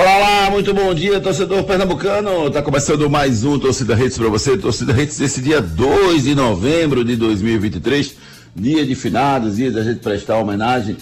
Olá, 0.00 0.48
muito 0.48 0.72
bom 0.72 0.94
dia, 0.94 1.18
torcedor 1.18 1.64
pernambucano. 1.64 2.48
Tá 2.52 2.62
começando 2.62 3.10
mais 3.10 3.42
um 3.42 3.58
Torcida 3.58 3.96
Redes 3.96 4.16
para 4.16 4.28
você. 4.28 4.56
Torcida 4.56 4.92
Redes 4.92 5.18
desse 5.18 5.40
dia 5.40 5.60
2 5.60 6.22
de 6.22 6.36
novembro 6.36 7.04
de 7.04 7.16
2023, 7.16 8.14
dia 8.54 8.86
de 8.86 8.94
finados, 8.94 9.56
dia 9.56 9.72
da 9.72 9.82
gente 9.82 9.98
prestar 9.98 10.38
homenagem 10.38 10.96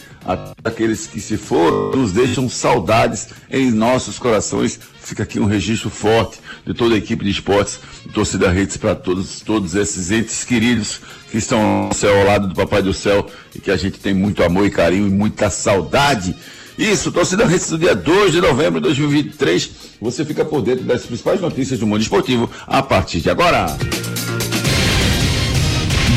àqueles 0.64 1.06
que 1.06 1.20
se 1.20 1.36
foram, 1.36 1.90
nos 1.90 2.10
deixam 2.10 2.48
saudades 2.48 3.28
em 3.50 3.70
nossos 3.70 4.18
corações. 4.18 4.80
Fica 4.98 5.24
aqui 5.24 5.38
um 5.38 5.44
registro 5.44 5.90
forte 5.90 6.38
de 6.66 6.72
toda 6.72 6.94
a 6.94 6.98
equipe 6.98 7.22
de 7.22 7.32
esportes, 7.32 7.78
Torcida 8.14 8.50
Redes 8.50 8.78
para 8.78 8.94
todos, 8.94 9.42
todos 9.42 9.74
esses 9.74 10.10
entes 10.10 10.42
queridos 10.42 11.02
que 11.30 11.36
estão 11.36 11.88
no 11.88 11.94
céu 11.94 12.18
ao 12.18 12.24
lado 12.24 12.48
do 12.48 12.54
Papai 12.54 12.80
do 12.80 12.94
Céu 12.94 13.26
e 13.54 13.60
que 13.60 13.70
a 13.70 13.76
gente 13.76 14.00
tem 14.00 14.14
muito 14.14 14.42
amor 14.42 14.64
e 14.64 14.70
carinho 14.70 15.06
e 15.06 15.10
muita 15.10 15.50
saudade. 15.50 16.34
Isso, 16.78 17.10
torcida 17.10 17.46
Redes 17.46 17.70
do 17.70 17.78
dia 17.78 17.94
2 17.94 18.32
de 18.32 18.40
novembro 18.40 18.80
de 18.80 18.86
2023. 18.88 19.70
Você 20.00 20.24
fica 20.24 20.44
por 20.44 20.60
dentro 20.60 20.84
das 20.84 21.04
principais 21.04 21.40
notícias 21.40 21.80
do 21.80 21.86
mundo 21.86 22.02
esportivo 22.02 22.50
a 22.66 22.82
partir 22.82 23.20
de 23.20 23.30
agora. 23.30 23.66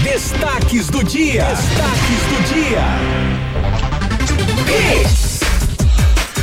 Destaques 0.04 0.88
do 0.88 1.04
dia. 1.04 1.46
Destaques 1.46 2.22
do 2.28 2.54
dia. 2.54 2.84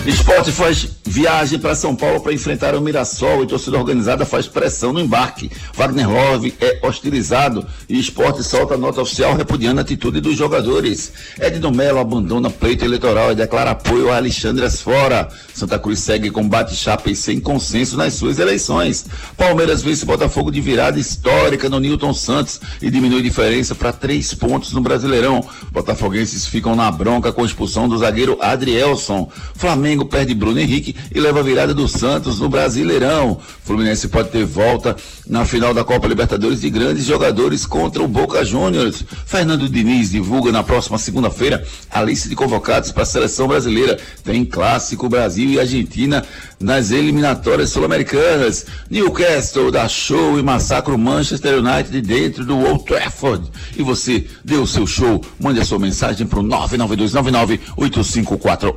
Esporte 0.07 0.53
faz 0.53 0.89
viagem 1.05 1.59
para 1.59 1.75
São 1.75 1.97
Paulo 1.97 2.21
para 2.21 2.33
enfrentar 2.33 2.77
o 2.77 2.81
Mirassol 2.81 3.43
e 3.43 3.47
torcida 3.47 3.77
organizada 3.77 4.25
faz 4.25 4.47
pressão 4.47 4.93
no 4.93 5.01
embarque. 5.01 5.51
Wagner 5.75 6.09
Love 6.09 6.55
é 6.61 6.79
hostilizado 6.87 7.67
e 7.89 7.99
esporte 7.99 8.45
solta 8.45 8.77
nota 8.77 9.01
oficial 9.01 9.35
repudiando 9.35 9.81
a 9.81 9.83
atitude 9.83 10.21
dos 10.21 10.37
jogadores. 10.37 11.13
Edno 11.41 11.73
Melo 11.73 11.99
abandona 11.99 12.51
pleito 12.51 12.85
eleitoral 12.85 13.33
e 13.33 13.35
declara 13.35 13.73
apoio 13.73 14.13
a 14.13 14.17
Alexandre 14.17 14.65
Asfora. 14.65 15.29
Santa 15.53 15.77
Cruz 15.77 15.99
segue 15.99 16.31
com 16.31 16.49
bate-chapa 16.49 17.11
e 17.11 17.17
sem 17.17 17.41
consenso 17.41 17.97
nas 17.97 18.15
suas 18.15 18.39
eleições. 18.39 19.07
Palmeiras 19.37 19.83
vence 19.83 20.07
Botafogo 20.07 20.53
de 20.53 20.61
virada 20.61 21.01
histórica 21.01 21.69
no 21.69 21.81
Newton 21.81 22.15
Santos 22.15 22.61
e 22.81 22.91
diminui 22.91 23.23
diferença 23.23 23.75
para 23.75 23.93
três 23.93 24.33
pontos 24.33 24.73
no 24.73 24.81
Brasileirão. 24.81 25.45
Botafoguenses 25.73 26.47
ficam 26.47 26.77
na 26.77 26.91
bronca 26.93 27.33
com 27.33 27.43
a 27.43 27.47
expulsão 27.47 27.89
do 27.89 27.99
zagueiro 27.99 28.39
Adrielson. 28.41 29.29
Flamengo 29.55 29.96
perde 30.05 30.35
Bruno 30.35 30.61
Henrique 30.61 30.95
e 31.15 31.21
leva 31.21 31.41
a 31.41 31.43
virada 31.43 31.73
do 31.73 31.89
Santos 31.89 32.39
no 32.39 32.49
Brasileirão. 32.49 33.41
Fluminense 33.65 34.09
pode 34.09 34.31
ter 34.31 34.45
volta 34.45 34.97
na 35.29 35.45
final 35.45 35.75
da 35.75 35.83
Copa 35.83 36.07
Libertadores 36.07 36.61
de 36.61 36.71
grandes 36.71 37.05
jogadores 37.05 37.67
contra 37.67 38.01
o 38.03 38.09
Boca 38.09 38.45
Juniors. 38.45 39.05
Fernando 39.27 39.69
Diniz 39.69 40.11
divulga 40.11 40.53
na 40.53 40.63
próxima 40.63 40.99
segunda-feira 40.99 41.67
a 41.91 42.01
lista 42.03 42.29
de 42.29 42.37
convocados 42.37 42.93
para 42.93 43.03
a 43.03 43.07
seleção 43.07 43.49
brasileira. 43.49 43.99
Tem 44.23 44.45
clássico 44.45 45.09
Brasil 45.09 45.51
e 45.51 45.59
Argentina 45.59 46.25
nas 46.61 46.93
eliminatórias 46.93 47.71
sul-americanas. 47.71 48.67
Newcastle 48.89 49.73
dá 49.73 49.89
show 49.89 50.39
e 50.39 50.43
massacra 50.43 50.95
o 50.95 50.99
Manchester 50.99 51.59
United 51.59 52.01
dentro 52.03 52.45
do 52.45 52.59
Old 52.59 52.85
Trafford. 52.85 53.51
E 53.77 53.83
você 53.83 54.25
deu 54.45 54.63
o 54.63 54.67
seu 54.67 54.87
show? 54.87 55.25
Mande 55.41 55.59
a 55.61 55.65
sua 55.65 55.79
mensagem 55.79 56.27
para 56.27 56.39
o 56.39 56.45
992998541. 56.45 58.77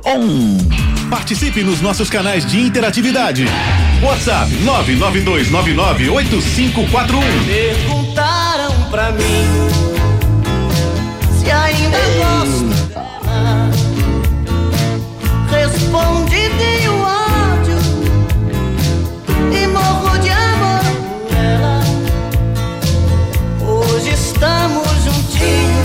Participe 1.08 1.62
nos 1.62 1.80
nossos 1.80 2.10
canais 2.10 2.44
de 2.44 2.60
interatividade. 2.60 3.46
WhatsApp 4.02 4.50
992998541. 4.64 6.39
Perguntaram 7.46 8.72
pra 8.90 9.12
mim 9.12 9.68
se 11.38 11.50
ainda 11.50 11.98
gosto 12.18 12.64
dela. 12.88 13.70
Respondi 15.50 16.50
tenho 16.58 16.94
ódio 17.02 17.78
e 19.52 19.66
morro 19.66 20.18
de 20.18 20.30
amor 20.30 20.80
por 21.28 21.36
ela. 21.36 21.80
Hoje 23.60 24.10
estamos 24.10 24.88
juntinhos, 25.04 25.79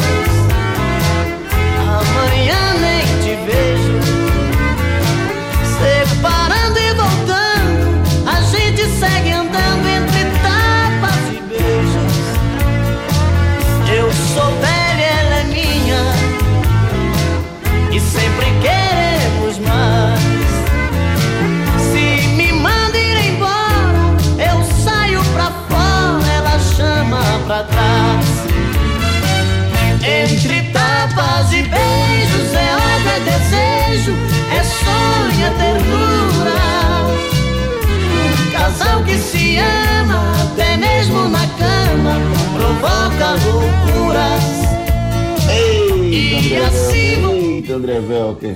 André 47.75 48.00
Velker. 48.00 48.56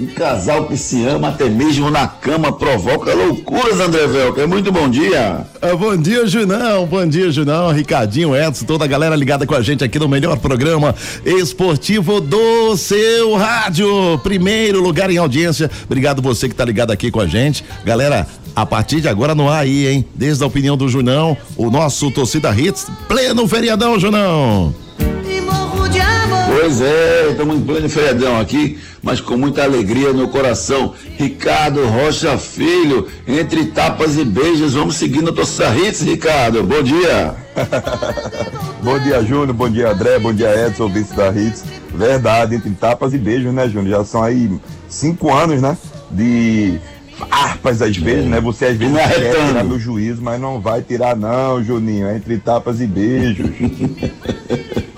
Um 0.00 0.06
casal 0.06 0.66
que 0.66 0.76
se 0.76 1.06
ama 1.06 1.28
até 1.28 1.48
mesmo 1.48 1.88
na 1.88 2.08
cama 2.08 2.50
provoca 2.50 3.14
loucuras, 3.14 3.78
André 3.78 4.06
Velker. 4.08 4.48
Muito 4.48 4.72
bom 4.72 4.88
dia. 4.88 5.46
Ah, 5.62 5.76
bom 5.76 5.96
dia, 5.96 6.26
Junão. 6.26 6.84
Bom 6.84 7.06
dia, 7.06 7.30
Junão. 7.30 7.70
Ricardinho, 7.70 8.34
Edson, 8.34 8.64
toda 8.64 8.84
a 8.84 8.88
galera 8.88 9.14
ligada 9.14 9.46
com 9.46 9.54
a 9.54 9.62
gente 9.62 9.84
aqui 9.84 9.98
no 9.98 10.08
melhor 10.08 10.38
programa 10.38 10.94
esportivo 11.24 12.20
do 12.20 12.76
seu 12.76 13.34
rádio. 13.34 14.18
Primeiro 14.24 14.82
lugar 14.82 15.10
em 15.10 15.18
audiência. 15.18 15.70
Obrigado 15.84 16.20
você 16.20 16.48
que 16.48 16.54
tá 16.56 16.64
ligado 16.64 16.90
aqui 16.90 17.10
com 17.10 17.20
a 17.20 17.26
gente. 17.26 17.64
Galera, 17.84 18.26
a 18.56 18.66
partir 18.66 19.00
de 19.00 19.08
agora 19.08 19.32
no 19.32 19.48
ar 19.48 19.62
aí, 19.62 19.86
hein? 19.86 20.04
Desde 20.12 20.42
a 20.42 20.46
opinião 20.46 20.76
do 20.76 20.88
Junão, 20.88 21.36
o 21.56 21.70
nosso 21.70 22.10
torcida 22.10 22.52
hits, 22.52 22.88
pleno 23.06 23.46
feriadão, 23.46 24.00
Junão. 24.00 24.74
Pois 26.56 26.80
é, 26.80 27.30
estamos 27.32 27.56
em 27.56 27.60
pleno 27.62 27.88
feriadão 27.88 28.38
aqui, 28.38 28.78
mas 29.02 29.20
com 29.20 29.36
muita 29.36 29.64
alegria 29.64 30.12
no 30.12 30.28
coração. 30.28 30.94
Ricardo 31.16 31.84
Rocha 31.84 32.38
Filho, 32.38 33.08
entre 33.26 33.66
tapas 33.66 34.16
e 34.16 34.24
beijos, 34.24 34.74
vamos 34.74 34.94
seguindo 34.94 35.30
a 35.30 35.32
torcida 35.32 35.76
Hits, 35.76 36.02
Ricardo. 36.02 36.62
Bom 36.62 36.80
dia. 36.80 37.34
Bom 38.84 38.96
dia, 39.00 39.20
Júnior. 39.24 39.52
Bom 39.52 39.68
dia, 39.68 39.90
André. 39.90 40.16
Bom 40.20 40.32
dia, 40.32 40.68
Edson, 40.68 40.88
vice 40.88 41.12
da 41.12 41.30
Hits. 41.30 41.64
Verdade, 41.92 42.54
entre 42.54 42.70
tapas 42.70 43.12
e 43.12 43.18
beijos, 43.18 43.52
né, 43.52 43.68
Júnior? 43.68 43.98
Já 43.98 44.04
são 44.04 44.22
aí 44.22 44.48
cinco 44.88 45.34
anos, 45.34 45.60
né? 45.60 45.76
De 46.08 46.78
harpas 47.32 47.82
às 47.82 47.96
vezes, 47.96 48.26
né? 48.26 48.40
Você 48.40 48.66
às 48.66 48.76
vezes 48.76 48.96
é 48.96 49.08
quer 49.08 49.48
tirar 49.48 49.64
meu 49.64 49.80
juízo, 49.80 50.22
mas 50.22 50.40
não 50.40 50.60
vai 50.60 50.82
tirar, 50.82 51.16
não, 51.16 51.64
Juninho. 51.64 52.06
É 52.06 52.16
entre 52.16 52.38
tapas 52.38 52.80
e 52.80 52.86
beijos. 52.86 53.50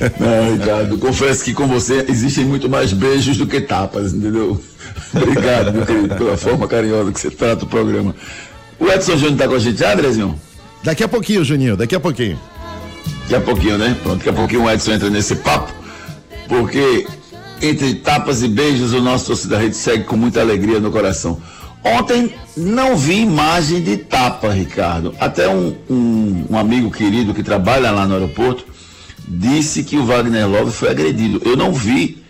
Não, 0.18 0.52
Ricardo, 0.52 0.98
confesso 0.98 1.44
que 1.44 1.54
com 1.54 1.66
você 1.66 2.04
existem 2.08 2.44
muito 2.44 2.68
mais 2.68 2.92
beijos 2.92 3.36
do 3.36 3.46
que 3.46 3.60
tapas, 3.60 4.12
entendeu? 4.12 4.60
Obrigado, 5.14 5.72
meu 5.72 5.86
querido, 5.86 6.14
pela 6.14 6.36
forma 6.36 6.66
carinhosa 6.66 7.12
que 7.12 7.20
você 7.20 7.30
trata 7.30 7.64
o 7.64 7.68
programa. 7.68 8.14
O 8.78 8.88
Edson 8.88 9.16
Júnior 9.16 9.38
tá 9.38 9.48
com 9.48 9.54
a 9.54 9.58
gente 9.58 9.78
já, 9.78 9.92
Andrezinho? 9.92 10.38
Daqui 10.82 11.04
a 11.04 11.08
pouquinho, 11.08 11.44
Juninho, 11.44 11.76
daqui 11.76 11.94
a 11.94 12.00
pouquinho. 12.00 12.38
Daqui 13.22 13.34
a 13.36 13.40
pouquinho, 13.40 13.78
né? 13.78 13.96
Pronto, 14.02 14.18
daqui 14.18 14.28
a 14.28 14.32
pouquinho 14.32 14.64
o 14.64 14.70
Edson 14.70 14.92
entra 14.92 15.10
nesse 15.10 15.36
papo, 15.36 15.72
porque 16.48 17.06
entre 17.60 17.94
tapas 17.94 18.42
e 18.42 18.48
beijos 18.48 18.92
o 18.92 19.00
nosso 19.00 19.26
torcida 19.26 19.56
rede 19.56 19.76
segue 19.76 20.04
com 20.04 20.16
muita 20.16 20.40
alegria 20.40 20.80
no 20.80 20.90
coração. 20.90 21.40
Ontem 21.84 22.32
não 22.56 22.96
vi 22.96 23.20
imagem 23.20 23.80
de 23.82 23.96
tapa, 23.96 24.52
Ricardo. 24.52 25.14
Até 25.18 25.48
um, 25.48 25.76
um, 25.88 26.46
um, 26.50 26.58
amigo 26.58 26.90
querido 26.90 27.34
que 27.34 27.42
trabalha 27.42 27.90
lá 27.90 28.06
no 28.06 28.14
aeroporto 28.14 28.64
disse 29.26 29.82
que 29.82 29.96
o 29.96 30.04
Wagner 30.04 30.48
Love 30.48 30.72
foi 30.72 30.90
agredido. 30.90 31.40
Eu 31.44 31.56
não 31.56 31.72
vi 31.72 32.22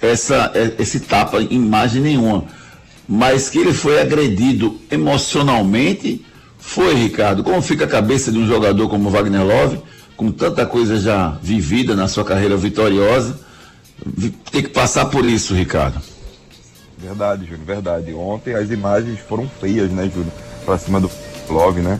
essa, 0.00 0.52
esse 0.78 1.00
tapa 1.00 1.40
em 1.42 1.54
imagem 1.54 2.02
nenhuma. 2.02 2.44
Mas 3.08 3.48
que 3.48 3.58
ele 3.58 3.72
foi 3.72 4.00
agredido 4.00 4.80
emocionalmente, 4.90 6.24
foi, 6.58 6.94
Ricardo. 6.94 7.42
Como 7.42 7.60
fica 7.60 7.84
a 7.84 7.88
cabeça 7.88 8.30
de 8.30 8.38
um 8.38 8.46
jogador 8.46 8.88
como 8.88 9.08
o 9.08 9.12
Wagner 9.12 9.44
Love, 9.44 9.80
com 10.16 10.30
tanta 10.30 10.64
coisa 10.64 11.00
já 11.00 11.38
vivida 11.42 11.96
na 11.96 12.06
sua 12.06 12.24
carreira 12.24 12.56
vitoriosa, 12.56 13.38
ter 14.52 14.62
que 14.62 14.68
passar 14.68 15.06
por 15.06 15.24
isso, 15.24 15.54
Ricardo? 15.54 16.00
Verdade, 16.98 17.46
Júnior, 17.46 17.66
verdade. 17.66 18.12
Ontem 18.12 18.54
as 18.54 18.70
imagens 18.70 19.18
foram 19.20 19.50
feias, 19.60 19.90
né, 19.90 20.10
Júnior? 20.12 20.32
Pra 20.64 20.76
cima 20.76 21.00
do 21.00 21.10
Love, 21.48 21.80
né? 21.80 21.98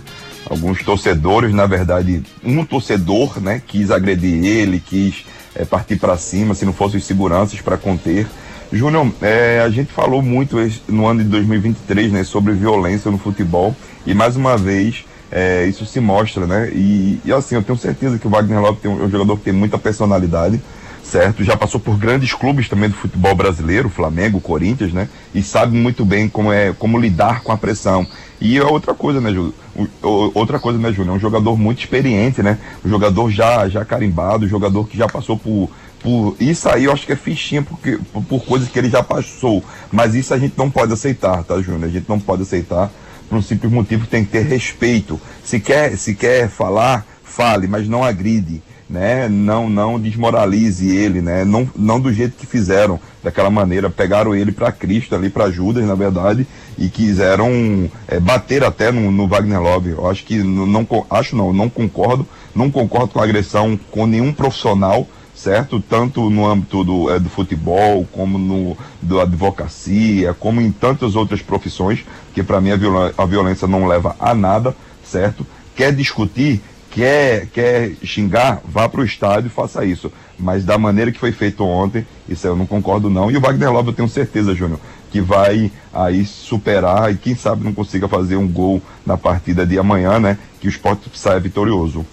Alguns 0.48 0.82
torcedores, 0.82 1.52
na 1.52 1.66
verdade, 1.66 2.22
um 2.42 2.64
torcedor, 2.64 3.40
né, 3.40 3.62
quis 3.64 3.90
agredir 3.90 4.44
ele, 4.44 4.80
quis 4.80 5.24
é, 5.54 5.64
partir 5.64 5.96
para 5.96 6.16
cima, 6.16 6.54
se 6.54 6.64
não 6.64 6.72
fossem 6.72 6.98
os 6.98 7.04
seguranças 7.04 7.60
para 7.60 7.76
conter. 7.76 8.26
Júnior, 8.72 9.12
é, 9.20 9.60
a 9.64 9.68
gente 9.68 9.92
falou 9.92 10.22
muito 10.22 10.56
no 10.88 11.06
ano 11.06 11.22
de 11.22 11.28
2023, 11.28 12.12
né, 12.12 12.24
sobre 12.24 12.52
violência 12.52 13.10
no 13.10 13.18
futebol 13.18 13.74
e 14.06 14.14
mais 14.14 14.36
uma 14.36 14.56
vez 14.56 15.04
é, 15.30 15.66
isso 15.66 15.86
se 15.86 16.00
mostra, 16.00 16.46
né? 16.46 16.70
E, 16.72 17.20
e, 17.24 17.32
assim, 17.32 17.54
eu 17.54 17.62
tenho 17.62 17.78
certeza 17.78 18.18
que 18.18 18.26
o 18.26 18.30
Wagner 18.30 18.60
Love 18.60 18.80
tem 18.80 18.90
um, 18.90 19.00
é 19.00 19.06
um 19.06 19.10
jogador 19.10 19.36
que 19.36 19.44
tem 19.44 19.52
muita 19.52 19.78
personalidade 19.78 20.60
certo? 21.02 21.42
Já 21.42 21.56
passou 21.56 21.80
por 21.80 21.96
grandes 21.96 22.32
clubes 22.32 22.68
também 22.68 22.88
do 22.88 22.94
futebol 22.94 23.34
brasileiro, 23.34 23.88
Flamengo, 23.88 24.40
Corinthians, 24.40 24.92
né? 24.92 25.08
E 25.34 25.42
sabe 25.42 25.76
muito 25.76 26.04
bem 26.04 26.28
como 26.28 26.52
é, 26.52 26.72
como 26.72 26.98
lidar 26.98 27.42
com 27.42 27.52
a 27.52 27.56
pressão. 27.56 28.06
E 28.40 28.56
é 28.56 28.64
outra 28.64 28.94
coisa, 28.94 29.20
né, 29.20 29.32
Júlio? 29.32 29.54
Outra 30.02 30.58
coisa, 30.58 30.78
né, 30.78 30.92
Júlio? 30.92 31.12
É 31.12 31.14
um 31.14 31.20
jogador 31.20 31.58
muito 31.58 31.80
experiente, 31.80 32.42
né? 32.42 32.58
Um 32.84 32.88
jogador 32.88 33.30
já, 33.30 33.68
já 33.68 33.84
carimbado, 33.84 34.46
um 34.46 34.48
jogador 34.48 34.86
que 34.88 34.96
já 34.96 35.08
passou 35.08 35.36
por, 35.36 35.68
por 36.00 36.36
isso 36.40 36.68
aí 36.68 36.84
eu 36.84 36.92
acho 36.92 37.04
que 37.04 37.12
é 37.12 37.16
fichinha 37.16 37.62
porque, 37.62 37.98
por, 38.12 38.22
por 38.24 38.44
coisas 38.44 38.68
que 38.68 38.78
ele 38.78 38.88
já 38.88 39.02
passou. 39.02 39.62
Mas 39.92 40.14
isso 40.14 40.32
a 40.32 40.38
gente 40.38 40.54
não 40.56 40.70
pode 40.70 40.92
aceitar, 40.92 41.42
tá, 41.44 41.60
Júnior? 41.60 41.84
A 41.84 41.92
gente 41.92 42.08
não 42.08 42.18
pode 42.18 42.42
aceitar 42.42 42.90
por 43.28 43.36
um 43.36 43.42
simples 43.42 43.70
motivo 43.70 44.04
que 44.04 44.10
tem 44.10 44.24
que 44.24 44.30
ter 44.30 44.44
respeito. 44.44 45.20
Se 45.44 45.60
quer, 45.60 45.96
se 45.96 46.14
quer 46.14 46.48
falar, 46.48 47.06
fale, 47.22 47.68
mas 47.68 47.86
não 47.88 48.02
agride 48.02 48.62
né, 48.90 49.28
não 49.28 49.70
não 49.70 50.00
desmoralize 50.00 50.88
ele, 50.88 51.22
né, 51.22 51.44
não, 51.44 51.70
não 51.76 52.00
do 52.00 52.12
jeito 52.12 52.36
que 52.36 52.44
fizeram, 52.44 52.98
daquela 53.22 53.48
maneira, 53.48 53.88
pegaram 53.88 54.34
ele 54.34 54.50
para 54.50 54.72
Cristo 54.72 55.14
ali, 55.14 55.30
para 55.30 55.50
Judas, 55.50 55.86
na 55.86 55.94
verdade, 55.94 56.46
e 56.76 56.88
quiseram 56.88 57.88
é, 58.08 58.18
bater 58.18 58.64
até 58.64 58.90
no, 58.90 59.12
no, 59.12 59.28
Wagner 59.28 59.60
Love. 59.60 59.90
Eu 59.90 60.10
acho 60.10 60.24
que 60.24 60.38
não, 60.38 60.66
não 60.66 60.86
acho 61.08 61.36
não, 61.36 61.52
não 61.52 61.68
concordo, 61.68 62.26
não 62.54 62.70
concordo 62.70 63.08
com 63.08 63.20
a 63.20 63.24
agressão 63.24 63.78
com 63.90 64.06
nenhum 64.06 64.32
profissional, 64.32 65.06
certo? 65.34 65.80
Tanto 65.80 66.28
no 66.28 66.46
âmbito 66.46 66.82
do, 66.82 67.10
é, 67.10 67.20
do 67.20 67.28
futebol, 67.28 68.06
como 68.10 68.38
no 68.38 68.76
da 69.00 69.22
advocacia, 69.22 70.34
como 70.34 70.60
em 70.60 70.72
tantas 70.72 71.14
outras 71.14 71.40
profissões, 71.42 72.04
que 72.34 72.42
para 72.42 72.60
mim 72.60 72.70
a, 72.70 73.22
a 73.22 73.24
violência 73.24 73.68
não 73.68 73.86
leva 73.86 74.16
a 74.18 74.34
nada, 74.34 74.74
certo? 75.04 75.46
Quer 75.76 75.94
discutir, 75.94 76.60
quer, 76.90 77.46
quer 77.46 77.92
xingar, 78.02 78.60
vá 78.64 78.88
para 78.88 79.00
o 79.00 79.04
estádio 79.04 79.46
e 79.46 79.50
faça 79.50 79.84
isso. 79.84 80.12
Mas 80.38 80.64
da 80.64 80.76
maneira 80.76 81.12
que 81.12 81.18
foi 81.18 81.32
feito 81.32 81.64
ontem, 81.64 82.06
isso 82.28 82.46
eu 82.46 82.56
não 82.56 82.66
concordo 82.66 83.08
não. 83.08 83.30
E 83.30 83.36
o 83.36 83.40
Wagner 83.40 83.72
Love 83.72 83.88
eu 83.88 83.94
tenho 83.94 84.08
certeza, 84.08 84.54
Júnior, 84.54 84.80
que 85.10 85.20
vai 85.20 85.70
aí 85.92 86.24
superar 86.24 87.12
e 87.12 87.16
quem 87.16 87.34
sabe 87.34 87.64
não 87.64 87.72
consiga 87.72 88.08
fazer 88.08 88.36
um 88.36 88.48
gol 88.48 88.82
na 89.06 89.16
partida 89.16 89.66
de 89.66 89.78
amanhã, 89.78 90.18
né? 90.18 90.38
Que 90.60 90.66
o 90.66 90.70
esporte 90.70 91.10
saia 91.14 91.38
vitorioso. 91.38 92.04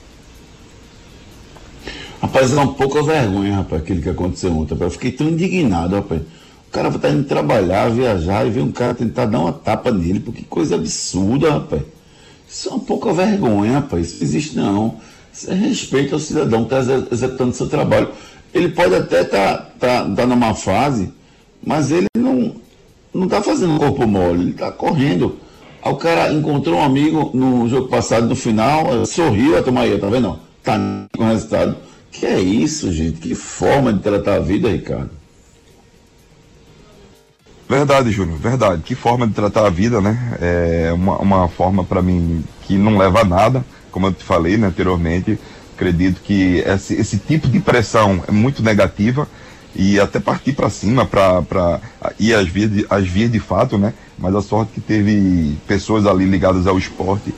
Rapaz, 2.22 2.52
é 2.52 2.60
um 2.60 2.74
pouco 2.74 3.02
vergonha, 3.04 3.58
rapaz, 3.58 3.82
aquilo 3.82 4.02
que 4.02 4.10
aconteceu 4.10 4.52
ontem. 4.52 4.74
Rapaz. 4.74 4.94
Eu 4.94 5.00
fiquei 5.00 5.12
tão 5.12 5.30
indignado, 5.30 5.96
rapaz. 5.96 6.22
O 6.68 6.72
cara 6.72 6.90
estar 6.90 7.10
indo 7.10 7.24
trabalhar, 7.24 7.90
viajar 7.90 8.46
e 8.46 8.50
ver 8.50 8.62
um 8.62 8.72
cara 8.72 8.94
tentar 8.94 9.26
dar 9.26 9.40
uma 9.40 9.54
tapa 9.54 9.90
nele, 9.92 10.20
porque 10.20 10.44
coisa 10.44 10.76
absurda, 10.76 11.52
rapaz. 11.52 11.84
Isso 12.50 12.70
é 12.70 12.72
uma 12.72 12.80
pouca 12.80 13.14
vergonha, 13.14 13.74
rapaz. 13.74 14.14
Isso 14.14 14.24
existe 14.24 14.56
não. 14.56 14.98
Isso 15.34 15.52
é 15.52 15.54
respeito 15.54 16.16
ao 16.16 16.20
cidadão 16.20 16.66
que 16.66 16.74
está 16.74 17.08
executando 17.12 17.54
seu 17.54 17.68
trabalho. 17.68 18.10
Ele 18.54 18.70
pode 18.70 18.96
até 18.96 19.22
estar 19.22 19.58
tá, 19.80 20.04
tá, 20.04 20.16
tá 20.16 20.26
numa 20.26 20.56
fase, 20.56 21.12
mas 21.64 21.92
ele 21.92 22.08
não 22.18 22.56
não 23.14 23.26
está 23.26 23.42
fazendo 23.42 23.80
corpo 23.80 24.06
mole, 24.06 24.42
ele 24.42 24.52
está 24.52 24.72
correndo. 24.72 25.38
Aí 25.82 25.92
o 25.92 25.96
cara 25.96 26.32
encontrou 26.32 26.78
um 26.78 26.84
amigo 26.84 27.32
no 27.34 27.68
jogo 27.68 27.88
passado, 27.88 28.28
no 28.28 28.36
final, 28.36 29.06
sorriu, 29.06 29.58
a 29.58 29.64
tomar 29.64 29.82
aí, 29.82 29.98
tá 29.98 30.08
vendo? 30.08 30.40
Tá 30.64 30.78
com 31.16 31.24
o 31.24 31.28
resultado. 31.28 31.76
Que 32.12 32.26
é 32.26 32.40
isso, 32.40 32.92
gente? 32.92 33.20
Que 33.20 33.34
forma 33.34 33.92
de 33.92 34.00
tratar 34.00 34.36
a 34.36 34.40
vida, 34.40 34.70
Ricardo. 34.70 35.17
Verdade, 37.70 38.12
Júnior, 38.12 38.38
verdade. 38.40 38.82
Que 38.84 38.96
forma 38.96 39.28
de 39.28 39.34
tratar 39.34 39.66
a 39.66 39.70
vida, 39.70 40.00
né? 40.00 40.38
É 40.40 40.94
uma, 40.94 41.18
uma 41.18 41.48
forma 41.50 41.84
para 41.84 42.02
mim 42.02 42.44
que 42.62 42.78
não 42.78 42.98
leva 42.98 43.22
a 43.22 43.26
nada, 43.26 43.66
como 43.92 44.08
eu 44.08 44.14
te 44.14 44.24
falei 44.24 44.58
né, 44.58 44.68
anteriormente. 44.68 45.38
Acredito 45.76 46.22
que 46.22 46.60
esse, 46.66 46.96
esse 46.96 47.18
tipo 47.18 47.48
de 47.48 47.60
pressão 47.60 48.24
é 48.28 48.32
muito 48.32 48.64
negativa 48.64 49.28
e 49.76 50.00
até 50.00 50.20
partir 50.20 50.54
para 50.54 50.70
cima 50.70 51.06
para 51.06 51.82
ir 52.20 52.34
às 52.34 52.48
vias, 52.48 52.72
de, 52.72 52.86
às 52.90 53.06
vias 53.08 53.32
de 53.32 53.40
fato, 53.40 53.78
né? 53.78 53.94
Mas 54.18 54.34
a 54.34 54.42
sorte 54.42 54.72
que 54.74 54.82
teve 54.82 55.56
pessoas 55.68 56.08
ali 56.08 56.26
ligadas 56.26 56.66
ao 56.66 56.78
esporte 56.78 57.34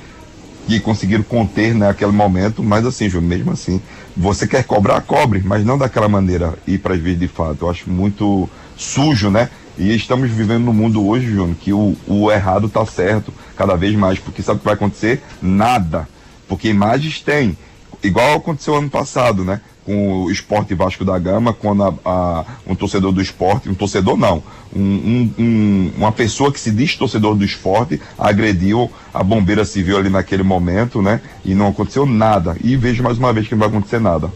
que 0.68 0.80
conseguiram 0.80 1.24
conter 1.24 1.74
né, 1.74 1.90
aquele 1.90 2.12
momento, 2.12 2.64
mas 2.64 2.86
assim, 2.86 3.10
Júnior, 3.10 3.30
mesmo 3.30 3.52
assim, 3.52 3.82
você 4.16 4.48
quer 4.48 4.64
cobrar, 4.64 5.02
cobre, 5.02 5.42
mas 5.44 5.66
não 5.66 5.80
daquela 5.80 6.08
maneira 6.08 6.54
ir 6.68 6.78
para 6.78 6.94
as 6.94 7.00
vias 7.00 7.20
de 7.20 7.28
fato. 7.28 7.66
Eu 7.66 7.72
acho 7.72 7.90
muito 7.90 8.48
sujo, 8.78 9.32
né? 9.32 9.50
E 9.80 9.96
estamos 9.96 10.30
vivendo 10.30 10.66
no 10.66 10.74
mundo 10.74 11.08
hoje, 11.08 11.28
Júnior, 11.28 11.56
que 11.56 11.72
o, 11.72 11.96
o 12.06 12.30
errado 12.30 12.68
está 12.68 12.86
certo 12.86 13.34
cada 13.56 13.78
vez 13.78 13.96
mais, 13.96 14.20
porque 14.20 14.42
sabe 14.42 14.58
o 14.58 14.60
que 14.60 14.66
vai 14.66 14.74
acontecer? 14.74 15.24
Nada. 15.42 16.06
Porque 16.50 16.68
imagens 16.68 17.22
tem. 17.22 17.58
Igual 18.04 18.36
aconteceu 18.36 18.76
ano 18.76 18.90
passado, 18.90 19.46
né? 19.46 19.62
Com 19.86 20.26
o 20.26 20.32
esporte 20.32 20.76
Vasco 20.76 21.06
da 21.06 21.18
Gama, 21.18 21.54
quando 21.54 21.84
a, 21.84 21.94
a, 22.04 22.46
um 22.68 22.76
torcedor 22.76 23.14
do 23.14 23.22
esporte, 23.22 23.70
um 23.70 23.74
torcedor 23.74 24.18
não, 24.18 24.44
um, 24.76 24.82
um, 24.82 25.34
um, 25.40 25.92
uma 25.98 26.12
pessoa 26.12 26.52
que 26.52 26.60
se 26.60 26.72
diz 26.72 26.98
torcedor 26.98 27.34
do 27.36 27.46
esporte 27.46 28.02
agrediu 28.18 28.92
a 29.14 29.24
bombeira 29.24 29.64
civil 29.64 29.98
ali 29.98 30.10
naquele 30.10 30.44
momento, 30.44 31.02
né? 31.02 31.22
E 31.46 31.54
não 31.56 31.70
aconteceu 31.70 32.06
nada. 32.06 32.58
E 32.62 32.76
vejo 32.76 33.02
mais 33.02 33.18
uma 33.18 33.32
vez 33.32 33.48
que 33.48 33.56
não 33.56 33.60
vai 33.60 33.70
acontecer 33.70 34.00
nada. 34.00 34.30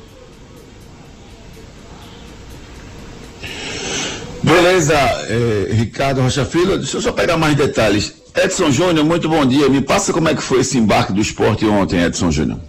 Beleza, 4.74 4.96
eh, 5.30 5.68
Ricardo 5.70 6.20
Rocha 6.20 6.44
Filho. 6.46 6.80
Deixa 6.80 6.98
eu 6.98 7.02
só 7.02 7.12
pegar 7.12 7.38
mais 7.38 7.56
detalhes. 7.56 8.12
Edson 8.36 8.72
Júnior, 8.72 9.06
muito 9.06 9.30
bom 9.30 9.46
dia. 9.46 9.70
Me 9.70 9.82
passa 9.82 10.12
como 10.12 10.28
é 10.28 10.34
que 10.34 10.42
foi 10.42 10.62
esse 10.62 10.80
embarque 10.80 11.14
do 11.14 11.22
esporte 11.22 11.64
ontem, 11.64 12.02
Edson 12.02 12.32
Júnior. 12.32 12.60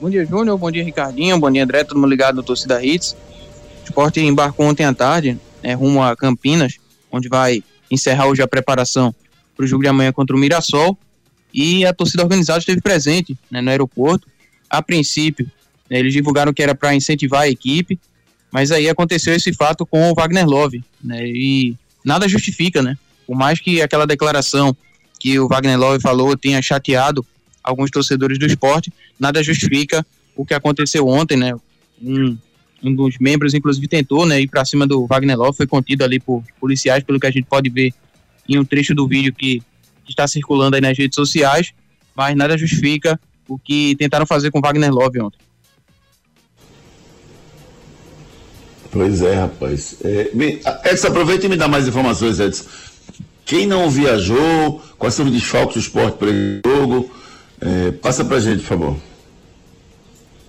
Bom 0.00 0.10
dia, 0.10 0.26
Júnior. 0.26 0.58
Bom 0.58 0.68
dia, 0.68 0.82
Ricardinho. 0.82 1.38
Bom 1.38 1.48
dia, 1.48 1.62
André. 1.62 1.84
Todo 1.84 1.96
mundo 1.96 2.10
ligado 2.10 2.34
no 2.34 2.42
Torcida 2.42 2.84
Hits. 2.84 3.12
O 3.12 3.84
esporte 3.84 4.18
embarcou 4.18 4.66
ontem 4.66 4.82
à 4.84 4.92
tarde, 4.92 5.38
né, 5.62 5.74
rumo 5.74 6.02
a 6.02 6.16
Campinas, 6.16 6.74
onde 7.12 7.28
vai 7.28 7.62
encerrar 7.88 8.26
hoje 8.26 8.42
a 8.42 8.48
preparação 8.48 9.14
para 9.56 9.64
o 9.64 9.68
jogo 9.68 9.84
de 9.84 9.88
amanhã 9.88 10.10
contra 10.10 10.34
o 10.34 10.38
Mirassol. 10.40 10.98
E 11.54 11.86
a 11.86 11.94
torcida 11.94 12.24
organizada 12.24 12.58
esteve 12.58 12.80
presente 12.80 13.38
né, 13.48 13.60
no 13.60 13.70
aeroporto. 13.70 14.26
A 14.68 14.82
princípio, 14.82 15.48
né, 15.88 16.00
eles 16.00 16.12
divulgaram 16.12 16.52
que 16.52 16.64
era 16.64 16.74
para 16.74 16.96
incentivar 16.96 17.42
a 17.42 17.48
equipe, 17.48 17.96
mas 18.50 18.70
aí 18.70 18.88
aconteceu 18.88 19.34
esse 19.34 19.52
fato 19.52 19.84
com 19.84 20.10
o 20.10 20.14
Wagner 20.14 20.46
Love, 20.46 20.82
né? 21.02 21.26
E 21.26 21.76
nada 22.04 22.28
justifica, 22.28 22.82
né? 22.82 22.96
Por 23.26 23.36
mais 23.36 23.60
que 23.60 23.82
aquela 23.82 24.06
declaração 24.06 24.76
que 25.20 25.38
o 25.38 25.48
Wagner 25.48 25.78
Love 25.78 26.00
falou 26.00 26.36
tenha 26.36 26.62
chateado 26.62 27.24
alguns 27.62 27.90
torcedores 27.90 28.38
do 28.38 28.46
esporte, 28.46 28.92
nada 29.18 29.42
justifica 29.42 30.06
o 30.34 30.46
que 30.46 30.54
aconteceu 30.54 31.06
ontem, 31.06 31.36
né? 31.36 31.54
Um, 32.00 32.38
um 32.82 32.94
dos 32.94 33.18
membros, 33.18 33.54
inclusive, 33.54 33.88
tentou 33.88 34.24
né, 34.24 34.40
ir 34.40 34.48
para 34.48 34.64
cima 34.64 34.86
do 34.86 35.06
Wagner 35.06 35.36
Love, 35.36 35.56
foi 35.56 35.66
contido 35.66 36.04
ali 36.04 36.20
por 36.20 36.42
policiais, 36.60 37.02
pelo 37.02 37.18
que 37.18 37.26
a 37.26 37.30
gente 37.30 37.44
pode 37.44 37.68
ver 37.68 37.92
em 38.48 38.58
um 38.58 38.64
trecho 38.64 38.94
do 38.94 39.06
vídeo 39.06 39.34
que 39.34 39.62
está 40.08 40.26
circulando 40.26 40.76
aí 40.76 40.80
nas 40.80 40.96
redes 40.96 41.16
sociais, 41.16 41.72
mas 42.16 42.36
nada 42.36 42.56
justifica 42.56 43.20
o 43.46 43.58
que 43.58 43.94
tentaram 43.96 44.24
fazer 44.24 44.50
com 44.50 44.60
Wagner 44.60 44.92
Love 44.92 45.20
ontem. 45.20 45.38
Pois 48.90 49.22
é, 49.22 49.34
rapaz. 49.34 49.96
É, 50.02 50.30
bem, 50.32 50.60
Edson, 50.84 51.08
aproveita 51.08 51.46
e 51.46 51.48
me 51.48 51.56
dá 51.56 51.68
mais 51.68 51.86
informações, 51.86 52.40
Edson. 52.40 52.64
Quem 53.44 53.66
não 53.66 53.90
viajou, 53.90 54.82
quais 54.98 55.14
são 55.14 55.26
os 55.26 55.32
desfalques 55.32 55.74
do 55.74 55.80
esporte 55.80 56.18
para 56.18 56.28
esse 56.30 56.60
jogo? 56.66 57.10
É, 57.60 57.92
passa 57.92 58.24
pra 58.24 58.40
gente, 58.40 58.60
por 58.60 58.68
favor. 58.68 58.96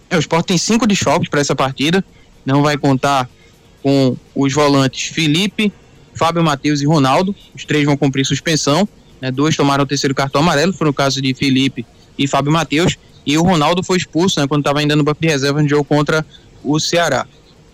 É, 0.09 0.17
o 0.17 0.19
esporte 0.19 0.47
tem 0.47 0.57
cinco 0.57 0.87
desfalques 0.87 1.29
para 1.29 1.39
essa 1.39 1.55
partida. 1.55 2.03
Não 2.45 2.61
vai 2.61 2.77
contar 2.77 3.29
com 3.83 4.17
os 4.35 4.53
volantes 4.53 5.13
Felipe, 5.13 5.71
Fábio 6.13 6.43
Matheus 6.43 6.81
e 6.81 6.85
Ronaldo. 6.85 7.35
Os 7.55 7.63
três 7.63 7.85
vão 7.85 7.95
cumprir 7.95 8.25
suspensão. 8.25 8.87
Né? 9.21 9.31
Dois 9.31 9.55
tomaram 9.55 9.83
o 9.83 9.87
terceiro 9.87 10.15
cartão 10.15 10.41
amarelo, 10.41 10.73
foi 10.73 10.87
no 10.87 10.93
caso 10.93 11.21
de 11.21 11.33
Felipe 11.33 11.85
e 12.17 12.27
Fábio 12.27 12.51
Matheus. 12.51 12.97
E 13.25 13.37
o 13.37 13.43
Ronaldo 13.43 13.83
foi 13.83 13.97
expulso 13.97 14.39
né, 14.39 14.47
quando 14.47 14.61
estava 14.61 14.79
ainda 14.79 14.95
no 14.95 15.03
banco 15.03 15.21
de 15.21 15.27
reserva 15.27 15.61
no 15.61 15.69
jogo 15.69 15.83
contra 15.83 16.25
o 16.63 16.79
Ceará. 16.79 17.27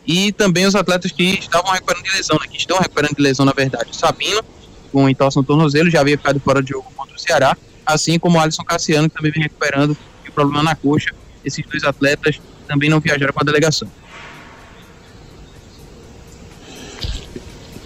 E 0.05 0.31
também 0.31 0.65
os 0.65 0.75
atletas 0.75 1.11
que 1.11 1.23
estavam 1.23 1.71
recuperando 1.71 2.03
de 2.03 2.11
lesão, 2.11 2.37
né, 2.39 2.47
que 2.49 2.57
estão 2.57 2.77
recuperando 2.77 3.15
de 3.15 3.21
lesão, 3.21 3.45
na 3.45 3.53
verdade. 3.53 3.91
O 3.91 3.95
Sabino, 3.95 4.43
com 4.91 5.09
entorse 5.09 5.37
no 5.37 5.43
tornozelo, 5.43 5.89
já 5.89 6.01
havia 6.01 6.17
ficado 6.17 6.39
fora 6.39 6.61
de 6.61 6.69
jogo 6.69 6.85
contra 6.95 7.15
o 7.15 7.19
Ceará, 7.19 7.57
assim 7.85 8.19
como 8.19 8.37
o 8.37 8.41
Alisson 8.41 8.63
Cassiano, 8.63 9.09
que 9.09 9.15
também 9.15 9.31
vem 9.31 9.43
recuperando 9.43 9.97
de 10.23 10.31
problema 10.31 10.63
na 10.63 10.75
coxa. 10.75 11.11
Esses 11.43 11.65
dois 11.65 11.83
atletas 11.83 12.39
também 12.67 12.89
não 12.89 12.99
viajaram 12.99 13.33
com 13.33 13.41
a 13.41 13.43
delegação. 13.43 13.89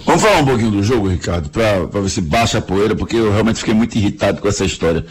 Vamos 0.05 0.23
falar 0.23 0.37
um 0.39 0.45
pouquinho 0.45 0.71
do 0.71 0.83
jogo, 0.83 1.07
Ricardo, 1.07 1.49
para 1.49 1.85
ver 1.85 2.09
se 2.09 2.19
baixa 2.19 2.57
a 2.57 2.61
poeira, 2.61 2.95
porque 2.95 3.15
eu 3.15 3.31
realmente 3.31 3.59
fiquei 3.59 3.75
muito 3.75 3.95
irritado 3.95 4.41
com 4.41 4.47
essa 4.47 4.65
história. 4.65 5.05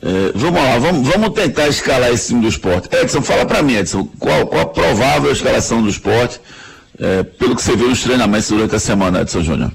É, 0.00 0.32
vamos 0.34 0.62
lá, 0.62 0.78
vamos, 0.78 1.08
vamos 1.08 1.30
tentar 1.30 1.66
escalar 1.66 2.10
esse 2.12 2.28
time 2.28 2.42
do 2.42 2.48
esporte. 2.48 2.88
Edson, 2.94 3.20
fala 3.20 3.44
para 3.44 3.62
mim, 3.62 3.74
Edson, 3.74 4.04
qual, 4.18 4.46
qual, 4.46 4.62
a 4.62 4.66
provável 4.66 5.32
escalação 5.32 5.82
do 5.82 5.88
esporte, 5.88 6.40
é, 6.98 7.24
pelo 7.24 7.56
que 7.56 7.62
você 7.62 7.76
viu 7.76 7.88
nos 7.88 8.02
treinamentos 8.02 8.48
durante 8.48 8.74
a 8.76 8.78
semana, 8.78 9.22
Edson 9.22 9.42
Júnior? 9.42 9.72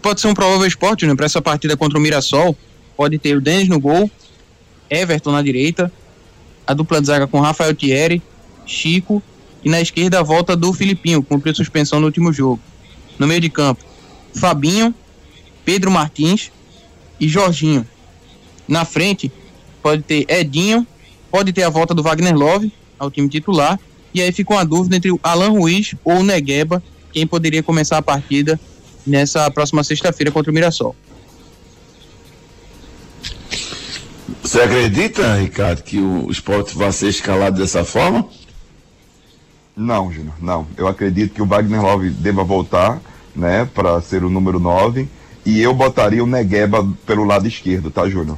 Pode 0.00 0.20
ser 0.20 0.28
um 0.28 0.34
provável 0.34 0.66
esporte, 0.66 1.06
né? 1.06 1.14
Para 1.14 1.26
essa 1.26 1.42
partida 1.42 1.76
contra 1.76 1.98
o 1.98 2.00
Mirassol, 2.00 2.56
pode 2.96 3.18
ter 3.18 3.36
o 3.36 3.40
Denis 3.40 3.68
no 3.68 3.78
gol, 3.78 4.10
Everton 4.88 5.32
na 5.32 5.42
direita, 5.42 5.92
a 6.66 6.72
dupla 6.72 7.00
de 7.00 7.06
zaga 7.08 7.26
com 7.26 7.40
Rafael 7.40 7.74
Thierry, 7.74 8.22
Chico 8.64 9.22
e 9.62 9.68
na 9.68 9.80
esquerda 9.80 10.20
a 10.20 10.22
volta 10.22 10.56
do 10.56 10.72
Filipinho, 10.72 11.22
cumpriu 11.22 11.54
suspensão 11.54 12.00
no 12.00 12.06
último 12.06 12.32
jogo. 12.32 12.60
No 13.18 13.26
meio 13.26 13.40
de 13.40 13.50
campo, 13.50 13.84
Fabinho, 14.34 14.94
Pedro 15.64 15.90
Martins 15.90 16.50
e 17.18 17.28
Jorginho. 17.28 17.86
Na 18.66 18.84
frente, 18.84 19.30
pode 19.82 20.02
ter 20.02 20.26
Edinho, 20.28 20.86
pode 21.30 21.52
ter 21.52 21.62
a 21.62 21.70
volta 21.70 21.94
do 21.94 22.02
Wagner 22.02 22.36
Love 22.36 22.72
ao 22.98 23.10
time 23.10 23.28
titular. 23.28 23.78
E 24.12 24.20
aí 24.22 24.32
fica 24.32 24.54
uma 24.54 24.64
dúvida 24.64 24.96
entre 24.96 25.10
o 25.10 25.20
Alan 25.22 25.50
Ruiz 25.50 25.94
ou 26.04 26.20
o 26.20 26.22
Negueba, 26.22 26.82
quem 27.12 27.26
poderia 27.26 27.62
começar 27.62 27.98
a 27.98 28.02
partida 28.02 28.58
nessa 29.06 29.50
próxima 29.50 29.84
sexta-feira 29.84 30.32
contra 30.32 30.50
o 30.50 30.54
Mirassol. 30.54 30.96
Você 34.42 34.60
acredita, 34.60 35.36
Ricardo, 35.36 35.82
que 35.82 35.98
o 35.98 36.30
esporte 36.30 36.76
vai 36.76 36.90
ser 36.92 37.08
escalado 37.08 37.58
dessa 37.58 37.84
forma? 37.84 38.28
Não, 39.76 40.10
Júnior, 40.12 40.34
não. 40.40 40.66
Eu 40.76 40.88
acredito 40.88 41.34
que 41.34 41.42
o 41.42 41.46
Wagner 41.46 41.82
Love 41.82 42.10
deva 42.10 42.42
voltar, 42.42 43.00
né, 43.34 43.68
para 43.74 44.00
ser 44.00 44.24
o 44.24 44.30
número 44.30 44.58
9 44.58 45.08
e 45.46 45.62
eu 45.62 45.72
botaria 45.72 46.22
o 46.22 46.26
Negueba 46.26 46.86
pelo 47.06 47.24
lado 47.24 47.46
esquerdo, 47.46 47.88
tá, 47.88 48.08
Júnior? 48.08 48.36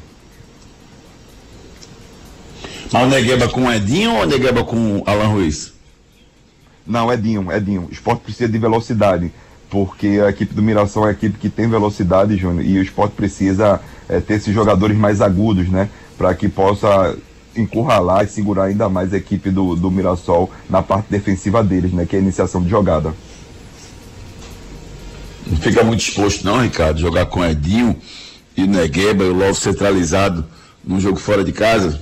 Mas 2.93 3.03
o 3.03 3.07
Negueba 3.07 3.49
com 3.49 3.73
Edinho 3.73 4.15
ou 4.15 4.23
o 4.23 4.27
Negueba 4.27 4.63
com 4.63 5.03
Alan 5.07 5.29
Ruiz? 5.29 5.73
Não, 6.87 7.11
Edinho, 7.11 7.51
Edinho. 7.51 7.87
O 7.89 7.93
esporte 7.93 8.21
precisa 8.21 8.51
de 8.51 8.59
velocidade, 8.59 9.33
porque 9.71 10.21
a 10.25 10.29
equipe 10.29 10.55
do 10.55 10.63
Mirassol 10.63 11.07
é 11.07 11.09
a 11.09 11.13
equipe 11.13 11.39
que 11.39 11.49
tem 11.49 11.67
velocidade, 11.67 12.37
Júnior, 12.37 12.65
e 12.65 12.79
o 12.79 12.83
esporte 12.83 13.13
precisa 13.13 13.81
é, 14.07 14.21
ter 14.21 14.35
esses 14.35 14.55
jogadores 14.55 14.97
mais 14.97 15.23
agudos, 15.23 15.69
né? 15.69 15.89
Para 16.17 16.35
que 16.35 16.49
possa 16.49 17.17
encurralar 17.57 18.25
e 18.25 18.29
segurar 18.29 18.65
ainda 18.65 18.89
mais 18.89 19.15
a 19.15 19.17
equipe 19.17 19.51
do, 19.51 19.75
do 19.75 19.91
Mirassol 19.91 20.51
na 20.69 20.83
parte 20.83 21.07
defensiva 21.11 21.65
deles, 21.65 21.93
né? 21.93 22.05
Que 22.05 22.17
é 22.17 22.19
a 22.19 22.23
iniciação 22.23 22.63
de 22.63 22.69
jogada. 22.69 23.15
Fica 25.61 25.83
muito 25.83 26.01
exposto 26.01 26.45
não, 26.45 26.61
Ricardo, 26.61 27.01
jogar 27.01 27.27
com 27.27 27.45
Edinho 27.45 27.97
e 28.57 28.67
Negueba 28.67 29.25
e 29.25 29.29
o 29.29 29.35
Love 29.35 29.59
centralizado 29.59 30.47
num 30.85 31.01
jogo 31.01 31.19
fora 31.19 31.45
de 31.45 31.53
casa? 31.53 32.01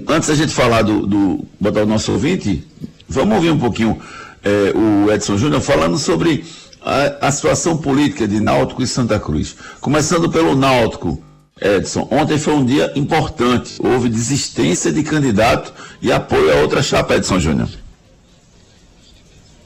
Antes 0.08 0.30
da 0.30 0.36
gente 0.36 0.54
falar 0.54 0.82
do, 0.84 1.06
do 1.08 1.46
botar 1.60 1.84
o 1.84 1.86
nosso 1.86 2.12
ouvinte, 2.12 2.64
vamos 3.08 3.36
ouvir 3.36 3.52
um 3.52 3.60
pouquinho 3.60 4.00
é, 4.44 4.74
o 4.76 5.12
Edson 5.12 5.38
Júnior 5.38 5.62
falando 5.62 5.98
sobre 5.98 6.46
a, 6.82 7.28
a, 7.28 7.32
situação 7.32 7.78
política 7.78 8.28
de 8.28 8.40
Náutico 8.40 8.82
e 8.82 8.88
Santa 8.88 9.20
Cruz. 9.20 9.56
Começando 9.82 10.30
pelo 10.30 10.56
Náutico, 10.56 11.22
Edson, 11.60 12.08
ontem 12.12 12.38
foi 12.38 12.54
um 12.54 12.66
dia 12.66 12.92
importante. 12.96 13.76
Houve 13.80 14.10
desistência 14.10 14.92
de 14.92 15.04
candidato 15.04 15.74
e 16.02 16.12
apoio 16.12 16.52
a 16.52 16.62
outra 16.62 16.82
chapa, 16.82 17.16
Edson 17.16 17.40
Júnior. 17.40 17.70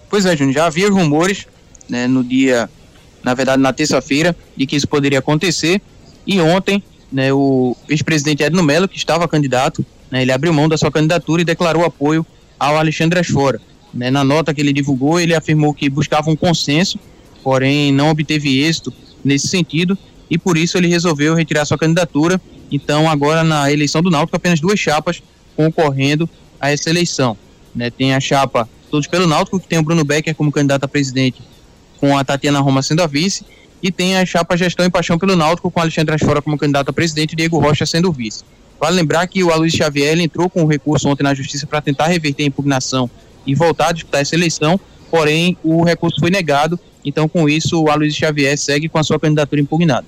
Pois 0.10 0.26
é, 0.26 0.36
Júnior, 0.36 0.54
já 0.54 0.66
havia 0.66 0.90
rumores 0.90 1.48
né, 1.90 2.08
no 2.08 2.24
dia, 2.24 2.70
na 3.24 3.34
verdade 3.34 3.62
na 3.62 3.74
terça-feira, 3.74 4.36
de 4.56 4.66
que 4.66 4.76
isso 4.76 4.88
poderia 4.88 5.20
acontecer. 5.20 5.82
E 6.26 6.40
ontem 6.40 6.82
né, 7.14 7.32
o 7.32 7.78
ex-presidente 7.88 8.42
Edno 8.42 8.64
Mello, 8.64 8.88
que 8.88 8.98
estava 8.98 9.28
candidato, 9.28 9.86
né, 10.10 10.24
ele 10.24 10.32
abriu 10.32 10.52
mão 10.52 10.68
da 10.68 10.78
sua 10.78 10.92
candidatura 10.92 11.44
e 11.44 11.46
declarou 11.46 11.86
apoio 11.86 12.26
ao 12.60 12.76
Alexandre 12.76 13.20
Asfora. 13.20 13.62
Né, 13.94 14.10
na 14.10 14.24
nota 14.24 14.54
que 14.54 14.60
ele 14.60 14.74
divulgou, 14.74 15.20
ele 15.20 15.36
afirmou 15.36 15.74
que 15.74 15.88
buscava 15.88 16.32
um 16.32 16.36
consenso, 16.36 16.98
porém 17.44 17.92
não 17.92 18.10
obteve 18.10 18.64
êxito 18.64 18.92
nesse 19.24 19.48
sentido 19.48 19.96
e 20.30 20.38
por 20.38 20.58
isso 20.58 20.78
ele 20.78 20.88
resolveu 20.88 21.36
retirar 21.36 21.64
sua 21.66 21.78
candidatura. 21.78 22.42
Então, 22.72 23.08
agora 23.08 23.44
na 23.44 23.72
eleição 23.72 24.02
do 24.02 24.10
Náutico, 24.10 24.36
apenas 24.36 24.60
duas 24.60 24.80
chapas 24.80 25.22
concorrendo 25.56 26.28
a 26.60 26.72
essa 26.72 26.90
eleição. 26.90 27.38
Né, 27.76 27.92
tem 27.92 28.16
a 28.16 28.20
chapa 28.20 28.68
Todos 28.90 29.08
pelo 29.08 29.26
Náutico, 29.26 29.60
que 29.60 29.68
tem 29.68 29.80
o 29.80 29.84
Bruno 29.84 30.04
Becker 30.04 30.36
como 30.36 30.52
candidato 30.52 30.84
a 30.84 30.88
presidente, 30.88 31.42
com 32.00 32.16
a 32.16 32.24
Tatiana 32.24 32.60
Roma 32.60 32.84
sendo 32.84 33.02
a 33.02 33.08
vice, 33.08 33.44
e 33.84 33.92
tem 33.92 34.18
a 34.18 34.26
chapa 34.26 34.56
Gestão 34.56 34.86
e 34.86 34.90
Paixão 34.90 35.20
pelo 35.20 35.36
Náutico, 35.36 35.70
com 35.70 35.82
Alexandre 35.82 36.16
Asfora 36.16 36.42
como 36.42 36.58
candidato 36.58 36.90
a 36.90 36.94
presidente 36.94 37.34
e 37.34 37.36
Diego 37.36 37.60
Rocha 37.60 37.86
sendo 37.86 38.14
vice. 38.14 38.46
Vale 38.80 38.96
lembrar 38.96 39.28
que 39.28 39.44
o 39.44 39.52
Aloysio 39.52 39.80
Xavier 39.80 40.18
entrou 40.20 40.50
com 40.50 40.64
um 40.64 40.66
recurso 40.66 41.10
ontem 41.10 41.24
na 41.24 41.34
Justiça 41.34 41.68
para 41.68 41.82
tentar 41.82 42.08
reverter 42.08 42.44
a 42.44 42.48
impugnação 42.48 43.10
e 43.46 43.54
voltar 43.54 43.90
a 43.90 43.92
disputar 43.92 44.22
essa 44.22 44.36
eleição, 44.36 44.80
porém 45.12 45.58
o 45.62 45.84
recurso 45.84 46.18
foi 46.20 46.30
negado, 46.30 46.80
então 47.04 47.28
com 47.28 47.50
isso 47.50 47.82
o 47.82 47.90
Aloysio 47.90 48.20
Xavier 48.20 48.58
segue 48.58 48.88
com 48.88 48.98
a 48.98 49.04
sua 49.04 49.20
candidatura 49.20 49.62
impugnada. 49.62 50.08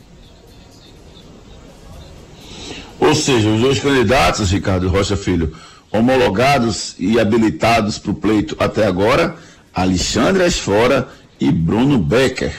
Ou 2.98 3.13
seja, 3.13 3.50
os 3.50 3.60
dois 3.60 3.79
candidatos, 3.79 4.51
Ricardo 4.51 4.88
Rocha 4.88 5.17
Filho, 5.17 5.53
homologados 5.91 6.96
e 6.98 7.20
habilitados 7.20 8.00
para 8.00 8.12
o 8.12 8.15
pleito 8.15 8.55
até 8.58 8.88
agora, 8.88 9.36
Alexandre 9.74 10.44
Asfora 10.44 11.10
e 11.39 11.51
Bruno 11.51 11.98
Becker. 11.98 12.53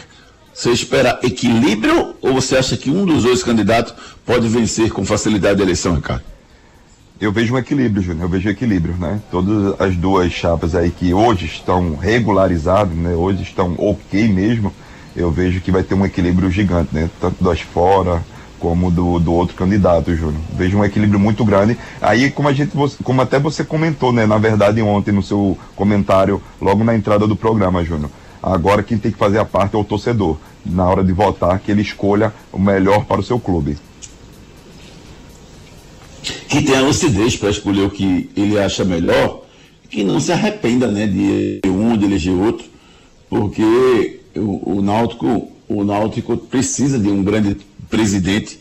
Você 0.56 0.70
espera 0.70 1.20
equilíbrio 1.22 2.14
ou 2.22 2.32
você 2.32 2.56
acha 2.56 2.78
que 2.78 2.88
um 2.88 3.04
dos 3.04 3.24
dois 3.24 3.42
candidatos 3.42 3.94
pode 4.24 4.48
vencer 4.48 4.90
com 4.90 5.04
facilidade 5.04 5.60
a 5.60 5.62
eleição, 5.62 5.94
Ricardo? 5.96 6.22
Eu 7.20 7.30
vejo 7.30 7.52
um 7.52 7.58
equilíbrio, 7.58 8.02
Júnior, 8.02 8.24
eu 8.24 8.28
vejo 8.30 8.48
equilíbrio, 8.48 8.96
né? 8.96 9.20
Todas 9.30 9.78
as 9.78 9.94
duas 9.94 10.32
chapas 10.32 10.74
aí 10.74 10.90
que 10.90 11.12
hoje 11.12 11.44
estão 11.44 11.94
regularizadas, 11.94 12.96
né? 12.96 13.14
Hoje 13.14 13.42
estão 13.42 13.74
ok 13.76 14.28
mesmo, 14.28 14.72
eu 15.14 15.30
vejo 15.30 15.60
que 15.60 15.70
vai 15.70 15.82
ter 15.82 15.94
um 15.94 16.06
equilíbrio 16.06 16.50
gigante, 16.50 16.88
né? 16.90 17.10
Tanto 17.20 17.44
das 17.44 17.60
fora 17.60 18.24
como 18.58 18.90
do, 18.90 19.18
do 19.18 19.34
outro 19.34 19.54
candidato, 19.54 20.16
Júnior. 20.16 20.40
Vejo 20.56 20.78
um 20.78 20.84
equilíbrio 20.86 21.20
muito 21.20 21.44
grande. 21.44 21.76
Aí, 22.00 22.30
como 22.30 22.48
a 22.48 22.54
gente, 22.54 22.72
como 23.04 23.20
até 23.20 23.38
você 23.38 23.62
comentou, 23.62 24.10
né, 24.10 24.24
na 24.24 24.38
verdade, 24.38 24.80
ontem 24.80 25.12
no 25.12 25.22
seu 25.22 25.58
comentário, 25.76 26.42
logo 26.58 26.82
na 26.82 26.96
entrada 26.96 27.26
do 27.26 27.36
programa, 27.36 27.84
Júnior. 27.84 28.10
Agora 28.42 28.82
quem 28.82 28.98
tem 28.98 29.10
que 29.10 29.18
fazer 29.18 29.38
a 29.38 29.44
parte 29.44 29.74
é 29.74 29.78
o 29.78 29.84
torcedor. 29.84 30.38
Na 30.64 30.88
hora 30.88 31.04
de 31.04 31.12
votar, 31.12 31.58
que 31.60 31.70
ele 31.70 31.82
escolha 31.82 32.32
o 32.52 32.58
melhor 32.58 33.04
para 33.04 33.20
o 33.20 33.24
seu 33.24 33.38
clube. 33.38 33.78
Que 36.48 36.62
tenha 36.62 36.80
lucidez 36.80 37.36
para 37.36 37.50
escolher 37.50 37.82
o 37.82 37.90
que 37.90 38.30
ele 38.36 38.58
acha 38.58 38.84
melhor, 38.84 39.42
que 39.88 40.02
não 40.02 40.18
se 40.18 40.32
arrependa, 40.32 40.88
né, 40.88 41.06
de 41.06 41.60
um, 41.66 41.96
de 41.96 42.04
eleger 42.04 42.34
outro, 42.34 42.66
porque 43.28 44.20
o, 44.34 44.78
o 44.78 44.82
Náutico, 44.82 45.50
o 45.68 45.84
Náutico 45.84 46.36
precisa 46.36 46.98
de 46.98 47.08
um 47.08 47.22
grande 47.22 47.56
presidente 47.88 48.60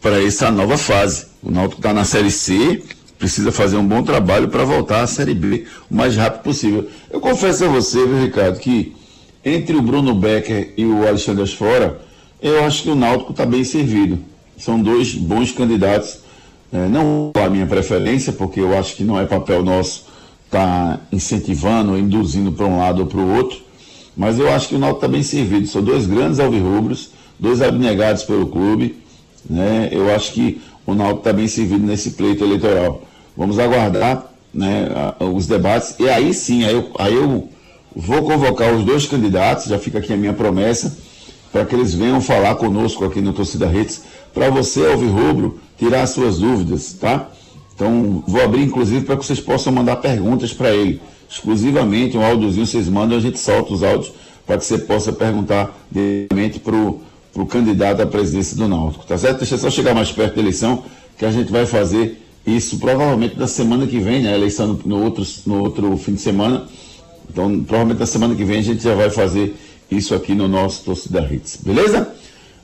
para 0.00 0.22
essa 0.22 0.50
nova 0.50 0.76
fase. 0.76 1.26
O 1.42 1.50
Náutico 1.50 1.80
está 1.80 1.92
na 1.92 2.04
Série 2.04 2.30
C, 2.30 2.82
precisa 3.24 3.50
fazer 3.50 3.78
um 3.78 3.88
bom 3.88 4.02
trabalho 4.02 4.48
para 4.48 4.64
voltar 4.64 5.00
à 5.00 5.06
Série 5.06 5.32
B 5.32 5.64
o 5.90 5.96
mais 5.96 6.14
rápido 6.14 6.42
possível. 6.42 6.86
Eu 7.10 7.20
confesso 7.20 7.64
a 7.64 7.68
você, 7.68 8.06
viu, 8.06 8.20
Ricardo, 8.20 8.58
que 8.58 8.94
entre 9.42 9.74
o 9.74 9.80
Bruno 9.80 10.14
Becker 10.14 10.74
e 10.76 10.84
o 10.84 11.08
Alexandre 11.08 11.42
Asfora, 11.42 12.02
eu 12.42 12.62
acho 12.64 12.82
que 12.82 12.90
o 12.90 12.94
Náutico 12.94 13.30
está 13.30 13.46
bem 13.46 13.64
servido. 13.64 14.18
São 14.58 14.78
dois 14.78 15.14
bons 15.14 15.52
candidatos. 15.52 16.18
É, 16.70 16.86
não 16.86 17.32
a 17.34 17.48
minha 17.48 17.64
preferência, 17.64 18.30
porque 18.30 18.60
eu 18.60 18.76
acho 18.76 18.94
que 18.94 19.04
não 19.04 19.18
é 19.18 19.24
papel 19.24 19.62
nosso 19.62 20.04
estar 20.44 20.98
tá 20.98 21.00
incentivando, 21.10 21.96
induzindo 21.96 22.52
para 22.52 22.66
um 22.66 22.76
lado 22.76 23.00
ou 23.00 23.06
para 23.06 23.20
o 23.20 23.36
outro, 23.36 23.58
mas 24.14 24.38
eu 24.38 24.52
acho 24.52 24.68
que 24.68 24.74
o 24.74 24.78
Náutico 24.78 24.98
está 24.98 25.08
bem 25.08 25.22
servido. 25.22 25.66
São 25.66 25.82
dois 25.82 26.06
grandes 26.06 26.38
alvirrubros, 26.38 27.08
dois 27.40 27.62
abnegados 27.62 28.22
pelo 28.22 28.48
clube. 28.48 28.96
Né? 29.48 29.88
Eu 29.90 30.14
acho 30.14 30.32
que 30.34 30.60
o 30.86 30.94
Náutico 30.94 31.20
está 31.20 31.32
bem 31.32 31.48
servido 31.48 31.86
nesse 31.86 32.10
pleito 32.10 32.44
eleitoral. 32.44 33.02
Vamos 33.36 33.58
aguardar 33.58 34.26
né, 34.52 34.88
os 35.20 35.46
debates. 35.46 35.96
E 35.98 36.08
aí 36.08 36.32
sim, 36.32 36.64
aí 36.64 36.74
eu, 36.74 36.90
aí 36.98 37.14
eu 37.14 37.48
vou 37.94 38.22
convocar 38.22 38.72
os 38.72 38.84
dois 38.84 39.06
candidatos, 39.06 39.66
já 39.66 39.78
fica 39.78 39.98
aqui 39.98 40.12
a 40.12 40.16
minha 40.16 40.32
promessa, 40.32 40.96
para 41.52 41.64
que 41.64 41.74
eles 41.74 41.94
venham 41.94 42.20
falar 42.20 42.54
conosco 42.56 43.04
aqui 43.04 43.20
no 43.20 43.32
Torcida 43.32 43.66
Redes, 43.66 44.02
para 44.32 44.50
você, 44.50 44.84
Alvirrubro, 44.86 45.60
tirar 45.78 46.02
as 46.02 46.10
suas 46.10 46.38
dúvidas, 46.38 46.94
tá? 46.94 47.28
Então, 47.74 48.22
vou 48.26 48.42
abrir 48.42 48.62
inclusive 48.62 49.04
para 49.04 49.16
que 49.16 49.24
vocês 49.24 49.40
possam 49.40 49.72
mandar 49.72 49.96
perguntas 49.96 50.52
para 50.52 50.72
ele. 50.74 51.00
Exclusivamente, 51.28 52.16
um 52.16 52.24
áudiozinho 52.24 52.66
vocês 52.66 52.88
mandam, 52.88 53.16
a 53.18 53.20
gente 53.20 53.38
solta 53.38 53.72
os 53.72 53.82
áudios 53.82 54.12
para 54.46 54.58
que 54.58 54.64
você 54.64 54.78
possa 54.78 55.12
perguntar 55.12 55.74
diretamente 55.90 56.60
para 56.60 56.76
o 56.76 57.46
candidato 57.48 58.02
à 58.02 58.06
presidência 58.06 58.56
do 58.56 58.68
Náutico, 58.68 59.04
tá 59.06 59.16
certo? 59.16 59.38
Deixa 59.38 59.56
só 59.56 59.70
chegar 59.70 59.94
mais 59.94 60.12
perto 60.12 60.36
da 60.36 60.40
eleição, 60.40 60.84
que 61.16 61.24
a 61.24 61.30
gente 61.30 61.50
vai 61.50 61.66
fazer 61.66 62.23
isso 62.46 62.78
provavelmente 62.78 63.38
na 63.38 63.46
semana 63.46 63.86
que 63.86 63.98
vem, 63.98 64.22
né? 64.22 64.32
A 64.32 64.36
eleição 64.36 64.78
no, 64.84 65.02
outro, 65.02 65.26
no 65.46 65.62
outro 65.62 65.96
fim 65.96 66.14
de 66.14 66.20
semana. 66.20 66.66
Então, 67.30 67.64
provavelmente 67.64 67.98
na 67.98 68.06
semana 68.06 68.34
que 68.34 68.44
vem 68.44 68.58
a 68.58 68.62
gente 68.62 68.82
já 68.82 68.94
vai 68.94 69.10
fazer 69.10 69.56
isso 69.90 70.14
aqui 70.14 70.34
no 70.34 70.46
nosso 70.46 70.84
Torcida 70.84 71.20
Hits, 71.30 71.58
beleza? 71.62 72.14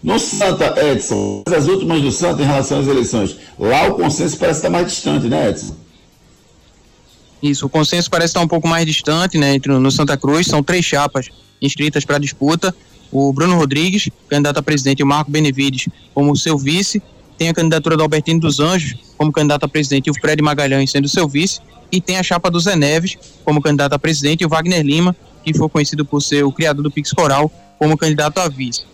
No 0.02 0.18
Santa, 0.18 0.74
Edson, 0.82 1.42
as 1.46 1.66
últimas 1.66 2.00
do 2.00 2.10
Santa 2.10 2.42
em 2.42 2.46
relação 2.46 2.80
às 2.80 2.86
eleições, 2.86 3.36
lá 3.58 3.88
o 3.88 3.94
consenso 3.94 4.38
parece 4.38 4.60
estar 4.60 4.70
mais 4.70 4.86
distante, 4.86 5.26
né, 5.26 5.50
Edson? 5.50 5.76
Isso, 7.42 7.66
o 7.66 7.68
consenso 7.68 8.10
parece 8.10 8.30
estar 8.30 8.40
um 8.40 8.48
pouco 8.48 8.66
mais 8.66 8.86
distante, 8.86 9.36
né, 9.36 9.54
entre 9.54 9.72
no 9.72 9.90
Santa 9.90 10.16
Cruz, 10.16 10.46
são 10.46 10.62
três 10.62 10.84
chapas 10.84 11.28
inscritas 11.60 12.04
para 12.04 12.18
disputa, 12.18 12.74
o 13.12 13.32
Bruno 13.32 13.56
Rodrigues, 13.56 14.08
candidato 14.28 14.58
a 14.58 14.62
presidente, 14.62 15.00
e 15.00 15.02
o 15.02 15.06
Marco 15.06 15.30
Benevides 15.30 15.88
como 16.14 16.34
seu 16.36 16.56
vice, 16.56 17.02
tem 17.40 17.48
a 17.48 17.54
candidatura 17.54 17.96
do 17.96 18.02
Albertino 18.02 18.38
dos 18.38 18.60
Anjos 18.60 18.96
como 19.16 19.32
candidato 19.32 19.64
a 19.64 19.68
presidente 19.68 20.08
e 20.08 20.10
o 20.10 20.14
Fred 20.14 20.42
Magalhães 20.42 20.90
sendo 20.90 21.08
seu 21.08 21.26
vice, 21.26 21.58
e 21.90 21.98
tem 21.98 22.18
a 22.18 22.22
chapa 22.22 22.50
do 22.50 22.60
Zé 22.60 22.76
Neves 22.76 23.16
como 23.42 23.62
candidato 23.62 23.94
a 23.94 23.98
presidente 23.98 24.42
e 24.42 24.44
o 24.44 24.48
Wagner 24.48 24.84
Lima, 24.84 25.16
que 25.42 25.54
foi 25.54 25.66
conhecido 25.70 26.04
por 26.04 26.20
ser 26.20 26.44
o 26.44 26.52
criador 26.52 26.82
do 26.82 26.90
Pix 26.90 27.14
Coral, 27.14 27.50
como 27.78 27.96
candidato 27.96 28.36
a 28.40 28.48
vice. 28.48 28.84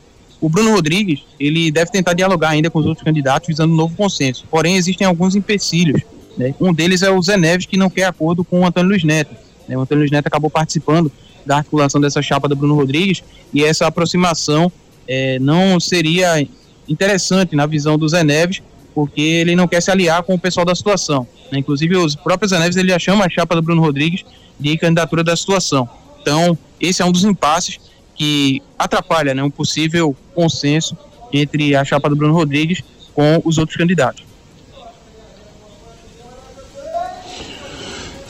O 0.41 0.49
Bruno 0.49 0.71
Rodrigues, 0.71 1.25
ele 1.41 1.73
deve 1.73 1.91
tentar 1.91 2.13
dialogar 2.13 2.51
ainda 2.51 2.71
com 2.71 2.79
os 2.79 2.87
outros 2.87 3.05
candidatos 3.05 3.49
visando 3.49 3.73
um 3.73 3.77
novo 3.77 3.97
consenso. 3.97 4.45
Porém, 4.49 4.77
existem 4.77 5.05
alguns 5.05 5.35
empecilhos. 5.35 6.03
Né? 6.39 6.55
Um 6.61 6.73
deles 6.73 7.03
é 7.03 7.11
o 7.11 7.21
Zé 7.21 7.37
Neves, 7.37 7.67
que 7.67 7.77
não 7.77 7.91
quer 7.91 8.05
acordo 8.05 8.45
com 8.45 8.61
o 8.61 8.65
Antônio 8.65 8.91
Luiz 8.91 9.03
Neto. 9.03 9.35
Né? 9.67 9.77
O 9.77 9.81
Antônio 9.81 10.03
Luiz 10.03 10.13
Neto 10.13 10.29
acabou 10.29 10.51
participando 10.51 11.11
da 11.45 11.57
articulação 11.57 12.01
dessa 12.01 12.23
chapa 12.23 12.47
do 12.47 12.55
Bruno 12.55 12.77
Rodrigues 12.77 13.25
e 13.53 13.65
essa 13.65 13.89
aproximação 13.89 14.71
é, 15.09 15.37
não 15.41 15.81
seria 15.81 16.47
interessante 16.89 17.55
na 17.57 17.67
visão 17.67 17.99
do 17.99 18.09
Zé 18.09 18.23
Neves, 18.23 18.63
porque 18.95 19.21
ele 19.21 19.55
não 19.55 19.69
quer 19.69 19.81
se 19.83 19.91
aliar 19.91 20.23
com 20.23 20.35
o 20.35 20.39
pessoal 20.39 20.65
da 20.65 20.75
situação. 20.75 21.27
Né? 21.51 21.59
Inclusive, 21.59 21.97
os 21.97 22.15
próprios 22.15 22.51
Zé 22.51 22.59
Neves 22.59 22.77
ele 22.77 22.89
já 22.89 22.99
chama 22.99 23.25
a 23.25 23.31
chapa 23.31 23.55
do 23.55 23.63
Bruno 23.63 23.83
Rodrigues 23.83 24.25
de 24.59 24.77
candidatura 24.79 25.23
da 25.23 25.37
situação. 25.37 25.89
Então, 26.21 26.59
esse 26.81 27.03
é 27.03 27.05
um 27.05 27.13
dos 27.13 27.25
impasses 27.25 27.79
que 28.15 28.63
atrapalha 28.79 29.35
né, 29.35 29.43
um 29.43 29.51
possível 29.51 30.17
consenso 30.35 30.97
entre 31.33 31.77
a 31.77 31.85
chapa 31.85 32.09
do 32.09 32.17
Bruno 32.17 32.33
Rodrigues 32.33 32.83
com 33.15 33.41
os 33.45 33.59
outros 33.59 33.77
candidatos. 33.77 34.25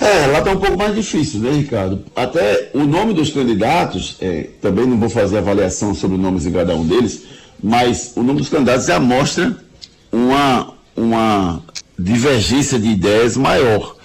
É, 0.01 0.27
lá 0.27 0.38
está 0.38 0.53
um 0.53 0.59
pouco 0.59 0.77
mais 0.77 0.95
difícil, 0.95 1.40
né, 1.40 1.51
Ricardo? 1.51 2.05
Até 2.14 2.71
o 2.75 2.85
nome 2.85 3.14
dos 3.14 3.31
candidatos, 3.31 4.16
é, 4.21 4.51
também 4.61 4.87
não 4.87 4.99
vou 4.99 5.09
fazer 5.09 5.38
avaliação 5.38 5.95
sobre 5.95 6.16
os 6.16 6.23
nomes 6.23 6.42
de 6.42 6.51
cada 6.51 6.75
um 6.75 6.87
deles, 6.87 7.25
mas 7.62 8.12
o 8.16 8.23
nome 8.23 8.40
dos 8.40 8.49
candidatos 8.49 8.87
já 8.87 8.99
mostra 9.01 9.57
uma, 10.12 10.73
uma 10.97 11.62
divergência 11.99 12.79
de 12.79 12.88
ideias 12.88 13.37
maior, 13.37 13.97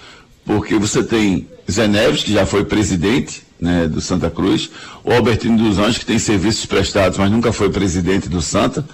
porque 0.44 0.76
você 0.76 1.02
tem 1.02 1.48
Zé 1.70 1.86
Neves, 1.86 2.22
que 2.22 2.32
já 2.32 2.46
foi 2.46 2.64
presidente 2.64 3.42
né, 3.60 3.86
do 3.86 4.00
Santa 4.00 4.28
Cruz, 4.28 4.70
o 5.04 5.12
Albertino 5.12 5.56
dos 5.56 5.78
Anjos, 5.78 5.98
que 5.98 6.06
tem 6.06 6.18
serviços 6.18 6.66
prestados, 6.66 7.18
mas 7.18 7.30
nunca 7.30 7.52
foi 7.52 7.70
presidente 7.70 8.28
do 8.28 8.42
Santa, 8.42 8.84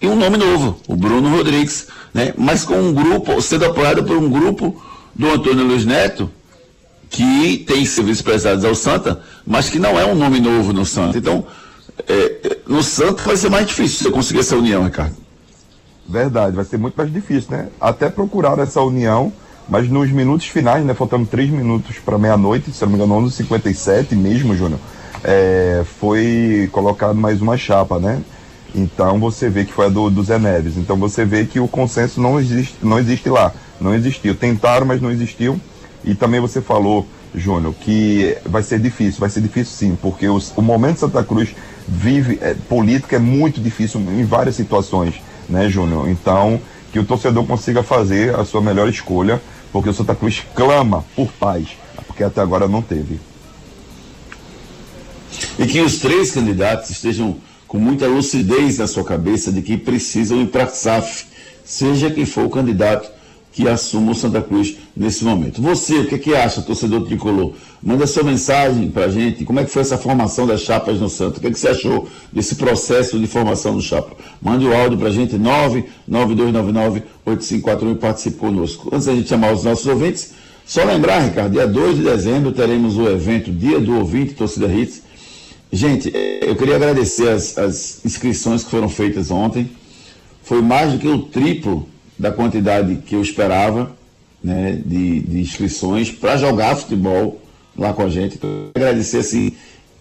e 0.00 0.06
um 0.06 0.14
nome 0.14 0.36
novo, 0.36 0.78
o 0.86 0.94
Bruno 0.94 1.28
Rodrigues, 1.30 1.88
né, 2.12 2.34
mas 2.36 2.64
com 2.64 2.78
um 2.80 2.92
grupo, 2.92 3.40
sendo 3.40 3.64
apoiado 3.64 4.04
por 4.04 4.16
um 4.16 4.28
grupo 4.28 4.80
do 5.14 5.30
Antônio 5.30 5.64
Luiz 5.64 5.84
Neto, 5.84 6.30
que 7.10 7.64
tem 7.66 7.84
serviços 7.86 8.22
prestados 8.22 8.64
ao 8.64 8.74
Santa, 8.74 9.20
mas 9.46 9.68
que 9.70 9.78
não 9.78 9.98
é 9.98 10.04
um 10.04 10.14
nome 10.14 10.40
novo 10.40 10.72
no 10.72 10.84
Santa. 10.84 11.16
Então, 11.16 11.46
é, 12.06 12.58
no 12.66 12.82
Santa 12.82 13.22
vai 13.22 13.36
ser 13.36 13.50
mais 13.50 13.66
difícil 13.66 13.98
você 13.98 14.10
conseguir 14.10 14.40
essa 14.40 14.56
união, 14.56 14.84
Ricardo. 14.84 15.16
Verdade, 16.08 16.56
vai 16.56 16.64
ser 16.64 16.78
muito 16.78 16.94
mais 16.94 17.12
difícil, 17.12 17.50
né? 17.50 17.68
Até 17.80 18.08
procurar 18.08 18.58
essa 18.58 18.80
união 18.80 19.32
mas 19.68 19.88
nos 19.88 20.10
minutos 20.10 20.46
finais, 20.46 20.84
né, 20.84 20.94
faltando 20.94 21.26
três 21.26 21.50
minutos 21.50 21.98
para 21.98 22.16
meia-noite, 22.16 22.72
se 22.72 22.80
não 22.82 22.88
me 22.88 22.94
engano, 22.94 23.20
11h57 23.26 24.16
mesmo, 24.16 24.56
Júnior, 24.56 24.80
é, 25.22 25.82
foi 26.00 26.68
colocado 26.72 27.14
mais 27.14 27.42
uma 27.42 27.56
chapa, 27.56 27.98
né? 27.98 28.22
Então 28.74 29.18
você 29.18 29.48
vê 29.50 29.64
que 29.64 29.72
foi 29.72 29.86
a 29.86 29.88
do, 29.88 30.08
do 30.08 30.22
Zé 30.22 30.38
Neves. 30.38 30.76
Então 30.76 30.96
você 30.96 31.24
vê 31.24 31.44
que 31.44 31.60
o 31.60 31.68
consenso 31.68 32.20
não 32.20 32.38
existe, 32.38 32.76
não 32.82 32.98
existe 32.98 33.28
lá. 33.28 33.52
Não 33.80 33.94
existiu. 33.94 34.34
Tentaram, 34.34 34.86
mas 34.86 35.00
não 35.00 35.10
existiu. 35.10 35.60
E 36.04 36.14
também 36.14 36.38
você 36.38 36.60
falou, 36.60 37.06
Júnior, 37.34 37.74
que 37.74 38.36
vai 38.44 38.62
ser 38.62 38.78
difícil. 38.78 39.20
Vai 39.20 39.30
ser 39.30 39.40
difícil 39.40 39.74
sim, 39.74 39.98
porque 40.00 40.28
os, 40.28 40.52
o 40.56 40.62
momento 40.62 41.00
Santa 41.00 41.24
Cruz 41.24 41.54
vive, 41.88 42.38
é, 42.42 42.54
política 42.54 43.16
é 43.16 43.18
muito 43.18 43.60
difícil 43.60 44.00
em 44.00 44.24
várias 44.24 44.54
situações, 44.54 45.14
né, 45.48 45.68
Júnior? 45.68 46.08
Então, 46.08 46.60
que 46.92 46.98
o 46.98 47.04
torcedor 47.04 47.44
consiga 47.46 47.82
fazer 47.82 48.34
a 48.34 48.44
sua 48.44 48.60
melhor 48.60 48.88
escolha 48.88 49.40
porque 49.72 49.88
o 49.88 49.94
Santa 49.94 50.14
Cruz 50.14 50.42
clama 50.54 51.04
por 51.14 51.30
paz, 51.32 51.68
porque 52.06 52.24
até 52.24 52.40
agora 52.40 52.68
não 52.68 52.82
teve. 52.82 53.20
E 55.58 55.66
que 55.66 55.80
os 55.80 55.98
três 55.98 56.30
candidatos 56.30 56.90
estejam 56.90 57.36
com 57.66 57.78
muita 57.78 58.06
lucidez 58.06 58.78
na 58.78 58.86
sua 58.86 59.04
cabeça 59.04 59.52
de 59.52 59.60
que 59.60 59.76
precisam 59.76 60.40
ir 60.40 60.46
para 60.46 60.64
a 60.64 60.68
SAF, 60.68 61.26
seja 61.64 62.10
quem 62.10 62.24
for 62.24 62.46
o 62.46 62.50
candidato 62.50 63.10
que 63.58 63.66
assuma 63.66 64.12
o 64.12 64.14
Santa 64.14 64.40
Cruz 64.40 64.76
nesse 64.96 65.24
momento. 65.24 65.60
Você, 65.60 65.94
o 65.94 66.06
que, 66.06 66.14
é 66.14 66.18
que 66.18 66.32
acha, 66.32 66.62
torcedor 66.62 67.04
tricolor? 67.04 67.54
Manda 67.82 68.06
sua 68.06 68.22
mensagem 68.22 68.88
para 68.88 69.06
a 69.06 69.08
gente. 69.08 69.44
Como 69.44 69.58
é 69.58 69.64
que 69.64 69.70
foi 69.72 69.82
essa 69.82 69.98
formação 69.98 70.46
das 70.46 70.60
chapas 70.60 71.00
no 71.00 71.10
Santa? 71.10 71.38
O 71.38 71.40
que, 71.40 71.48
é 71.48 71.50
que 71.50 71.58
você 71.58 71.66
achou 71.66 72.08
desse 72.32 72.54
processo 72.54 73.18
de 73.18 73.26
formação 73.26 73.74
do 73.74 73.82
chapa? 73.82 74.14
Mande 74.40 74.64
o 74.64 74.72
áudio 74.72 74.96
para 74.96 75.08
a 75.08 75.10
gente, 75.10 75.36
99299-8541 76.08 77.90
e 77.90 77.94
participe 77.96 78.36
conosco. 78.36 78.94
Antes 78.94 79.06
da 79.06 79.14
gente 79.16 79.28
chamar 79.28 79.52
os 79.52 79.64
nossos 79.64 79.88
ouvintes, 79.88 80.34
só 80.64 80.84
lembrar, 80.84 81.18
Ricardo, 81.18 81.50
dia 81.50 81.66
2 81.66 81.96
de 81.96 82.04
dezembro 82.04 82.52
teremos 82.52 82.96
o 82.96 83.08
evento 83.08 83.50
Dia 83.50 83.80
do 83.80 83.98
Ouvinte 83.98 84.34
Torcida 84.34 84.68
Hits. 84.68 85.02
Gente, 85.72 86.12
eu 86.42 86.54
queria 86.54 86.76
agradecer 86.76 87.28
as, 87.28 87.58
as 87.58 88.04
inscrições 88.04 88.62
que 88.62 88.70
foram 88.70 88.88
feitas 88.88 89.32
ontem. 89.32 89.68
Foi 90.44 90.62
mais 90.62 90.92
do 90.92 90.98
que 91.00 91.08
o 91.08 91.18
triplo 91.22 91.88
da 92.18 92.32
quantidade 92.32 92.96
que 93.06 93.14
eu 93.14 93.22
esperava 93.22 93.96
né, 94.42 94.80
de, 94.84 95.20
de 95.20 95.40
inscrições 95.40 96.10
para 96.10 96.36
jogar 96.36 96.76
futebol 96.76 97.40
lá 97.76 97.92
com 97.92 98.02
a 98.02 98.08
gente. 98.08 98.36
Então, 98.36 98.50
agradecer 98.74 99.18
assim, 99.18 99.52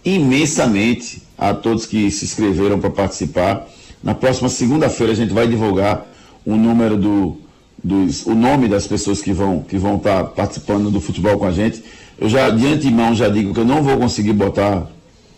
imensamente 0.03 1.21
a 1.37 1.53
todos 1.53 1.85
que 1.85 2.09
se 2.09 2.25
inscreveram 2.25 2.79
para 2.79 2.89
participar. 2.89 3.67
Na 4.03 4.15
próxima 4.15 4.49
segunda-feira 4.49 5.13
a 5.13 5.15
gente 5.15 5.33
vai 5.33 5.47
divulgar 5.47 6.05
o 6.45 6.55
número 6.55 6.97
do, 6.97 7.37
dos, 7.83 8.25
o 8.25 8.33
nome 8.33 8.67
das 8.67 8.87
pessoas 8.87 9.21
que 9.21 9.31
vão 9.31 9.61
que 9.61 9.77
vão 9.77 9.97
estar 9.97 10.23
tá 10.23 10.29
participando 10.29 10.89
do 10.89 11.01
futebol 11.01 11.37
com 11.37 11.45
a 11.45 11.51
gente. 11.51 11.83
Eu 12.17 12.29
já 12.29 12.49
de 12.49 12.65
antemão 12.65 13.13
já 13.13 13.29
digo 13.29 13.53
que 13.53 13.59
eu 13.59 13.65
não 13.65 13.83
vou 13.83 13.97
conseguir 13.97 14.33
botar 14.33 14.87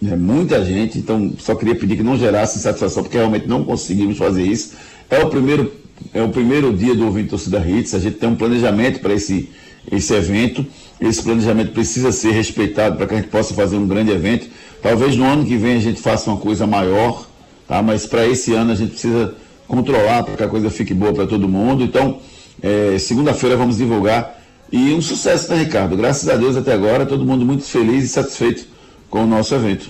né, 0.02 0.16
muita 0.16 0.64
gente, 0.64 0.98
então 0.98 1.34
só 1.40 1.56
queria 1.56 1.76
pedir 1.76 1.98
que 1.98 2.04
não 2.04 2.18
gerasse 2.18 2.58
insatisfação, 2.58 3.04
porque 3.04 3.18
realmente 3.18 3.48
não 3.48 3.66
conseguimos 3.66 4.18
fazer 4.18 4.44
isso. 4.44 4.74
É 5.10 5.20
o 5.20 5.30
primeiro 5.30 5.72
é 6.14 6.22
o 6.22 6.30
primeiro 6.30 6.76
dia 6.76 6.96
do 6.96 7.06
ouvinte 7.06 7.30
torcida 7.30 7.60
Hits, 7.60 7.94
a 7.94 8.00
gente 8.00 8.18
tem 8.18 8.30
um 8.30 8.36
planejamento 8.36 9.00
para 9.00 9.14
esse 9.14 9.50
esse 9.92 10.14
evento. 10.14 10.66
Esse 11.00 11.24
planejamento 11.24 11.72
precisa 11.72 12.12
ser 12.12 12.32
respeitado 12.32 12.98
para 12.98 13.08
que 13.08 13.14
a 13.14 13.18
gente 13.18 13.30
possa 13.30 13.54
fazer 13.54 13.78
um 13.78 13.88
grande 13.88 14.12
evento. 14.12 14.48
Talvez 14.82 15.16
no 15.16 15.26
ano 15.26 15.46
que 15.46 15.58
vem 15.58 15.78
a 15.78 15.80
gente 15.80 16.02
faça 16.02 16.30
uma 16.30 16.40
coisa 16.40 16.68
maior, 16.68 17.28
tá? 17.68 17.82
Mas 17.82 18.06
para 18.06 18.28
esse 18.28 18.54
ano 18.54 18.72
a 18.72 18.76
gente 18.76 18.92
precisa 18.92 19.36
controlar 19.68 20.24
para 20.24 20.36
que 20.36 20.44
a 20.44 20.48
coisa 20.48 20.70
fique 20.70 20.94
boa 20.94 21.14
para 21.14 21.28
todo 21.28 21.48
mundo. 21.48 21.84
Então, 21.84 22.20
é, 22.62 22.98
segunda-feira 22.98 23.56
vamos 23.56 23.78
divulgar. 23.78 24.38
E 24.72 24.94
um 24.94 25.02
sucesso, 25.02 25.52
né, 25.52 25.64
Ricardo? 25.64 25.98
Graças 25.98 26.28
a 26.30 26.36
Deus 26.36 26.56
até 26.56 26.74
agora, 26.74 27.06
todo 27.06 27.26
mundo 27.26 27.46
muito 27.46 27.64
feliz 27.64 28.04
e 28.04 28.08
satisfeito 28.08 28.68
com 29.10 29.24
o 29.24 29.28
nosso 29.28 29.56
evento. 29.56 29.90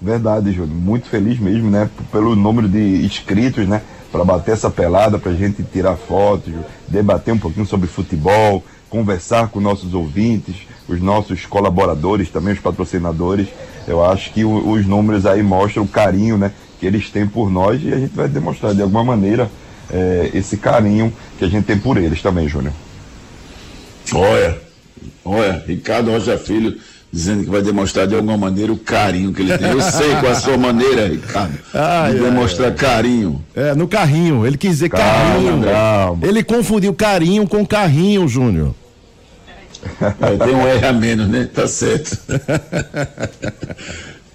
Verdade, 0.00 0.52
Júlio. 0.52 0.74
Muito 0.74 1.08
feliz 1.08 1.38
mesmo, 1.38 1.70
né? 1.70 1.90
Pelo 2.10 2.34
número 2.34 2.68
de 2.68 3.04
inscritos, 3.04 3.66
né? 3.66 3.82
Para 4.14 4.24
bater 4.24 4.52
essa 4.52 4.70
pelada, 4.70 5.18
para 5.18 5.32
a 5.32 5.34
gente 5.34 5.64
tirar 5.64 5.96
fotos, 5.96 6.54
debater 6.86 7.34
um 7.34 7.38
pouquinho 7.38 7.66
sobre 7.66 7.88
futebol, 7.88 8.62
conversar 8.88 9.48
com 9.48 9.58
nossos 9.58 9.92
ouvintes, 9.92 10.54
os 10.86 11.02
nossos 11.02 11.46
colaboradores, 11.46 12.30
também 12.30 12.54
os 12.54 12.60
patrocinadores. 12.60 13.48
Eu 13.88 14.04
acho 14.04 14.32
que 14.32 14.44
o, 14.44 14.70
os 14.70 14.86
números 14.86 15.26
aí 15.26 15.42
mostram 15.42 15.82
o 15.82 15.88
carinho, 15.88 16.38
né? 16.38 16.52
Que 16.78 16.86
eles 16.86 17.10
têm 17.10 17.26
por 17.26 17.50
nós 17.50 17.82
e 17.82 17.92
a 17.92 17.98
gente 17.98 18.14
vai 18.14 18.28
demonstrar 18.28 18.72
de 18.72 18.82
alguma 18.82 19.02
maneira 19.02 19.50
é, 19.90 20.30
esse 20.32 20.58
carinho 20.58 21.12
que 21.36 21.44
a 21.44 21.48
gente 21.48 21.64
tem 21.64 21.76
por 21.76 21.96
eles 21.96 22.22
também, 22.22 22.46
Júnior. 22.46 22.72
Olha, 24.14 24.60
olha, 25.24 25.64
Ricardo 25.66 26.12
Rocha 26.12 26.38
Filho 26.38 26.78
dizendo 27.14 27.44
que 27.44 27.50
vai 27.50 27.62
demonstrar 27.62 28.08
de 28.08 28.16
alguma 28.16 28.36
maneira 28.36 28.72
o 28.72 28.76
carinho 28.76 29.32
que 29.32 29.42
ele 29.42 29.56
tem. 29.56 29.70
Eu 29.70 29.80
sei 29.80 30.10
qual 30.16 30.26
é 30.26 30.30
a 30.30 30.34
sua 30.34 30.58
maneira, 30.58 31.06
Ricardo, 31.06 31.56
ah, 31.72 32.10
de 32.10 32.18
demonstrar 32.18 32.72
é. 32.72 32.74
carinho. 32.74 33.44
É, 33.54 33.72
no 33.72 33.86
carrinho. 33.86 34.44
Ele 34.44 34.58
quis 34.58 34.72
dizer 34.72 34.88
calma, 34.88 35.06
carinho. 35.06 35.62
Calma. 35.62 36.26
Ele 36.26 36.42
confundiu 36.42 36.92
carinho 36.92 37.46
com 37.46 37.64
carrinho, 37.64 38.26
Júnior. 38.26 38.74
É, 40.00 40.44
tem 40.44 40.54
um 40.54 40.66
R 40.66 40.86
a 40.86 40.92
menos, 40.94 41.28
né? 41.28 41.48
Tá 41.52 41.68
certo. 41.68 42.18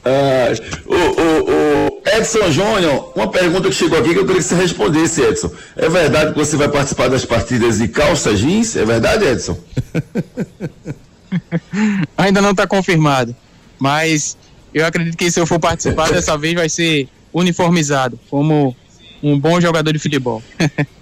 Ah, 0.05 0.53
o, 0.87 0.95
o, 0.95 1.51
o, 1.51 2.01
Edson 2.17 2.49
Júnior, 2.49 3.11
uma 3.13 3.29
pergunta 3.29 3.67
que 3.67 3.75
chegou 3.75 3.99
aqui 3.99 4.13
que 4.13 4.19
eu 4.19 4.25
queria 4.25 4.41
que 4.41 4.47
você 4.47 4.55
respondesse, 4.55 5.21
Edson. 5.21 5.51
É 5.75 5.89
verdade 5.89 6.31
que 6.31 6.39
você 6.39 6.55
vai 6.55 6.69
participar 6.69 7.09
das 7.09 7.25
partidas 7.25 7.79
de 7.79 7.89
calça 7.89 8.33
jeans? 8.33 8.77
É 8.77 8.85
verdade, 8.85 9.25
Edson? 9.25 9.57
Ainda 12.17 12.41
não 12.41 12.51
está 12.51 12.67
confirmado. 12.67 13.35
Mas 13.77 14.37
eu 14.73 14.85
acredito 14.85 15.17
que 15.17 15.31
se 15.31 15.39
eu 15.39 15.47
for 15.47 15.59
participar 15.59 16.09
dessa 16.13 16.37
vez 16.37 16.53
vai 16.53 16.69
ser 16.69 17.07
uniformizado, 17.33 18.19
como 18.29 18.75
um 19.21 19.39
bom 19.39 19.59
jogador 19.59 19.91
de 19.91 19.99
futebol. 19.99 20.41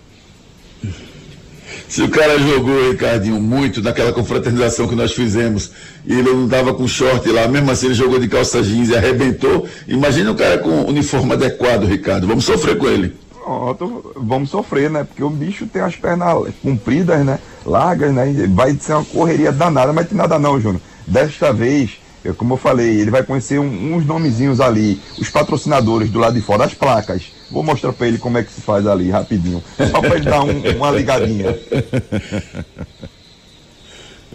Se 1.87 2.01
o 2.01 2.09
cara 2.09 2.37
jogou, 2.37 2.91
Ricardinho, 2.91 3.39
muito 3.39 3.81
naquela 3.81 4.11
confraternização 4.11 4.89
que 4.89 4.95
nós 4.95 5.13
fizemos 5.13 5.71
e 6.05 6.13
ele 6.13 6.33
não 6.33 6.43
estava 6.43 6.73
com 6.73 6.85
short 6.85 7.27
lá, 7.29 7.47
mesmo 7.47 7.71
assim 7.71 7.85
ele 7.85 7.95
jogou 7.95 8.19
de 8.19 8.27
calça 8.27 8.61
jeans 8.61 8.89
e 8.89 8.95
arrebentou, 8.95 9.65
imagina 9.87 10.29
o 10.31 10.35
cara 10.35 10.57
com 10.57 10.83
uniforme 10.83 11.31
adequado, 11.31 11.85
Ricardo. 11.85 12.27
Vamos 12.27 12.43
sofrer 12.43 12.77
com 12.77 12.89
ele. 12.89 13.15
Pronto, 13.47 14.11
vamos 14.17 14.49
sofrer, 14.49 14.89
né? 14.89 15.05
Porque 15.05 15.23
o 15.23 15.29
bicho 15.29 15.65
tem 15.67 15.81
as 15.81 15.95
pernas 15.95 16.53
compridas, 16.61 17.25
né? 17.25 17.39
Largas, 17.65 18.13
né? 18.13 18.25
Vai 18.49 18.73
ser 18.73 18.91
uma 18.91 19.05
correria 19.05 19.53
danada, 19.53 19.93
mas 19.93 20.09
tem 20.09 20.17
nada 20.17 20.37
não, 20.37 20.59
Júnior. 20.59 20.81
Desta 21.07 21.53
vez, 21.53 21.91
como 22.35 22.55
eu 22.55 22.57
falei, 22.57 22.99
ele 22.99 23.09
vai 23.09 23.23
conhecer 23.23 23.57
um, 23.57 23.95
uns 23.95 24.05
nomezinhos 24.05 24.59
ali, 24.59 24.99
os 25.17 25.29
patrocinadores 25.29 26.09
do 26.09 26.19
lado 26.19 26.33
de 26.33 26.41
fora, 26.41 26.65
as 26.65 26.73
placas. 26.73 27.31
Vou 27.49 27.63
mostrar 27.63 27.93
para 27.93 28.07
ele 28.07 28.17
como 28.17 28.37
é 28.37 28.43
que 28.43 28.51
se 28.51 28.59
faz 28.59 28.85
ali, 28.85 29.09
rapidinho. 29.09 29.63
Só 29.91 30.01
para 30.01 30.17
ele 30.17 30.29
dar 30.29 30.43
um, 30.43 30.75
uma 30.75 30.91
ligadinha. 30.91 31.57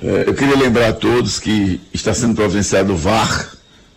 É, 0.04 0.24
eu 0.26 0.34
queria 0.34 0.56
lembrar 0.56 0.88
a 0.88 0.92
todos 0.92 1.38
que 1.38 1.80
está 1.94 2.12
sendo 2.12 2.34
providenciado 2.34 2.92
o 2.92 2.96
VAR, 2.96 3.52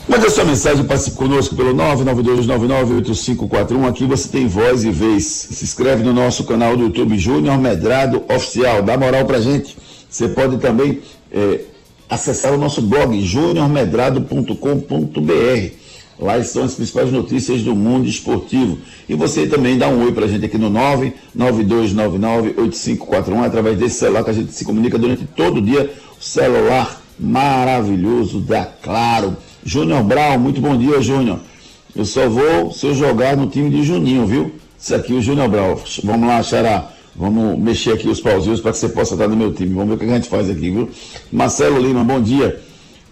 Mande 0.09 0.27
a 0.27 0.31
sua 0.31 0.45
mensagem, 0.45 0.85
participe 0.85 1.17
conosco 1.17 1.57
pelo 1.57 1.75
992998541. 1.75 3.89
Aqui 3.89 4.05
você 4.05 4.29
tem 4.29 4.47
voz 4.47 4.85
e 4.85 4.91
vez. 4.93 5.25
Se 5.25 5.65
inscreve 5.65 6.05
no 6.05 6.13
nosso 6.13 6.45
canal 6.45 6.77
do 6.77 6.85
YouTube 6.85 7.19
Júnior 7.19 7.59
Medrado 7.59 8.23
Oficial. 8.29 8.85
Dá 8.85 8.97
moral 8.97 9.25
pra 9.25 9.41
gente. 9.41 9.77
Você 10.09 10.29
pode 10.29 10.59
também 10.59 11.01
é, 11.33 11.63
acessar 12.09 12.55
o 12.55 12.57
nosso 12.57 12.81
blog 12.83 13.21
juniormedrado.com.br. 13.21 15.71
Lá 16.21 16.39
estão 16.39 16.63
as 16.63 16.75
principais 16.75 17.11
notícias 17.11 17.63
do 17.63 17.75
mundo 17.75 18.07
esportivo. 18.07 18.79
E 19.09 19.15
você 19.17 19.49
também 19.49 19.77
dá 19.77 19.89
um 19.89 20.05
oi 20.05 20.13
pra 20.13 20.29
gente 20.29 20.45
aqui 20.45 20.57
no 20.57 20.71
992998541, 21.37 23.45
através 23.45 23.77
desse 23.77 23.97
celular 23.97 24.23
que 24.23 24.31
a 24.31 24.35
gente 24.35 24.53
se 24.53 24.65
comunica 24.65 24.97
durante 24.97 25.27
todo 25.27 25.57
o 25.57 25.63
dia. 25.63 25.93
O 26.17 26.23
celular 26.23 27.03
maravilhoso 27.19 28.39
da 28.39 28.65
Claro 28.65 29.37
Júnior 29.67 30.05
Brown, 30.05 30.39
muito 30.39 30.61
bom 30.61 30.79
dia, 30.79 31.03
Júnior. 31.03 31.41
Eu 31.93 32.05
só 32.05 32.29
vou 32.29 32.71
se 32.71 32.87
eu 32.87 32.95
jogar 32.95 33.37
no 33.37 33.49
time 33.49 33.69
de 33.69 33.83
Juninho, 33.83 34.25
viu? 34.25 34.53
Isso 34.79 34.95
aqui, 34.95 35.13
o 35.13 35.21
Júnior 35.21 35.49
Brown. 35.49 35.77
Vamos 36.05 36.29
lá, 36.29 36.41
Xará. 36.41 36.93
Vamos 37.17 37.59
mexer 37.59 37.95
aqui 37.95 38.09
os 38.09 38.21
pauzinhos 38.21 38.61
para 38.61 38.71
que 38.71 38.79
você 38.79 38.89
possa 38.89 39.15
estar 39.15 39.27
no 39.27 39.35
meu 39.35 39.53
time. 39.53 39.75
Vamos 39.75 39.89
ver 39.89 39.95
o 39.95 39.99
que 39.99 40.05
a 40.05 40.15
gente 40.15 40.29
faz 40.29 40.49
aqui, 40.49 40.71
viu? 40.71 40.89
Marcelo 41.33 41.81
Lima, 41.81 42.05
bom 42.05 42.23
dia. 42.23 42.61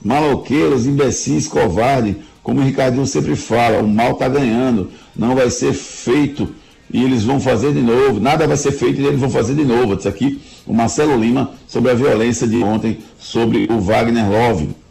Maloqueiros, 0.01 0.87
imbecis, 0.87 1.49
covarde. 1.49 2.19
Como 2.41 2.61
o 2.61 2.63
Ricardinho 2.63 3.05
sempre 3.05 3.35
fala, 3.35 3.83
o 3.83 3.89
mal 3.89 4.13
está 4.13 4.29
ganhando. 4.29 4.93
Não 5.17 5.35
vai 5.35 5.51
ser 5.51 5.73
feito 5.73 6.49
e 6.89 7.03
eles 7.03 7.25
vão 7.25 7.41
fazer 7.41 7.73
de 7.73 7.81
novo. 7.81 8.21
Nada 8.21 8.47
vai 8.47 8.57
ser 8.57 8.71
feito 8.71 9.01
e 9.01 9.07
eles 9.07 9.19
vão 9.19 9.29
fazer 9.29 9.57
de 9.57 9.65
novo. 9.65 9.95
Isso 9.95 10.09
aqui, 10.09 10.41
o 10.65 10.73
Marcelo 10.73 11.17
Lima, 11.17 11.51
sobre 11.67 11.91
a 11.91 11.95
violência 11.95 12.47
de 12.47 12.63
ontem, 12.63 12.99
sobre 13.19 13.67
o 13.69 13.81
Wagner 13.81 14.31
Love. 14.31 14.84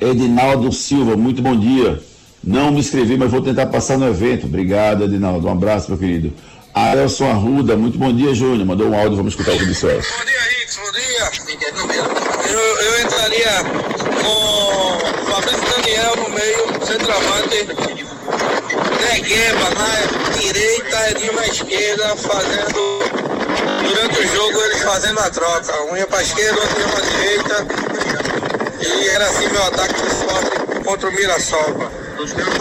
Edinaldo 0.00 0.72
Silva, 0.72 1.16
muito 1.16 1.42
bom 1.42 1.58
dia. 1.58 2.00
Não 2.42 2.70
me 2.70 2.78
inscrevi, 2.78 3.16
mas 3.16 3.30
vou 3.30 3.42
tentar 3.42 3.66
passar 3.66 3.98
no 3.98 4.08
evento. 4.08 4.46
Obrigado, 4.46 5.04
Edinaldo. 5.04 5.48
Um 5.48 5.52
abraço, 5.52 5.90
meu 5.90 5.98
querido. 5.98 6.32
Aelson 6.72 7.28
Arruda, 7.28 7.76
muito 7.76 7.98
bom 7.98 8.12
dia, 8.12 8.32
Júnior. 8.32 8.64
Mandou 8.64 8.88
um 8.88 8.94
áudio, 8.94 9.16
vamos 9.16 9.32
escutar 9.32 9.52
o 9.52 9.58
que 9.58 9.66
disse 9.66 9.86
Bom 9.86 9.90
dia, 9.90 10.42
Rix, 10.60 10.76
bom 10.76 10.92
dia. 10.92 11.30
Eu, 12.48 12.58
eu 12.58 13.00
entraria 13.02 13.64
com 14.22 15.32
Fabrício 15.32 15.60
Daniel 15.76 16.16
no 16.16 16.28
meio, 16.30 16.86
centroavante, 16.86 17.66
Negueba 19.10 19.70
na 19.74 20.38
direita, 20.38 21.10
Edinho 21.10 21.32
na 21.34 21.46
esquerda, 21.46 22.16
fazendo. 22.16 22.98
Durante 23.82 24.20
o 24.20 24.28
jogo, 24.28 24.60
eles 24.62 24.82
fazendo 24.82 25.18
a 25.18 25.30
troca. 25.30 25.82
Um 25.90 25.96
ia 25.96 26.06
para 26.06 26.18
a 26.18 26.22
esquerda, 26.22 26.60
outro 26.60 26.80
ia 26.80 26.88
para 26.88 26.98
a 26.98 27.10
direita 27.10 27.97
e 28.80 29.08
era 29.08 29.24
assim 29.26 29.48
meu 29.48 29.62
ataque 29.64 29.94
de 29.94 30.84
contra 30.84 31.08
o 31.08 31.12
Mirassol. 31.12 31.90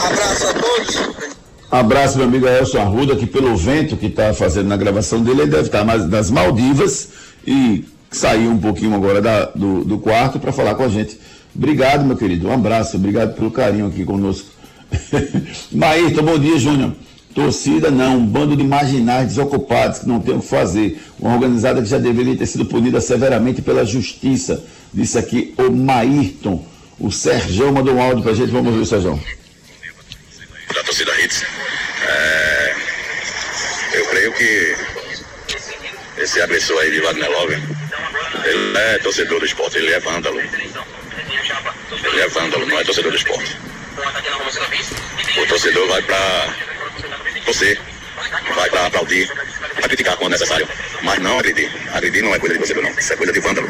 Abraço 0.06 0.48
a 0.48 0.54
todos. 0.54 1.38
Abraço, 1.70 2.18
meu 2.18 2.28
amigo 2.28 2.48
Elson 2.48 2.80
Arruda, 2.80 3.16
que 3.16 3.26
pelo 3.26 3.56
vento 3.56 3.98
que 3.98 4.08
está 4.08 4.34
fazendo 4.34 4.68
na 4.68 4.78
gravação 4.78 5.22
dele, 5.22 5.42
ele 5.42 5.52
deve 5.52 5.64
estar 5.64 5.86
tá 5.86 5.98
nas 5.98 6.30
Maldivas 6.30 7.10
e 7.46 7.86
saiu 8.10 8.52
um 8.52 8.58
pouquinho 8.58 8.96
agora 8.96 9.22
da, 9.22 9.46
do, 9.48 9.84
do 9.84 9.98
quarto 10.00 10.40
para 10.40 10.52
falar 10.52 10.76
com 10.76 10.84
a 10.84 10.90
gente. 10.90 11.20
Obrigado, 11.56 12.06
meu 12.06 12.16
querido. 12.16 12.48
Um 12.48 12.54
abraço, 12.54 12.98
obrigado 12.98 13.36
pelo 13.36 13.52
carinho 13.52 13.88
aqui 13.88 14.06
conosco. 14.06 14.48
Maíto, 15.72 16.22
bom 16.24 16.40
dia, 16.40 16.58
Júnior. 16.58 16.94
Torcida 17.38 17.92
não, 17.92 18.18
um 18.18 18.26
bando 18.26 18.58
de 18.58 18.64
marginais 18.64 19.28
desocupados 19.28 20.00
que 20.00 20.08
não 20.08 20.20
tem 20.20 20.36
o 20.36 20.42
que 20.42 20.48
fazer. 20.48 21.00
Uma 21.20 21.36
organizada 21.36 21.80
que 21.84 21.88
já 21.88 22.00
deveria 22.00 22.36
ter 22.36 22.48
sido 22.48 22.66
punida 22.66 23.00
severamente 23.00 23.62
pela 23.62 23.86
justiça. 23.86 24.66
Disse 24.92 25.20
aqui 25.20 25.54
o 25.56 25.70
Maírton. 25.70 26.66
O 27.00 27.12
Serjão 27.12 27.72
mandou 27.72 27.94
um 27.94 28.02
áudio 28.02 28.24
pra 28.24 28.34
gente. 28.34 28.50
Vamos 28.50 28.74
ver 28.74 28.80
o 28.80 28.86
Serjão. 28.88 29.22
torcida 30.84 31.22
Hits. 31.22 31.46
É, 32.08 32.76
eu 33.94 34.06
creio 34.08 34.34
que 34.34 34.76
esse 36.18 36.42
agressor 36.42 36.80
aí 36.80 36.90
de 36.90 37.02
Wagner 37.02 37.30
Love, 37.30 37.54
ele 38.46 38.78
é 38.80 38.98
torcedor 38.98 39.40
do 39.40 39.46
esporte, 39.46 39.78
ele 39.78 39.92
é 39.92 40.00
vândalo. 40.00 40.40
Ele 40.40 42.20
é 42.20 42.28
vândalo, 42.30 42.66
não 42.66 42.80
é 42.80 42.84
torcedor 42.84 43.12
do 43.12 43.18
esporte. 43.18 43.56
O 45.40 45.48
torcedor 45.48 45.88
vai 45.88 46.02
pra 46.02 46.67
você, 47.48 47.78
vai 48.56 48.70
pra 48.70 48.88
aplaudir, 48.88 49.28
vai 49.76 49.84
criticar 49.84 50.18
quando 50.18 50.34
necessário, 50.34 50.68
mas 51.02 51.20
não 51.20 51.40
agredir. 51.40 51.70
Agredir 51.94 52.24
não 52.24 52.36
é 52.36 52.40
coisa 52.40 52.56
de 52.56 52.60
torcedor, 52.60 52.84
não. 52.84 52.92
Isso 52.92 53.14
é 53.14 53.16
coisa 53.16 53.34
de 53.34 53.40
vândalo. 53.40 53.68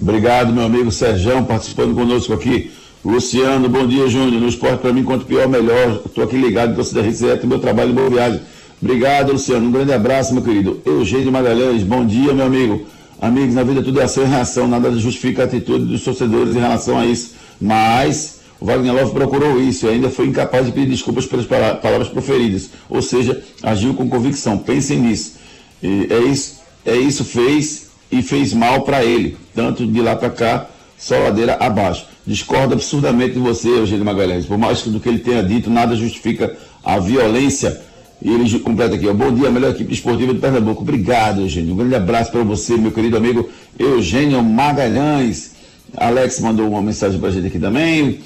Obrigado, 0.00 0.52
meu 0.52 0.64
amigo 0.64 0.90
Serjão, 0.90 1.44
participando 1.44 1.94
conosco 1.94 2.32
aqui. 2.32 2.72
Luciano, 3.04 3.68
bom 3.68 3.86
dia, 3.86 4.08
Júnior. 4.08 4.40
No 4.40 4.48
esporte, 4.48 4.80
para 4.80 4.92
mim, 4.92 5.04
quanto 5.04 5.24
pior, 5.24 5.48
melhor. 5.48 6.02
Estou 6.04 6.24
aqui 6.24 6.36
ligado, 6.36 6.74
torcida 6.74 7.02
RCE, 7.02 7.46
meu 7.46 7.60
trabalho, 7.60 7.92
boa 7.92 8.10
viagem. 8.10 8.40
Obrigado, 8.82 9.32
Luciano. 9.32 9.66
Um 9.66 9.70
grande 9.70 9.92
abraço, 9.92 10.34
meu 10.34 10.42
querido. 10.42 10.82
Eugênio 10.84 11.30
Magalhães, 11.30 11.82
bom 11.82 12.04
dia, 12.04 12.32
meu 12.32 12.46
amigo. 12.46 12.86
Amigos, 13.20 13.54
na 13.54 13.62
vida 13.62 13.82
tudo 13.82 14.00
é 14.00 14.04
ação 14.04 14.24
e 14.24 14.26
reação, 14.26 14.66
nada 14.66 14.90
justifica 14.92 15.42
a 15.42 15.44
atitude 15.44 15.84
dos 15.84 16.02
torcedores 16.02 16.56
em 16.56 16.58
relação 16.58 16.98
a 16.98 17.04
isso. 17.04 17.34
Mas 17.60 18.39
o 18.60 18.66
Wagner 18.66 18.92
Love 18.94 19.12
procurou 19.12 19.60
isso 19.60 19.86
e 19.86 19.88
ainda 19.88 20.10
foi 20.10 20.26
incapaz 20.26 20.66
de 20.66 20.72
pedir 20.72 20.90
desculpas 20.90 21.24
pelas 21.24 21.46
palavras 21.46 22.08
proferidas. 22.08 22.70
Ou 22.90 23.00
seja, 23.00 23.42
agiu 23.62 23.94
com 23.94 24.08
convicção. 24.08 24.58
Pensem 24.58 24.98
nisso. 24.98 25.36
E 25.82 26.06
é 26.10 26.18
isso, 26.18 26.60
é 26.84 26.94
isso 26.94 27.24
fez 27.24 27.88
e 28.12 28.20
fez 28.20 28.52
mal 28.52 28.82
para 28.82 29.02
ele. 29.02 29.36
Tanto 29.54 29.86
de 29.86 30.02
lá 30.02 30.14
para 30.14 30.28
cá, 30.28 30.66
só 30.98 31.18
ladeira 31.18 31.56
abaixo. 31.58 32.06
Discordo 32.26 32.74
absurdamente 32.74 33.32
de 33.32 33.38
você, 33.38 33.68
Eugênio 33.68 34.04
Magalhães. 34.04 34.44
Por 34.44 34.58
mais 34.58 34.82
que 34.82 34.90
do 34.90 35.00
que 35.00 35.08
ele 35.08 35.20
tenha 35.20 35.42
dito, 35.42 35.70
nada 35.70 35.96
justifica 35.96 36.54
a 36.84 36.98
violência 36.98 37.80
e 38.22 38.30
ele 38.30 38.58
completa 38.58 38.94
aqui. 38.94 39.10
Bom 39.10 39.32
dia, 39.32 39.50
melhor 39.50 39.70
equipe 39.70 39.94
esportiva 39.94 40.34
de 40.34 40.38
Pernambuco. 40.38 40.82
Obrigado, 40.82 41.40
Eugênio. 41.40 41.72
Um 41.72 41.76
grande 41.78 41.94
abraço 41.94 42.30
para 42.30 42.42
você, 42.42 42.76
meu 42.76 42.92
querido 42.92 43.16
amigo 43.16 43.48
Eugênio 43.78 44.42
Magalhães. 44.42 45.52
Alex 45.96 46.40
mandou 46.40 46.68
uma 46.68 46.82
mensagem 46.82 47.18
para 47.18 47.30
a 47.30 47.32
gente 47.32 47.46
aqui 47.46 47.58
também. 47.58 48.20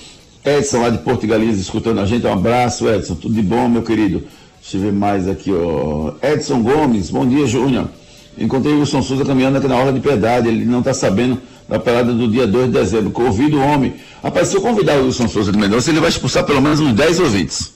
Edson 0.44 0.83
lá 0.83 0.90
de 0.90 0.98
Porto 0.98 1.26
Galinhas 1.26 1.59
escutando 1.59 2.00
a 2.00 2.07
gente. 2.07 2.26
Um 2.26 2.33
abraço, 2.33 2.88
Edson. 2.88 3.14
Tudo 3.14 3.35
de 3.35 3.42
bom, 3.42 3.68
meu 3.68 3.83
querido. 3.83 4.24
Deixa 4.61 4.76
eu 4.76 4.80
ver 4.80 4.92
mais 4.92 5.26
aqui, 5.26 5.50
ó. 5.50 6.12
Edson 6.22 6.62
Gomes, 6.62 7.11
bom 7.11 7.26
dia, 7.26 7.46
Júnior. 7.46 7.88
Encontrei 8.37 8.74
o 8.74 8.80
Wilson 8.80 9.00
Souza 9.02 9.24
caminhando 9.24 9.59
aqui 9.59 9.68
na 9.68 9.76
hora 9.76 9.92
de 9.92 10.00
piedade. 10.00 10.48
Ele 10.48 10.64
não 10.64 10.80
está 10.80 10.92
sabendo 10.92 11.40
da 11.68 11.78
pelada 11.78 12.12
do 12.12 12.28
dia 12.28 12.46
2 12.46 12.66
de 12.66 12.72
dezembro. 12.72 13.11
Convido 13.11 13.57
o 13.57 13.61
homem. 13.61 13.94
Rapaz, 14.22 14.48
se 14.48 14.57
eu 14.57 14.61
convidar 14.61 14.98
o 14.98 15.07
Wilson 15.07 15.28
Souza 15.28 15.50
de 15.50 15.59
Mendonça, 15.59 15.90
ele 15.90 16.00
vai 16.00 16.11
expulsar 16.11 16.44
pelo 16.44 16.61
menos 16.61 16.80
uns 16.80 16.92
10 16.92 17.20
ouvintes. 17.20 17.72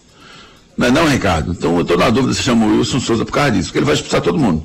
Não 0.76 0.88
é 0.88 0.90
não, 0.90 1.09
Ricardo? 1.09 1.52
Então 1.52 1.74
eu 1.76 1.83
estou 1.83 1.96
na 1.96 2.11
dúvida 2.11 2.35
se 2.35 2.42
chama 2.42 2.66
o 2.66 2.78
Wilson 2.78 3.00
Souza 3.00 3.24
por 3.24 3.33
causa 3.33 3.52
disso, 3.52 3.68
porque 3.68 3.78
ele 3.78 3.87
vai 3.87 3.94
expulsar 3.94 4.20
todo 4.20 4.38
mundo. 4.38 4.62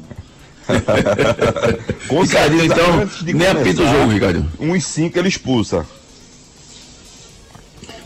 Ricardinho, 2.10 2.66
então, 2.66 3.10
nem 3.34 3.48
apita 3.48 3.82
o 3.82 3.88
jogo, 3.88 4.12
Ricardo. 4.12 4.46
Um 4.60 4.76
e 4.76 4.82
cinco 4.82 5.18
ele 5.18 5.30
expulsa. 5.30 5.86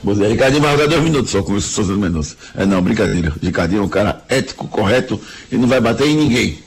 Você, 0.04 0.28
Ricardinho 0.28 0.62
vai 0.62 0.72
jogar 0.72 0.88
dois 0.88 1.04
minutos 1.04 1.32
só 1.32 1.42
com 1.42 1.54
o 1.54 1.62
Souza 1.62 1.94
do 1.94 2.00
Mendonça. 2.00 2.36
É 2.56 2.66
não, 2.66 2.82
brincadeira. 2.82 3.34
Ricardinho 3.42 3.82
é 3.82 3.86
um 3.86 3.90
cara 3.90 4.24
ético, 4.30 4.68
correto 4.68 5.20
e 5.52 5.58
não 5.58 5.68
vai 5.68 5.82
bater 5.82 6.08
em 6.08 6.16
ninguém. 6.16 6.60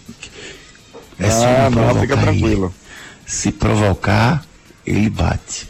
É 1.19 1.31
só 1.31 1.47
ah, 1.47 1.71
não, 1.71 1.95
não 1.95 2.01
fica 2.01 2.17
tranquilo. 2.17 2.67
Ele. 2.67 2.75
Se 3.27 3.53
provocar, 3.53 4.45
ele 4.87 5.09
bate. 5.09 5.69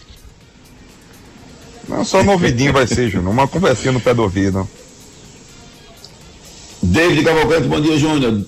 Não, 1.88 2.04
só 2.04 2.22
no 2.22 2.32
ouvidinho 2.32 2.72
vai 2.72 2.86
ser, 2.86 3.10
Júnior. 3.10 3.32
Uma 3.32 3.48
conversinha 3.48 3.92
no 3.92 4.00
pé 4.00 4.14
do 4.14 4.22
ouvido. 4.22 4.68
David 6.82 7.24
Cavalcante, 7.24 7.68
bom 7.68 7.80
dia, 7.80 7.98
Júnior. 7.98 8.44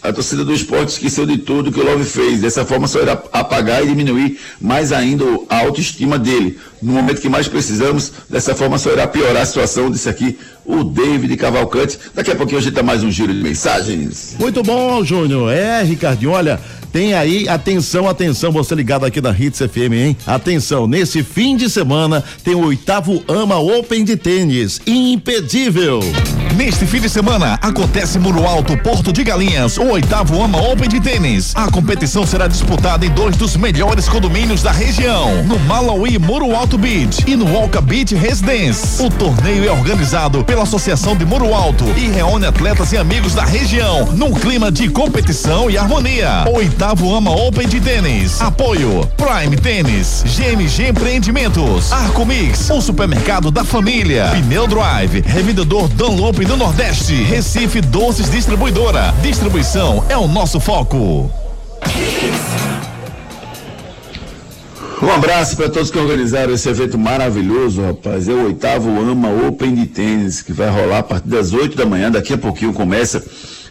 A 0.00 0.12
torcida 0.12 0.44
do 0.44 0.54
esporte 0.54 0.90
esqueceu 0.90 1.26
de 1.26 1.38
tudo 1.38 1.72
que 1.72 1.80
o 1.80 1.84
Love 1.84 2.04
fez. 2.04 2.40
Dessa 2.40 2.64
forma 2.64 2.86
só 2.86 3.00
irá 3.02 3.20
apagar 3.32 3.82
e 3.82 3.88
diminuir 3.88 4.38
mais 4.60 4.92
ainda 4.92 5.24
a 5.48 5.58
autoestima 5.58 6.18
dele. 6.18 6.58
No 6.80 6.92
momento 6.92 7.20
que 7.20 7.28
mais 7.28 7.48
precisamos, 7.48 8.12
dessa 8.30 8.54
forma 8.54 8.78
só 8.78 8.92
irá 8.92 9.08
piorar 9.08 9.42
a 9.42 9.46
situação, 9.46 9.90
disse 9.90 10.08
aqui 10.08 10.38
o 10.64 10.84
David 10.84 11.36
Cavalcante. 11.36 11.98
Daqui 12.14 12.30
a 12.30 12.36
pouquinho 12.36 12.58
a 12.60 12.62
gente 12.62 12.74
dá 12.74 12.82
mais 12.82 13.02
um 13.02 13.10
giro 13.10 13.34
de 13.34 13.42
mensagens. 13.42 14.36
Muito 14.38 14.62
bom, 14.62 15.02
Júnior. 15.04 15.52
É, 15.52 15.82
Ricardinho, 15.82 16.30
olha, 16.30 16.60
tem 16.92 17.14
aí, 17.14 17.48
atenção, 17.48 18.08
atenção, 18.08 18.50
você 18.50 18.74
ligado 18.74 19.04
aqui 19.04 19.20
na 19.20 19.30
Hits 19.30 19.58
FM, 19.58 19.92
hein? 19.92 20.16
Atenção, 20.26 20.86
nesse 20.86 21.22
fim 21.22 21.56
de 21.56 21.68
semana 21.68 22.24
tem 22.42 22.54
o 22.54 22.66
oitavo 22.66 23.22
AMA 23.28 23.58
Open 23.58 24.04
de 24.04 24.16
tênis, 24.16 24.80
impedível. 24.86 26.00
Neste 26.56 26.86
fim 26.86 27.00
de 27.00 27.08
semana 27.08 27.58
acontece 27.62 28.18
Muro 28.18 28.44
Alto, 28.44 28.76
Porto 28.78 29.12
de 29.12 29.22
Galinhas, 29.22 29.76
o 29.76 29.84
oitavo 29.84 30.42
AMA 30.42 30.58
Open 30.60 30.88
de 30.88 31.00
tênis. 31.00 31.54
A 31.54 31.70
competição 31.70 32.26
será 32.26 32.48
disputada 32.48 33.06
em 33.06 33.10
dois 33.10 33.36
dos 33.36 33.56
melhores 33.56 34.08
condomínios 34.08 34.62
da 34.62 34.72
região, 34.72 35.44
no 35.44 35.58
Malawi 35.60 36.18
Muro 36.18 36.54
Alto 36.56 36.76
Beach 36.76 37.22
e 37.26 37.36
no 37.36 37.46
Walker 37.52 37.80
Beach 37.80 38.14
Residence. 38.14 39.00
O 39.02 39.08
torneio 39.08 39.64
é 39.64 39.70
organizado 39.70 40.42
pela 40.42 40.64
Associação 40.64 41.16
de 41.16 41.24
Muro 41.24 41.54
Alto 41.54 41.84
e 41.96 42.08
reúne 42.08 42.46
atletas 42.46 42.92
e 42.92 42.96
amigos 42.96 43.34
da 43.34 43.44
região 43.44 44.06
num 44.12 44.32
clima 44.32 44.72
de 44.72 44.88
competição 44.88 45.70
e 45.70 45.78
harmonia. 45.78 46.44
Oitavo 46.52 46.87
oitavo 46.88 47.14
AMA 47.14 47.30
Open 47.30 47.68
de 47.68 47.80
tênis. 47.82 48.40
Apoio 48.40 49.06
Prime 49.14 49.54
Tênis, 49.56 50.24
GMG 50.24 50.88
Empreendimentos, 50.88 51.92
Arco 51.92 52.24
Mix, 52.24 52.70
o 52.70 52.80
supermercado 52.80 53.50
da 53.50 53.62
família, 53.62 54.30
Pneu 54.30 54.66
Drive, 54.66 55.20
revendedor 55.20 55.86
Dunlop 55.88 56.38
do 56.46 56.56
Nordeste, 56.56 57.12
Recife 57.12 57.82
Doces 57.82 58.30
Distribuidora. 58.30 59.14
Distribuição 59.20 60.02
é 60.08 60.16
o 60.16 60.26
nosso 60.26 60.58
foco. 60.58 61.30
Um 65.02 65.10
abraço 65.10 65.56
para 65.56 65.68
todos 65.68 65.90
que 65.90 65.98
organizaram 65.98 66.54
esse 66.54 66.70
evento 66.70 66.96
maravilhoso, 66.96 67.82
rapaz. 67.82 68.28
É 68.28 68.32
o 68.32 68.46
oitavo 68.46 68.88
AMA 68.88 69.28
Open 69.46 69.74
de 69.74 69.86
tênis 69.86 70.40
que 70.40 70.54
vai 70.54 70.70
rolar 70.70 70.98
a 70.98 71.02
partir 71.02 71.28
das 71.28 71.52
8 71.52 71.76
da 71.76 71.84
manhã. 71.84 72.10
Daqui 72.10 72.32
a 72.32 72.38
pouquinho 72.38 72.72
começa 72.72 73.22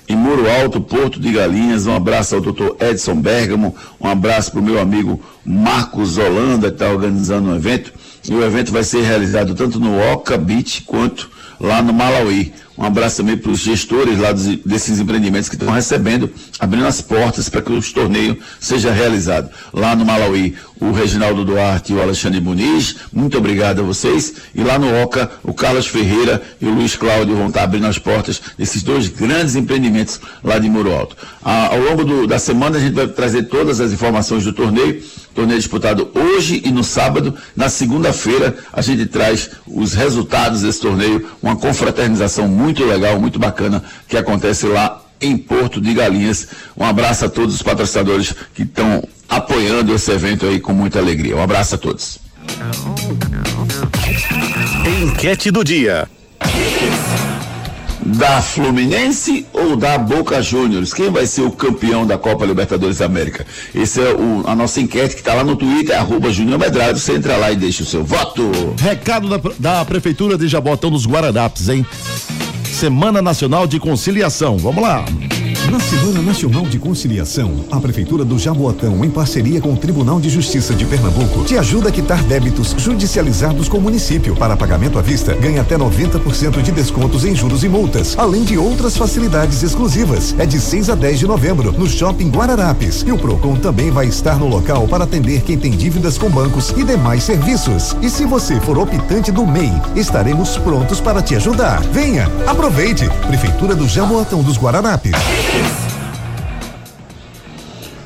em 0.07 0.15
Muro 0.15 0.49
Alto, 0.49 0.79
Porto 0.79 1.19
de 1.19 1.31
Galinhas. 1.31 1.85
Um 1.85 1.95
abraço 1.95 2.35
ao 2.35 2.41
doutor 2.41 2.77
Edson 2.79 3.15
Bergamo, 3.15 3.75
um 3.99 4.07
abraço 4.07 4.51
para 4.51 4.59
o 4.59 4.63
meu 4.63 4.79
amigo 4.79 5.21
Marcos 5.45 6.17
Holanda, 6.17 6.69
que 6.69 6.75
está 6.75 6.89
organizando 6.89 7.49
um 7.49 7.55
evento. 7.55 7.93
E 8.27 8.33
o 8.33 8.43
evento 8.43 8.71
vai 8.71 8.83
ser 8.83 9.03
realizado 9.03 9.55
tanto 9.55 9.79
no 9.79 9.99
Oca 10.13 10.37
Beach 10.37 10.83
quanto 10.83 11.29
lá 11.59 11.81
no 11.81 11.93
Malawi. 11.93 12.53
Um 12.77 12.83
abraço 12.83 13.17
também 13.17 13.35
para 13.35 13.51
os 13.51 13.59
gestores 13.59 14.19
lá 14.19 14.31
dos, 14.31 14.45
desses 14.57 14.99
empreendimentos 14.99 15.49
que 15.49 15.55
estão 15.55 15.73
recebendo, 15.73 16.29
abrindo 16.59 16.85
as 16.85 17.01
portas 17.01 17.49
para 17.49 17.61
que 17.61 17.71
o 17.71 17.81
torneio 17.91 18.37
seja 18.59 18.91
realizado. 18.91 19.49
Lá 19.73 19.95
no 19.95 20.05
Malawi, 20.05 20.55
o 20.79 20.91
Reginaldo 20.91 21.43
Duarte 21.43 21.91
e 21.91 21.95
o 21.95 22.01
Alexandre 22.01 22.39
Muniz, 22.39 22.97
muito 23.11 23.37
obrigado 23.37 23.79
a 23.79 23.83
vocês. 23.83 24.33
E 24.53 24.63
lá 24.63 24.77
no 24.77 25.01
Oca, 25.01 25.31
o 25.43 25.53
Carlos 25.53 25.87
Ferreira 25.87 26.41
e 26.61 26.67
o 26.67 26.73
Luiz 26.73 26.95
Cláudio 26.95 27.35
vão 27.35 27.47
estar 27.47 27.63
abrindo 27.63 27.87
as 27.87 27.97
portas 27.97 28.41
desses 28.57 28.83
dois 28.83 29.07
grandes 29.07 29.55
empreendimentos 29.55 30.19
lá 30.43 30.59
de 30.59 30.69
Muro 30.69 30.93
Alto. 30.93 31.17
Ao 31.41 31.79
longo 31.79 32.03
do, 32.03 32.27
da 32.27 32.37
semana 32.37 32.77
a 32.77 32.79
gente 32.79 32.93
vai 32.93 33.07
trazer 33.07 33.43
todas 33.43 33.81
as 33.81 33.91
informações 33.91 34.43
do 34.43 34.53
torneio 34.53 35.01
torneio 35.37 35.59
disputado 35.59 36.09
hoje 36.15 36.63
e 36.65 36.71
no 36.71 36.83
sábado. 36.83 37.35
Na 37.55 37.69
segunda-feira, 37.69 38.57
a 38.73 38.81
gente 38.81 39.05
traz 39.05 39.51
os 39.67 39.93
resultados 39.93 40.61
desse 40.63 40.81
torneio, 40.81 41.27
uma 41.43 41.55
confraternização 41.55 42.47
muito 42.47 42.66
legal, 42.75 43.19
muito 43.19 43.39
bacana, 43.39 43.83
que 44.07 44.17
acontece 44.17 44.65
lá 44.67 45.01
em 45.19 45.37
Porto 45.37 45.81
de 45.81 45.93
Galinhas. 45.93 46.47
Um 46.75 46.85
abraço 46.85 47.25
a 47.25 47.29
todos 47.29 47.55
os 47.55 47.61
patrocinadores 47.61 48.33
que 48.53 48.63
estão 48.63 49.03
apoiando 49.27 49.93
esse 49.93 50.11
evento 50.11 50.45
aí 50.45 50.59
com 50.59 50.73
muita 50.73 50.99
alegria. 50.99 51.35
Um 51.35 51.41
abraço 51.41 51.75
a 51.75 51.77
todos. 51.77 52.19
Enquete 55.01 55.51
do 55.51 55.63
dia 55.63 56.07
da 58.07 58.41
Fluminense 58.41 59.45
ou 59.51 59.75
da 59.75 59.97
Boca 59.97 60.41
Juniors? 60.41 60.93
Quem 60.93 61.09
vai 61.09 61.27
ser 61.27 61.41
o 61.41 61.51
campeão 61.51 62.05
da 62.05 62.17
Copa 62.17 62.45
Libertadores 62.45 62.99
da 62.99 63.05
América? 63.05 63.45
Essa 63.75 64.01
é 64.01 64.13
o, 64.13 64.43
a 64.47 64.55
nossa 64.55 64.79
enquete 64.79 65.15
que 65.15 65.21
está 65.21 65.33
lá 65.33 65.43
no 65.43 65.55
Twitter, 65.55 65.97
arroba 65.97 66.31
Júnior 66.31 66.57
Medrado. 66.57 66.97
Você 66.97 67.13
entra 67.13 67.35
lá 67.35 67.51
e 67.51 67.55
deixa 67.55 67.83
o 67.83 67.85
seu 67.85 68.03
voto. 68.03 68.49
Recado 68.79 69.27
da, 69.27 69.41
da 69.59 69.85
Prefeitura 69.85 70.37
de 70.37 70.47
Jabotão 70.47 70.89
dos 70.89 71.05
Guararapes, 71.05 71.67
hein? 71.67 71.85
Semana 72.77 73.23
Nacional 73.23 73.65
de 73.65 73.79
Conciliação. 73.79 74.55
Vamos 74.55 74.83
lá. 74.83 75.03
Na 75.71 75.81
Semana 75.81 76.21
Nacional 76.21 76.63
de 76.63 76.79
Conciliação, 76.79 77.65
a 77.69 77.77
Prefeitura 77.77 78.23
do 78.23 78.39
Jaboatão, 78.39 79.03
em 79.03 79.09
parceria 79.09 79.59
com 79.59 79.73
o 79.73 79.75
Tribunal 79.75 80.17
de 80.17 80.29
Justiça 80.29 80.73
de 80.73 80.85
Pernambuco, 80.85 81.43
te 81.43 81.57
ajuda 81.57 81.89
a 81.89 81.91
quitar 81.91 82.23
débitos 82.23 82.73
judicializados 82.77 83.67
com 83.67 83.77
o 83.77 83.81
município. 83.81 84.33
Para 84.37 84.55
pagamento 84.55 84.97
à 84.97 85.01
vista, 85.01 85.35
ganha 85.35 85.61
até 85.61 85.77
90% 85.77 86.61
de 86.61 86.71
descontos 86.71 87.25
em 87.25 87.35
juros 87.35 87.65
e 87.65 87.69
multas, 87.69 88.17
além 88.17 88.45
de 88.45 88.57
outras 88.57 88.95
facilidades 88.95 89.61
exclusivas. 89.61 90.33
É 90.39 90.45
de 90.45 90.57
6 90.57 90.89
a 90.89 90.95
10 90.95 91.19
de 91.19 91.27
novembro, 91.27 91.73
no 91.73 91.85
Shopping 91.85 92.29
Guararapes. 92.29 93.03
E 93.05 93.11
o 93.11 93.17
Procon 93.17 93.57
também 93.57 93.91
vai 93.91 94.07
estar 94.07 94.39
no 94.39 94.47
local 94.47 94.87
para 94.87 95.03
atender 95.03 95.41
quem 95.41 95.57
tem 95.57 95.71
dívidas 95.71 96.17
com 96.17 96.29
bancos 96.29 96.73
e 96.77 96.83
demais 96.85 97.23
serviços. 97.23 97.93
E 98.01 98.09
se 98.09 98.25
você 98.25 98.57
for 98.61 98.77
optante 98.77 99.33
do 99.33 99.45
MEI, 99.45 99.73
estaremos 99.97 100.57
prontos 100.59 101.01
para 101.01 101.21
te 101.21 101.35
ajudar. 101.35 101.81
Venha, 101.91 102.31
aproveite. 102.47 103.09
Prefeitura 103.27 103.75
do 103.75 103.85
Jaboatão 103.85 104.41
dos 104.41 104.57
Guararapes. 104.57 105.11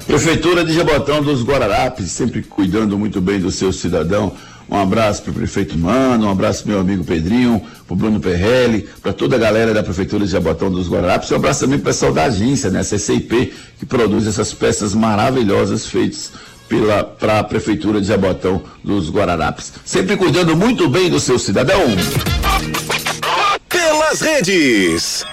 Prefeitura 0.06 0.66
de 0.66 0.74
Jabotão 0.74 1.24
dos 1.24 1.44
Guararapes, 1.44 2.12
sempre 2.12 2.42
cuidando 2.42 2.98
muito 2.98 3.22
bem 3.22 3.40
do 3.40 3.50
seu 3.50 3.72
cidadão. 3.72 4.34
Um 4.70 4.78
abraço 4.78 5.22
para 5.22 5.32
o 5.32 5.34
prefeito 5.34 5.78
Mano, 5.78 6.28
um 6.28 6.32
abraço 6.32 6.68
meu 6.68 6.80
amigo 6.80 7.04
Pedrinho, 7.04 7.62
para 7.86 7.94
o 7.94 7.96
Bruno 7.98 8.20
Perrelli, 8.20 8.88
para 9.02 9.12
toda 9.12 9.36
a 9.36 9.40
galera 9.40 9.74
da 9.74 9.84
Prefeitura 9.84 10.26
de 10.26 10.32
Jabotão 10.32 10.72
dos 10.72 10.90
Guararapes. 10.90 11.32
Um 11.32 11.36
abraço 11.36 11.62
também 11.62 11.80
para 11.80 11.90
o 11.90 11.94
pessoal 11.94 12.14
da 12.14 12.24
agência, 12.26 12.70
né, 12.70 12.84
CCIP, 12.84 13.54
que 13.80 13.86
produz 13.86 14.28
essas 14.28 14.54
peças 14.54 14.94
maravilhosas 14.94 15.86
feitas 15.86 16.32
para 17.20 17.40
a 17.40 17.44
Prefeitura 17.44 18.00
de 18.00 18.08
Jabotão 18.08 18.64
dos 18.84 19.10
Guararapes. 19.10 19.74
Sempre 19.84 20.16
cuidando 20.16 20.56
muito 20.56 20.88
bem 20.90 21.10
do 21.10 21.20
seu 21.20 21.38
cidadão. 21.38 21.82
Pelas 23.68 24.22
redes. 24.22 25.26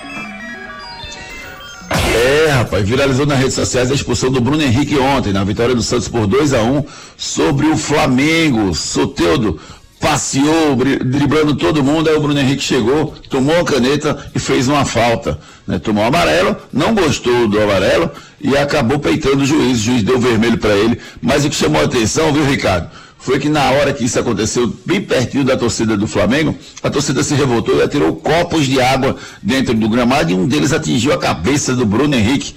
É, 2.18 2.50
rapaz, 2.50 2.88
viralizou 2.88 3.24
nas 3.24 3.38
redes 3.38 3.54
sociais 3.54 3.92
a 3.92 3.94
expulsão 3.94 4.28
do 4.28 4.40
Bruno 4.40 4.60
Henrique 4.60 4.98
ontem, 4.98 5.32
na 5.32 5.44
vitória 5.44 5.72
do 5.72 5.82
Santos 5.84 6.08
por 6.08 6.26
2 6.26 6.52
a 6.52 6.62
1 6.62 6.84
sobre 7.16 7.66
o 7.68 7.76
Flamengo. 7.76 8.74
Soteudo 8.74 9.60
passeou, 10.00 10.74
driblando 11.04 11.54
todo 11.54 11.82
mundo, 11.82 12.10
aí 12.10 12.16
o 12.16 12.20
Bruno 12.20 12.40
Henrique 12.40 12.62
chegou, 12.62 13.14
tomou 13.30 13.60
a 13.60 13.64
caneta 13.64 14.30
e 14.34 14.38
fez 14.40 14.66
uma 14.66 14.84
falta. 14.84 15.38
Né? 15.64 15.78
Tomou 15.78 16.02
amarelo, 16.02 16.56
não 16.72 16.92
gostou 16.92 17.46
do 17.46 17.60
amarelo 17.60 18.10
e 18.40 18.56
acabou 18.56 18.98
peitando 18.98 19.42
o 19.42 19.46
juiz. 19.46 19.78
O 19.78 19.82
juiz 19.84 20.02
deu 20.02 20.18
vermelho 20.18 20.58
para 20.58 20.74
ele. 20.74 20.98
Mas 21.22 21.44
o 21.44 21.50
que 21.50 21.54
chamou 21.54 21.80
a 21.80 21.84
atenção, 21.84 22.32
viu, 22.32 22.44
Ricardo? 22.44 22.90
Foi 23.28 23.38
que 23.38 23.50
na 23.50 23.72
hora 23.72 23.92
que 23.92 24.06
isso 24.06 24.18
aconteceu, 24.18 24.72
bem 24.86 25.02
pertinho 25.02 25.44
da 25.44 25.54
torcida 25.54 25.98
do 25.98 26.06
Flamengo, 26.06 26.56
a 26.82 26.88
torcida 26.88 27.22
se 27.22 27.34
revoltou 27.34 27.76
e 27.76 27.82
atirou 27.82 28.16
copos 28.16 28.64
de 28.64 28.80
água 28.80 29.16
dentro 29.42 29.74
do 29.74 29.86
gramado 29.86 30.30
e 30.30 30.34
um 30.34 30.48
deles 30.48 30.72
atingiu 30.72 31.12
a 31.12 31.18
cabeça 31.18 31.76
do 31.76 31.84
Bruno 31.84 32.14
Henrique. 32.14 32.54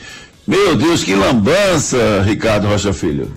Meu 0.48 0.78
Deus, 0.78 1.04
que 1.04 1.14
lambança, 1.14 2.22
Ricardo 2.26 2.70
Rocha 2.70 2.94
Filho. 2.94 3.34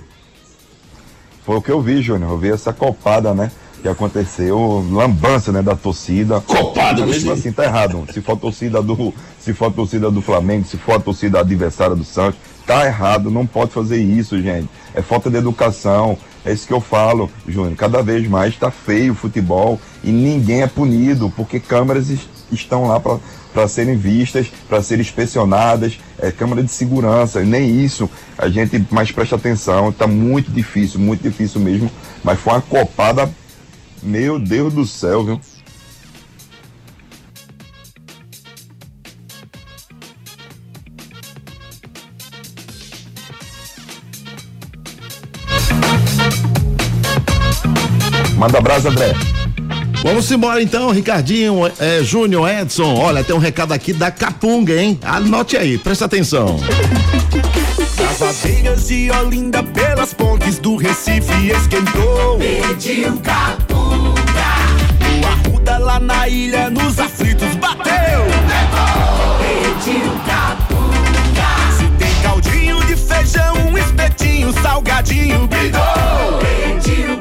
Foi 1.45 1.57
o 1.57 1.61
que 1.61 1.73
eu 1.73 1.83
vi, 1.83 2.01
Júnior. 2.01 2.31
Eu 2.31 2.39
vi 2.39 2.51
essa 2.51 2.73
copada, 2.73 3.35
né? 3.35 3.51
Que 3.83 3.89
aconteceu, 3.89 4.87
lambança, 4.93 5.51
né, 5.51 5.61
da 5.61 5.75
torcida. 5.75 6.41
Copada, 6.41 7.01
Mas 7.01 7.17
mesmo 7.17 7.33
assim, 7.33 7.51
tá 7.51 7.65
errado. 7.65 8.07
Se 8.13 8.21
for 8.21 8.37
torcida 8.37 8.81
do, 8.81 9.13
se 9.41 9.53
for 9.53 9.67
a 9.67 9.71
torcida 9.73 10.09
do 10.09 10.23
Flamengo, 10.23 10.69
se 10.69 10.77
for 10.77 10.93
a 10.93 11.01
torcida 11.01 11.41
adversária 11.41 11.97
do 11.97 12.05
Santos, 12.05 12.39
tá 12.67 12.87
errado. 12.87 13.31
Não 13.31 13.47
pode 13.47 13.73
fazer 13.73 13.99
isso, 13.99 14.41
gente. 14.41 14.69
É 14.95 15.03
falta 15.03 15.31
de 15.31 15.37
educação. 15.37 16.17
É 16.45 16.53
isso 16.53 16.67
que 16.67 16.73
eu 16.75 16.81
falo, 16.81 17.31
Júnior. 17.49 17.75
Cada 17.75 18.03
vez 18.03 18.29
mais 18.29 18.55
tá 18.57 18.71
feio 18.71 19.13
o 19.13 19.17
futebol 19.17 19.81
e 20.03 20.11
ninguém 20.13 20.61
é 20.63 20.67
punido 20.67 21.33
porque 21.35 21.59
câmeras 21.59 22.11
es- 22.11 22.29
estão 22.53 22.87
lá 22.87 23.01
para 23.01 23.67
serem 23.67 23.97
vistas, 23.97 24.49
para 24.69 24.83
serem 24.83 25.01
inspecionadas, 25.01 25.99
é 26.19 26.31
câmera 26.31 26.63
de 26.63 26.71
segurança, 26.71 27.41
nem 27.43 27.83
isso 27.83 28.11
a 28.37 28.49
gente 28.51 28.85
mais 28.91 29.11
presta 29.11 29.37
atenção, 29.37 29.91
tá 29.91 30.07
muito 30.07 30.51
difícil, 30.51 31.01
muito 31.01 31.23
difícil 31.23 31.63
mesmo, 31.63 31.91
mas 32.23 32.39
foi 32.39 32.53
uma 32.53 32.61
copada, 32.61 33.31
meu 34.03 34.39
Deus 34.39 34.75
do 34.75 34.85
céu, 34.85 35.25
viu? 35.25 35.41
Manda 48.37 48.59
abraço, 48.59 48.89
André. 48.89 49.15
Vamos 50.03 50.31
embora 50.31 50.63
então, 50.63 50.91
Ricardinho, 50.91 51.61
é, 51.79 52.03
Júnior, 52.03 52.49
Edson. 52.49 52.95
Olha, 52.95 53.25
tem 53.25 53.35
um 53.35 53.39
recado 53.39 53.73
aqui 53.73 53.93
da 53.93 54.11
Capunga, 54.11 54.75
hein? 54.75 54.99
Anote 55.03 55.57
aí, 55.57 55.79
presta 55.79 56.05
atenção. 56.05 56.61
As 58.11 58.23
abelhas 58.23 58.89
de 58.89 59.11
Olinda 59.11 59.63
pelas 59.63 60.13
pontes 60.13 60.59
do 60.59 60.77
Recife 60.77 61.51
esquentou. 61.51 62.39
Pediu 62.39 63.17
capunga. 63.19 64.15
O 65.23 65.27
arruda 65.27 65.79
lá 65.79 65.99
na 65.99 66.29
ilha 66.29 66.69
nos 66.71 66.99
aflitos 66.99 67.55
bateu. 67.57 68.25
Pediu 69.41 70.13
capunga. 70.27 71.49
Se 71.79 71.89
tem 71.99 72.23
caldinho 72.23 72.85
de 72.85 72.95
feijão, 72.95 73.55
um 73.69 73.79
espetinho, 73.79 74.53
salgadinho, 74.63 75.49
bidou. 75.49 76.41
Pediu 76.41 77.14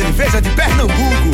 cerveja 0.00 0.40
de 0.40 0.48
Pernambuco. 0.50 1.30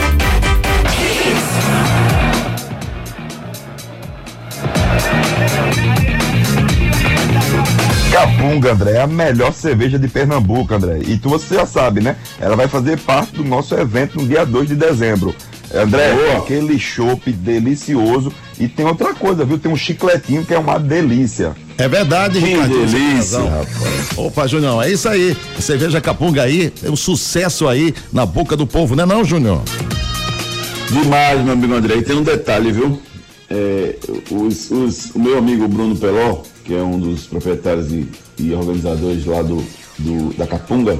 Capunga, 8.10 8.72
André, 8.72 8.92
é 8.92 9.02
a 9.02 9.06
melhor 9.06 9.52
cerveja 9.52 10.00
de 10.00 10.08
Pernambuco, 10.08 10.74
André. 10.74 10.98
E 11.06 11.16
tu, 11.16 11.28
você 11.28 11.54
já 11.54 11.64
sabe, 11.64 12.00
né? 12.00 12.16
Ela 12.40 12.56
vai 12.56 12.66
fazer 12.66 12.98
parte 12.98 13.36
do 13.36 13.44
nosso 13.44 13.72
evento 13.76 14.20
no 14.20 14.26
dia 14.26 14.44
2 14.44 14.68
de 14.68 14.74
dezembro. 14.74 15.32
André, 15.74 16.14
Boa. 16.14 16.38
aquele 16.38 16.78
chopp 16.78 17.30
delicioso. 17.32 18.32
E 18.58 18.66
tem 18.68 18.86
outra 18.86 19.12
coisa, 19.14 19.44
viu? 19.44 19.58
Tem 19.58 19.70
um 19.70 19.76
chicletinho 19.76 20.44
que 20.44 20.54
é 20.54 20.58
uma 20.58 20.78
delícia. 20.78 21.54
É 21.76 21.86
verdade, 21.88 22.38
Que 22.40 22.46
Ricardinho. 22.46 22.86
delícia, 22.86 23.08
razão. 23.40 23.66
Opa, 24.16 24.46
Júnior, 24.46 24.82
é 24.86 24.90
isso 24.90 25.08
aí. 25.08 25.36
Cerveja 25.60 26.00
Capunga 26.00 26.42
aí, 26.42 26.72
é 26.82 26.90
um 26.90 26.96
sucesso 26.96 27.68
aí 27.68 27.94
na 28.12 28.24
boca 28.24 28.56
do 28.56 28.66
povo, 28.66 28.96
né 28.96 29.04
não, 29.04 29.24
Júnior? 29.24 29.60
Demais, 30.90 31.42
meu 31.42 31.52
amigo 31.52 31.74
André. 31.74 31.96
E 31.96 32.02
tem 32.02 32.16
um 32.16 32.22
detalhe, 32.22 32.72
viu? 32.72 33.00
É, 33.50 33.96
os- 34.30 34.70
os- 34.70 35.10
o 35.14 35.18
meu 35.18 35.36
amigo 35.38 35.68
Bruno 35.68 35.96
Peló, 35.96 36.38
que 36.64 36.74
é 36.74 36.82
um 36.82 36.98
dos 36.98 37.26
proprietários 37.26 37.92
e, 37.92 38.08
e 38.38 38.52
organizadores 38.54 39.24
lá 39.26 39.42
do, 39.42 39.64
do- 39.98 40.32
da 40.34 40.46
Capunga, 40.46 40.98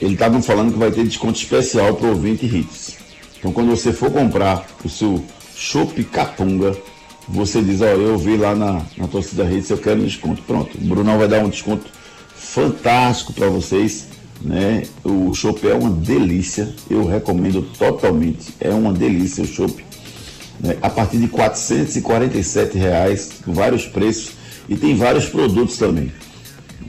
ele 0.00 0.14
estava 0.14 0.40
falando 0.42 0.72
que 0.72 0.78
vai 0.78 0.90
ter 0.90 1.04
desconto 1.04 1.38
especial 1.38 1.94
para 1.94 2.06
o 2.06 2.10
ouvinte 2.10 2.46
Hits. 2.46 3.03
Então, 3.44 3.52
quando 3.52 3.68
você 3.68 3.92
for 3.92 4.10
comprar 4.10 4.66
o 4.82 4.88
seu 4.88 5.22
Chopp 5.54 6.02
Capunga, 6.04 6.74
você 7.28 7.60
diz: 7.60 7.82
Ó, 7.82 7.84
eu 7.84 8.16
vi 8.16 8.38
lá 8.38 8.54
na, 8.54 8.80
na 8.96 9.06
torcida 9.06 9.44
Hits, 9.44 9.68
eu 9.68 9.76
quero 9.76 10.00
um 10.00 10.04
desconto. 10.06 10.40
Pronto, 10.44 10.78
o 10.78 10.80
Brunão 10.80 11.18
vai 11.18 11.28
dar 11.28 11.44
um 11.44 11.50
desconto 11.50 11.84
fantástico 12.34 13.34
para 13.34 13.48
vocês. 13.48 14.06
Né? 14.40 14.84
O 15.04 15.34
chopp 15.34 15.68
é 15.68 15.74
uma 15.74 15.90
delícia, 15.90 16.74
eu 16.88 17.04
recomendo 17.04 17.60
totalmente. 17.78 18.54
É 18.58 18.70
uma 18.70 18.94
delícia 18.94 19.44
o 19.44 19.46
chopp. 19.46 19.84
Né? 20.58 20.78
A 20.80 20.88
partir 20.88 21.18
de 21.18 21.28
447 21.28 22.78
reais, 22.78 23.28
vários 23.46 23.84
preços 23.84 24.30
e 24.70 24.74
tem 24.74 24.96
vários 24.96 25.26
produtos 25.26 25.76
também. 25.76 26.10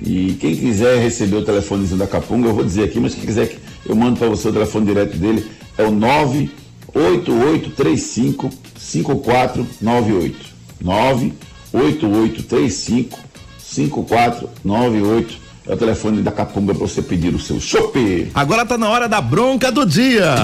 E 0.01 0.37
quem 0.39 0.55
quiser 0.55 0.99
receber 0.99 1.35
o 1.35 1.43
telefonezinho 1.43 1.99
da 1.99 2.07
Capunga, 2.07 2.47
eu 2.47 2.55
vou 2.55 2.63
dizer 2.63 2.85
aqui, 2.85 2.97
mas 2.97 3.13
quem 3.13 3.25
quiser 3.25 3.57
eu 3.85 3.95
mando 3.95 4.17
para 4.17 4.29
você 4.29 4.47
o 4.47 4.53
telefone 4.53 4.85
direto 4.85 5.17
dele, 5.17 5.45
é 5.77 5.83
o 5.83 5.91
98835 5.91 8.49
5498. 8.77 10.55
98835 10.81 13.19
5498 13.59 15.45
é 15.67 15.73
o 15.73 15.77
telefone 15.77 16.21
da 16.21 16.31
Capunga 16.31 16.75
para 16.75 16.87
você 16.87 17.01
pedir 17.01 17.33
o 17.33 17.39
seu 17.39 17.59
chopp. 17.59 18.29
Agora 18.33 18.65
tá 18.65 18.77
na 18.77 18.87
hora 18.89 19.09
da 19.09 19.19
bronca 19.19 19.69
do 19.71 19.83
dia. 19.85 20.35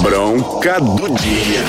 Bronca 0.00 0.80
do 0.80 1.12
dia. 1.14 1.64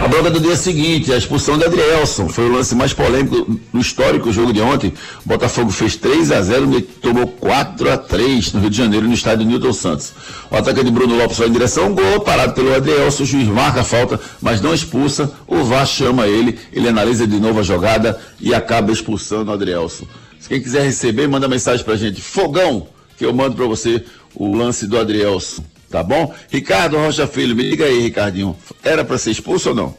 A 0.00 0.08
bronca 0.08 0.30
do 0.30 0.40
dia 0.40 0.56
seguinte, 0.56 1.12
a 1.12 1.16
expulsão 1.16 1.56
de 1.56 1.64
Adrielson. 1.64 2.28
Foi 2.28 2.44
o 2.44 2.52
lance 2.52 2.74
mais 2.74 2.92
polêmico 2.92 3.58
no 3.72 3.80
histórico 3.80 4.30
jogo 4.32 4.52
de 4.52 4.60
ontem. 4.60 4.92
O 5.24 5.28
Botafogo 5.28 5.70
fez 5.70 5.96
3 5.96 6.30
a 6.30 6.42
0 6.42 6.76
e 6.76 6.82
tomou 6.82 7.26
4 7.26 7.90
a 7.90 7.96
3 7.96 8.52
no 8.52 8.60
Rio 8.60 8.70
de 8.70 8.76
Janeiro, 8.76 9.06
no 9.06 9.14
estádio 9.14 9.46
Newton 9.46 9.72
Santos. 9.72 10.12
O 10.50 10.56
atacante 10.56 10.90
Bruno 10.90 11.16
Lopes 11.16 11.38
vai 11.38 11.48
em 11.48 11.52
direção 11.52 11.84
ao 11.84 11.94
gol, 11.94 12.20
parado 12.20 12.52
pelo 12.52 12.74
Adrielson. 12.74 13.22
O 13.22 13.26
juiz 13.26 13.48
marca 13.48 13.80
a 13.80 13.84
falta, 13.84 14.20
mas 14.42 14.60
não 14.60 14.74
expulsa. 14.74 15.32
O 15.46 15.64
VAR 15.64 15.86
chama 15.86 16.26
ele, 16.26 16.58
ele 16.72 16.88
analisa 16.88 17.26
de 17.26 17.40
novo 17.40 17.60
a 17.60 17.62
jogada 17.62 18.20
e 18.40 18.52
acaba 18.52 18.92
expulsando 18.92 19.50
o 19.50 19.54
Adrielson. 19.54 20.06
Se 20.38 20.48
quem 20.48 20.60
quiser 20.60 20.82
receber, 20.82 21.26
manda 21.26 21.48
mensagem 21.48 21.84
pra 21.84 21.96
gente. 21.96 22.20
Fogão, 22.20 22.88
que 23.16 23.24
eu 23.24 23.32
mando 23.32 23.56
pra 23.56 23.64
você 23.64 24.04
o 24.34 24.54
lance 24.54 24.86
do 24.86 24.98
Adrielson. 24.98 25.64
Tá 25.94 26.02
bom? 26.02 26.34
Ricardo 26.50 26.96
Rocha 26.96 27.24
Filho, 27.24 27.54
me 27.54 27.70
diga 27.70 27.84
aí, 27.84 28.00
Ricardinho. 28.00 28.56
Era 28.82 29.04
para 29.04 29.16
ser 29.16 29.30
expulso 29.30 29.68
ou 29.68 29.76
não? 29.76 29.96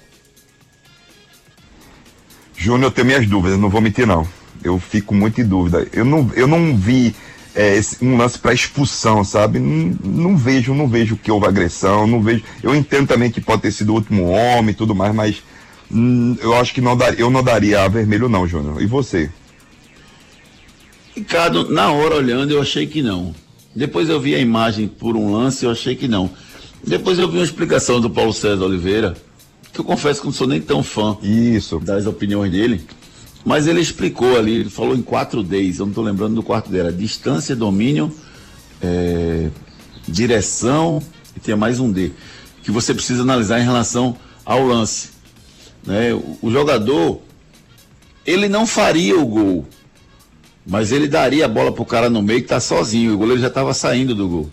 Júnior, 2.53 2.89
eu 2.89 2.91
tenho 2.91 3.07
minhas 3.07 3.25
dúvidas, 3.25 3.57
não 3.57 3.69
vou 3.69 3.79
mentir 3.79 4.05
não. 4.05 4.27
Eu 4.61 4.77
fico 4.77 5.15
muito 5.15 5.39
em 5.39 5.45
dúvida. 5.45 5.87
Eu 5.93 6.03
não, 6.03 6.29
eu 6.35 6.47
não 6.47 6.75
vi 6.75 7.15
é, 7.55 7.77
esse, 7.77 8.03
um 8.03 8.17
lance 8.17 8.37
para 8.37 8.53
expulsão, 8.53 9.23
sabe? 9.23 9.57
Não, 9.57 9.97
não, 10.03 10.35
vejo, 10.35 10.73
não 10.73 10.85
vejo 10.85 11.15
que 11.15 11.31
houve 11.31 11.47
agressão, 11.47 12.05
não 12.05 12.21
vejo. 12.21 12.43
Eu 12.61 12.75
entendo 12.75 13.07
também 13.07 13.31
que 13.31 13.39
pode 13.39 13.61
ter 13.61 13.71
sido 13.71 13.91
o 13.91 13.95
último 13.95 14.25
homem 14.25 14.71
e 14.71 14.75
tudo 14.77 14.93
mais, 14.93 15.15
mas 15.15 15.43
hum, 15.89 16.35
eu 16.41 16.53
acho 16.55 16.73
que 16.73 16.81
não 16.81 16.97
daria, 16.97 17.21
eu 17.21 17.29
não 17.29 17.41
daria 17.41 17.83
a 17.83 17.87
vermelho 17.87 18.27
não, 18.27 18.45
Júnior. 18.45 18.81
E 18.81 18.85
você? 18.85 19.31
Ricardo, 21.15 21.71
na 21.71 21.89
hora 21.93 22.15
olhando, 22.15 22.51
eu 22.51 22.61
achei 22.61 22.85
que 22.85 23.01
não. 23.01 23.33
Depois 23.75 24.07
eu 24.07 24.19
vi 24.19 24.33
a 24.33 24.39
imagem 24.39 24.87
por 24.87 25.17
um 25.17 25.33
lance, 25.33 25.65
eu 25.65 25.71
achei 25.71 25.95
que 25.95 26.07
não. 26.07 26.29
Depois 26.85 27.19
eu 27.19 27.29
vi 27.29 27.37
uma 27.37 27.43
explicação 27.43 27.99
do 27.99 28.09
Paulo 28.09 28.31
César 28.31 28.63
Oliveira, 28.63 29.15
que 29.73 29.79
eu 29.81 29.83
confesso 29.83 30.21
que 30.21 30.27
não 30.27 30.33
sou 30.33 30.47
nem 30.47 30.61
tão 30.61 30.81
fã 30.81 31.17
Isso. 31.21 31.79
das 31.79 32.05
opiniões 32.05 32.51
dele, 32.51 32.85
mas 33.43 33.67
ele 33.67 33.81
explicou 33.81 34.37
ali, 34.37 34.53
ele 34.53 34.69
falou 34.69 34.95
em 34.95 35.01
quatro 35.01 35.43
Ds, 35.43 35.79
eu 35.79 35.85
não 35.85 35.91
estou 35.91 36.03
lembrando 36.03 36.35
do 36.35 36.43
quarto 36.43 36.69
dela, 36.69 36.91
distância, 36.91 37.55
domínio, 37.55 38.15
é, 38.81 39.49
direção 40.07 41.01
e 41.35 41.39
tinha 41.39 41.57
mais 41.57 41.79
um 41.79 41.91
D, 41.91 42.11
que 42.63 42.71
você 42.71 42.93
precisa 42.93 43.23
analisar 43.23 43.59
em 43.59 43.63
relação 43.63 44.15
ao 44.45 44.65
lance. 44.65 45.09
Né? 45.85 46.13
O, 46.13 46.37
o 46.43 46.51
jogador, 46.51 47.21
ele 48.25 48.47
não 48.47 48.65
faria 48.65 49.19
o 49.19 49.25
gol, 49.25 49.67
mas 50.65 50.91
ele 50.91 51.07
daria 51.07 51.45
a 51.45 51.47
bola 51.47 51.71
pro 51.71 51.85
cara 51.85 52.09
no 52.09 52.21
meio 52.21 52.41
que 52.41 52.47
tá 52.47 52.59
sozinho, 52.59 53.13
o 53.13 53.17
goleiro 53.17 53.41
já 53.41 53.47
estava 53.47 53.73
saindo 53.73 54.15
do 54.15 54.27
gol. 54.27 54.49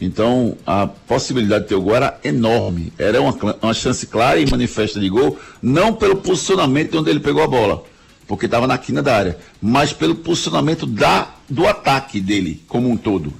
Então, 0.00 0.56
a 0.64 0.86
possibilidade 0.86 1.64
de 1.64 1.70
ter 1.70 1.74
o 1.74 1.80
gol 1.80 1.96
era 1.96 2.20
enorme. 2.22 2.92
Era 2.96 3.20
uma, 3.20 3.36
uma 3.60 3.74
chance 3.74 4.06
clara 4.06 4.38
e 4.38 4.48
manifesta 4.48 5.00
de 5.00 5.08
gol, 5.08 5.36
não 5.60 5.92
pelo 5.92 6.16
posicionamento 6.16 6.92
de 6.92 6.98
onde 6.98 7.10
ele 7.10 7.20
pegou 7.20 7.42
a 7.42 7.48
bola, 7.48 7.82
porque 8.26 8.46
estava 8.46 8.66
na 8.66 8.78
quina 8.78 9.02
da 9.02 9.16
área, 9.16 9.38
mas 9.60 9.92
pelo 9.92 10.14
posicionamento 10.14 10.86
da, 10.86 11.34
do 11.48 11.66
ataque 11.66 12.20
dele 12.20 12.62
como 12.68 12.88
um 12.88 12.96
todo. 12.96 13.32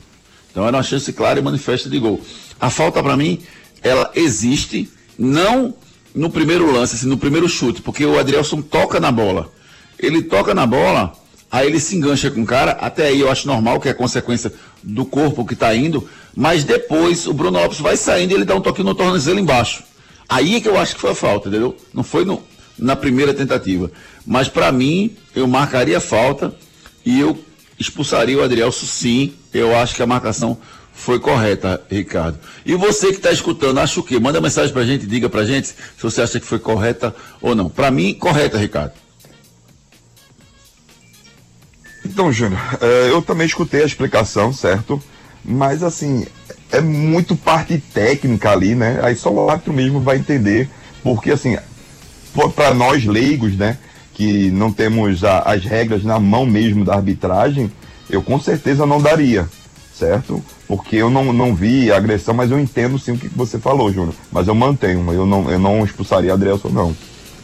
Então, 0.50 0.66
era 0.66 0.76
uma 0.76 0.82
chance 0.82 1.12
clara 1.12 1.38
e 1.38 1.42
manifesta 1.42 1.88
de 1.88 1.98
gol. 1.98 2.20
A 2.58 2.70
falta, 2.70 3.00
para 3.02 3.16
mim, 3.16 3.40
ela 3.80 4.10
existe, 4.16 4.90
não 5.16 5.74
no 6.12 6.30
primeiro 6.30 6.72
lance, 6.72 6.96
assim, 6.96 7.06
no 7.06 7.18
primeiro 7.18 7.48
chute, 7.48 7.80
porque 7.82 8.04
o 8.04 8.18
Adrielson 8.18 8.62
toca 8.62 8.98
na 8.98 9.12
bola. 9.12 9.52
Ele 9.96 10.22
toca 10.22 10.54
na 10.54 10.66
bola 10.66 11.12
Aí 11.50 11.66
ele 11.66 11.80
se 11.80 11.96
engancha 11.96 12.30
com 12.30 12.42
o 12.42 12.46
cara, 12.46 12.72
até 12.72 13.06
aí 13.06 13.20
eu 13.20 13.30
acho 13.30 13.46
normal, 13.46 13.80
que 13.80 13.88
é 13.88 13.94
consequência 13.94 14.52
do 14.82 15.04
corpo 15.04 15.46
que 15.46 15.54
está 15.54 15.74
indo, 15.74 16.08
mas 16.36 16.62
depois 16.62 17.26
o 17.26 17.32
Bruno 17.32 17.58
Lopes 17.58 17.80
vai 17.80 17.96
saindo 17.96 18.32
e 18.32 18.34
ele 18.34 18.44
dá 18.44 18.54
um 18.54 18.60
toque 18.60 18.82
no 18.82 18.94
tornozelo 18.94 19.40
embaixo. 19.40 19.82
Aí 20.28 20.56
é 20.56 20.60
que 20.60 20.68
eu 20.68 20.78
acho 20.78 20.94
que 20.94 21.00
foi 21.00 21.10
a 21.10 21.14
falta, 21.14 21.48
entendeu? 21.48 21.74
Não 21.94 22.02
foi 22.02 22.24
no, 22.24 22.42
na 22.78 22.94
primeira 22.94 23.32
tentativa. 23.32 23.90
Mas 24.26 24.46
para 24.48 24.70
mim, 24.70 25.16
eu 25.34 25.46
marcaria 25.46 26.00
falta 26.00 26.54
e 27.04 27.18
eu 27.18 27.42
expulsaria 27.78 28.36
o 28.36 28.42
Adrielso 28.42 28.86
sim. 28.86 29.32
Eu 29.52 29.74
acho 29.74 29.94
que 29.94 30.02
a 30.02 30.06
marcação 30.06 30.58
foi 30.92 31.18
correta, 31.18 31.80
Ricardo. 31.90 32.38
E 32.66 32.74
você 32.74 33.06
que 33.06 33.16
está 33.16 33.32
escutando, 33.32 33.78
acha 33.78 33.98
o 33.98 34.02
quê? 34.02 34.18
Manda 34.18 34.40
mensagem 34.40 34.72
para 34.72 34.82
a 34.82 34.86
gente, 34.86 35.06
diga 35.06 35.30
para 35.30 35.40
a 35.40 35.46
gente 35.46 35.68
se 35.68 36.02
você 36.02 36.20
acha 36.20 36.38
que 36.38 36.46
foi 36.46 36.58
correta 36.58 37.14
ou 37.40 37.54
não. 37.54 37.70
Para 37.70 37.90
mim, 37.90 38.12
correta, 38.12 38.58
Ricardo. 38.58 38.92
Então, 42.08 42.32
Júnior, 42.32 42.60
é, 42.80 43.10
eu 43.10 43.20
também 43.20 43.46
escutei 43.46 43.82
a 43.82 43.86
explicação, 43.86 44.52
certo? 44.52 45.00
Mas, 45.44 45.82
assim, 45.82 46.26
é 46.72 46.80
muito 46.80 47.36
parte 47.36 47.78
técnica 47.78 48.50
ali, 48.50 48.74
né? 48.74 48.98
Aí 49.02 49.14
só 49.14 49.30
o 49.30 49.50
árbitro 49.50 49.72
mesmo 49.74 50.00
vai 50.00 50.16
entender, 50.16 50.68
porque, 51.02 51.30
assim, 51.30 51.56
para 52.54 52.72
nós 52.72 53.04
leigos, 53.04 53.56
né, 53.56 53.76
que 54.14 54.50
não 54.50 54.72
temos 54.72 55.22
a, 55.22 55.40
as 55.40 55.64
regras 55.64 56.02
na 56.02 56.18
mão 56.18 56.46
mesmo 56.46 56.84
da 56.84 56.94
arbitragem, 56.94 57.70
eu 58.08 58.22
com 58.22 58.40
certeza 58.40 58.86
não 58.86 59.00
daria, 59.00 59.48
certo? 59.94 60.42
Porque 60.66 60.96
eu 60.96 61.10
não, 61.10 61.32
não 61.32 61.54
vi 61.54 61.92
a 61.92 61.96
agressão, 61.96 62.34
mas 62.34 62.50
eu 62.50 62.58
entendo 62.58 62.98
sim 62.98 63.12
o 63.12 63.18
que 63.18 63.28
você 63.28 63.58
falou, 63.58 63.92
Júnior. 63.92 64.14
Mas 64.32 64.48
eu 64.48 64.54
mantenho, 64.54 65.12
eu 65.12 65.26
não, 65.26 65.50
eu 65.50 65.58
não 65.58 65.84
expulsaria 65.84 66.32
Adrielson, 66.32 66.70
não. 66.70 66.96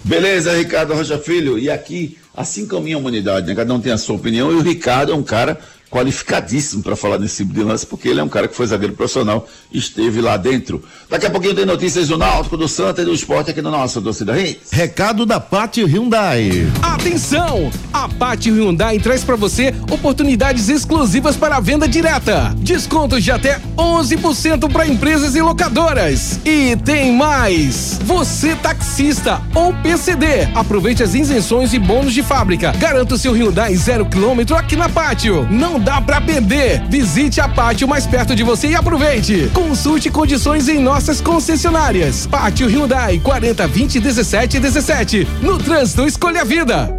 Beleza, 0.02 0.56
Ricardo 0.56 0.94
Rocha 0.94 1.18
Filho. 1.18 1.58
E 1.58 1.70
aqui, 1.70 2.18
assim 2.36 2.66
como 2.66 2.82
a 2.82 2.84
minha 2.84 2.98
humanidade, 2.98 3.46
né? 3.46 3.54
cada 3.54 3.72
um 3.72 3.80
tem 3.80 3.92
a 3.92 3.98
sua 3.98 4.16
opinião, 4.16 4.52
e 4.52 4.56
o 4.56 4.60
Ricardo 4.60 5.12
é 5.12 5.14
um 5.14 5.22
cara 5.22 5.58
qualificadíssimo 5.94 6.82
para 6.82 6.96
falar 6.96 7.20
nesse 7.20 7.36
tipo 7.44 7.54
de 7.54 7.62
lance, 7.62 7.86
porque 7.86 8.08
ele 8.08 8.18
é 8.18 8.22
um 8.24 8.28
cara 8.28 8.48
que 8.48 8.56
foi 8.56 8.66
zagueiro 8.66 8.94
profissional 8.94 9.48
e 9.70 9.78
esteve 9.78 10.20
lá 10.20 10.36
dentro. 10.36 10.82
Daqui 11.08 11.26
a 11.26 11.30
pouquinho 11.30 11.54
tem 11.54 11.64
notícias 11.64 12.08
do 12.08 12.18
Náutico, 12.18 12.56
do 12.56 12.66
Santa 12.66 13.02
e 13.02 13.04
do 13.04 13.14
esporte 13.14 13.52
aqui 13.52 13.62
no 13.62 13.70
nosso 13.70 14.02
Torcida 14.02 14.36
Hits. 14.36 14.72
Recado 14.72 15.24
da 15.24 15.38
Pátio 15.38 15.86
Hyundai. 15.86 16.66
Atenção! 16.82 17.70
A 17.92 18.08
Pátio 18.08 18.52
Hyundai 18.56 18.98
traz 18.98 19.22
para 19.22 19.36
você 19.36 19.72
oportunidades 19.88 20.68
exclusivas 20.68 21.36
para 21.36 21.58
a 21.58 21.60
venda 21.60 21.86
direta. 21.86 22.52
Descontos 22.58 23.22
de 23.22 23.30
até 23.30 23.60
11% 23.76 24.72
para 24.72 24.88
empresas 24.88 25.36
e 25.36 25.42
locadoras. 25.42 26.40
E 26.44 26.74
tem 26.84 27.12
mais! 27.12 28.00
Você 28.02 28.56
taxista 28.56 29.40
ou 29.54 29.72
PCD, 29.74 30.48
aproveite 30.56 31.04
as 31.04 31.14
isenções 31.14 31.72
e 31.72 31.78
bônus 31.78 32.12
de 32.12 32.22
fábrica. 32.22 32.72
Garanta 32.72 33.14
o 33.14 33.18
seu 33.18 33.32
Hyundai 33.32 33.76
zero 33.76 34.06
quilômetro 34.06 34.56
aqui 34.56 34.74
na 34.74 34.88
Pátio. 34.88 35.46
Não 35.48 35.83
dá 35.84 36.00
pra 36.00 36.20
perder. 36.20 36.82
Visite 36.88 37.40
a 37.40 37.48
Pátio 37.48 37.86
mais 37.86 38.06
perto 38.06 38.34
de 38.34 38.42
você 38.42 38.68
e 38.68 38.74
aproveite. 38.74 39.50
Consulte 39.52 40.10
condições 40.10 40.68
em 40.68 40.78
nossas 40.78 41.20
concessionárias. 41.20 42.26
Pátio 42.26 42.66
Hyundai 42.66 43.20
40 43.22 43.66
20 43.68 44.00
17 44.00 44.58
17. 44.58 45.28
No 45.42 45.58
trânsito, 45.58 46.06
escolha 46.06 46.40
a 46.40 46.44
vida. 46.44 46.98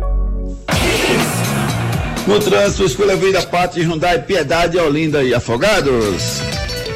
No 2.27 2.39
trânsito, 2.39 2.85
escolha 2.85 3.13
a 3.13 3.15
vida, 3.15 3.41
Pátio 3.43 3.83
Hyundai, 3.83 4.21
Piedade, 4.21 4.77
Olinda 4.77 5.23
e 5.23 5.33
Afogados. 5.33 6.41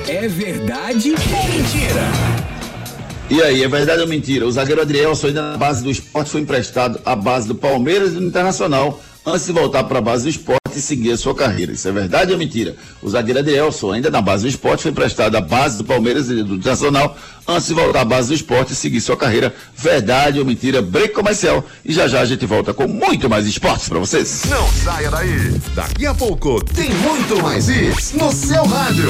É 0.07 0.27
verdade 0.27 1.11
ou 1.11 1.43
mentira? 1.49 2.39
E 3.29 3.43
aí, 3.43 3.63
é 3.63 3.67
verdade 3.67 4.01
ou 4.01 4.07
mentira? 4.07 4.47
O 4.47 4.51
zagueiro 4.51 4.81
Adrielson, 4.81 5.27
ainda 5.27 5.51
na 5.51 5.57
base 5.57 5.83
do 5.83 5.91
esporte, 5.91 6.31
foi 6.31 6.41
emprestado 6.41 6.99
à 7.05 7.15
base 7.15 7.47
do 7.47 7.53
Palmeiras 7.53 8.13
e 8.13 8.15
do 8.15 8.25
Internacional 8.25 8.99
antes 9.25 9.45
de 9.45 9.51
voltar 9.51 9.83
para 9.83 9.99
a 9.99 10.01
base 10.01 10.23
do 10.23 10.29
esporte 10.29 10.59
e 10.77 10.81
seguir 10.81 11.11
a 11.11 11.17
sua 11.17 11.35
carreira. 11.35 11.71
Isso 11.71 11.87
é 11.87 11.91
verdade 11.91 12.31
ou 12.31 12.37
mentira? 12.37 12.75
O 13.01 13.09
zagueiro 13.09 13.39
Adrielson, 13.39 13.91
ainda 13.91 14.09
na 14.09 14.21
base 14.21 14.43
do 14.43 14.49
esporte, 14.49 14.83
foi 14.83 14.91
emprestado 14.91 15.35
à 15.35 15.41
base 15.41 15.77
do 15.77 15.83
Palmeiras 15.83 16.29
e 16.29 16.43
do 16.43 16.55
Internacional 16.55 17.17
antes 17.47 17.67
de 17.67 17.73
voltar 17.73 18.01
à 18.01 18.05
base 18.05 18.29
do 18.29 18.33
esporte 18.33 18.73
e 18.73 18.75
seguir 18.75 19.01
sua 19.01 19.17
carreira. 19.17 19.53
Verdade 19.75 20.39
ou 20.39 20.45
mentira? 20.45 20.81
Break 20.81 21.13
comercial. 21.13 21.63
E 21.83 21.91
já 21.91 22.07
já 22.07 22.21
a 22.21 22.25
gente 22.25 22.45
volta 22.45 22.73
com 22.73 22.87
muito 22.87 23.29
mais 23.29 23.45
esportes 23.47 23.89
para 23.89 23.99
vocês. 23.99 24.43
Não 24.49 24.67
saia 24.69 25.09
daí. 25.09 25.59
Daqui 25.75 26.05
a 26.05 26.13
pouco 26.13 26.63
tem 26.63 26.89
muito 26.89 27.41
mais 27.41 27.67
isso 27.67 28.17
no 28.17 28.31
seu 28.31 28.63
rádio. 28.65 29.09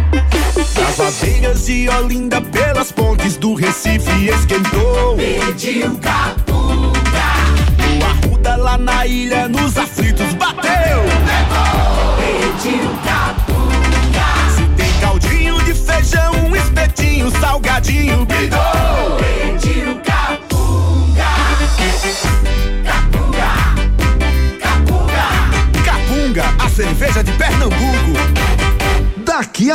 Das 0.75 0.99
aveiras 0.99 1.65
de 1.65 1.89
Olinda 1.89 2.41
pelas 2.41 2.91
pontes 2.91 3.37
do 3.37 3.53
Recife 3.53 4.29
esquentou. 4.29 5.15
Pediu 5.17 5.95
capunga. 5.97 6.99
O 7.99 8.05
Arruda 8.05 8.55
lá 8.55 8.77
na 8.77 9.05
ilha 9.05 9.47
nos 9.47 9.77
aflitos 9.77 10.33
bateu. 10.33 10.71
Pediu 12.17 12.89
capunga. 13.03 13.10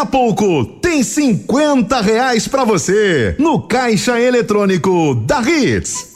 Pouco 0.06 0.64
tem 0.64 1.02
50 1.02 2.00
reais 2.00 2.48
pra 2.48 2.64
você 2.64 3.34
no 3.38 3.60
caixa 3.62 4.20
eletrônico 4.20 5.14
da 5.26 5.40
Hits. 5.42 6.15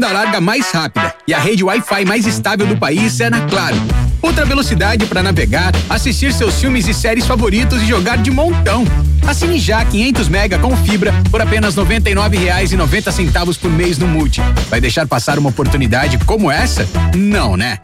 banda 0.00 0.12
larga 0.14 0.40
mais 0.40 0.70
rápida 0.70 1.14
e 1.28 1.34
a 1.34 1.38
rede 1.38 1.62
Wi-Fi 1.62 2.06
mais 2.06 2.26
estável 2.26 2.66
do 2.66 2.74
país 2.74 3.20
é 3.20 3.28
na 3.28 3.42
Claro. 3.42 3.76
Outra 4.22 4.46
velocidade 4.46 5.04
para 5.04 5.22
navegar, 5.22 5.72
assistir 5.90 6.32
seus 6.32 6.58
filmes 6.58 6.88
e 6.88 6.94
séries 6.94 7.26
favoritos 7.26 7.82
e 7.82 7.86
jogar 7.86 8.16
de 8.16 8.30
montão. 8.30 8.84
Assine 9.26 9.58
já 9.58 9.84
500 9.84 10.28
mega 10.28 10.58
com 10.58 10.74
fibra 10.74 11.12
por 11.30 11.42
apenas 11.42 11.76
R$ 11.76 11.82
99,90 11.82 13.58
por 13.58 13.70
mês 13.70 13.98
no 13.98 14.08
Multi. 14.08 14.40
Vai 14.70 14.80
deixar 14.80 15.06
passar 15.06 15.38
uma 15.38 15.50
oportunidade 15.50 16.16
como 16.24 16.50
essa? 16.50 16.88
Não, 17.14 17.54
né? 17.54 17.78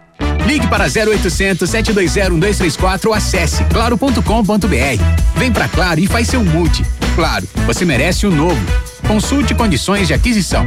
Ligue 0.47 0.67
para 0.69 0.85
0800 0.85 1.69
720 1.69 2.31
1234 2.31 3.11
ou 3.11 3.15
acesse 3.15 3.63
claro.com.br. 3.65 5.03
Vem 5.37 5.53
pra 5.53 5.69
Claro 5.69 6.01
e 6.01 6.07
faz 6.07 6.29
seu 6.29 6.43
multi. 6.43 6.83
Claro, 7.15 7.47
você 7.67 7.85
merece 7.85 8.27
o 8.27 8.31
um 8.31 8.35
novo. 8.35 8.67
Consulte 9.07 9.55
condições 9.55 10.07
de 10.07 10.15
aquisição. 10.15 10.67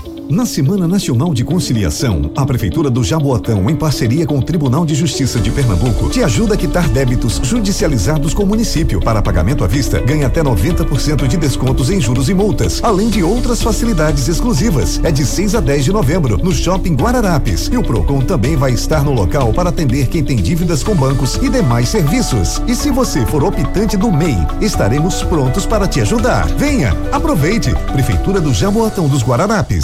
Na 0.31 0.45
Semana 0.45 0.87
Nacional 0.87 1.33
de 1.33 1.43
Conciliação, 1.43 2.31
a 2.37 2.45
Prefeitura 2.45 2.89
do 2.89 3.03
Jaboatão, 3.03 3.69
em 3.69 3.75
parceria 3.75 4.25
com 4.25 4.39
o 4.39 4.41
Tribunal 4.41 4.85
de 4.85 4.95
Justiça 4.95 5.41
de 5.41 5.51
Pernambuco, 5.51 6.09
te 6.09 6.23
ajuda 6.23 6.53
a 6.53 6.57
quitar 6.57 6.87
débitos 6.87 7.41
judicializados 7.43 8.33
com 8.33 8.43
o 8.43 8.47
município. 8.47 9.01
Para 9.01 9.21
pagamento 9.21 9.61
à 9.61 9.67
vista, 9.67 9.99
ganha 9.99 10.27
até 10.27 10.41
90% 10.41 11.27
de 11.27 11.35
descontos 11.35 11.89
em 11.89 11.99
juros 11.99 12.29
e 12.29 12.33
multas, 12.33 12.81
além 12.81 13.09
de 13.09 13.21
outras 13.21 13.61
facilidades 13.61 14.29
exclusivas. 14.29 15.01
É 15.03 15.11
de 15.11 15.25
6 15.25 15.55
a 15.55 15.59
10 15.59 15.83
de 15.83 15.91
novembro, 15.91 16.37
no 16.37 16.53
Shopping 16.53 16.95
Guararapes. 16.95 17.67
E 17.69 17.75
o 17.75 17.83
Procon 17.83 18.21
também 18.21 18.55
vai 18.55 18.71
estar 18.71 19.03
no 19.03 19.11
local 19.11 19.51
para 19.51 19.67
atender 19.67 20.07
quem 20.07 20.23
tem 20.23 20.37
dívidas 20.37 20.81
com 20.81 20.95
bancos 20.95 21.35
e 21.41 21.49
demais 21.49 21.89
serviços. 21.89 22.61
E 22.69 22.73
se 22.73 22.89
você 22.89 23.25
for 23.25 23.43
optante 23.43 23.97
do 23.97 24.09
MEI, 24.09 24.37
estaremos 24.61 25.23
prontos 25.23 25.65
para 25.65 25.89
te 25.89 25.99
ajudar. 25.99 26.47
Venha, 26.55 26.95
aproveite. 27.11 27.75
Prefeitura 27.91 28.39
do 28.39 28.53
Jaboatão 28.53 29.09
dos 29.09 29.23
Guararapes. 29.23 29.83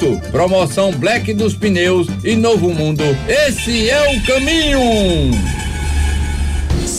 Promoção 0.31 0.91
Black 0.91 1.33
dos 1.33 1.53
Pneus 1.53 2.07
e 2.23 2.35
Novo 2.35 2.73
Mundo. 2.73 3.03
Esse 3.27 3.89
é 3.89 4.15
o 4.15 4.21
caminho. 4.25 5.60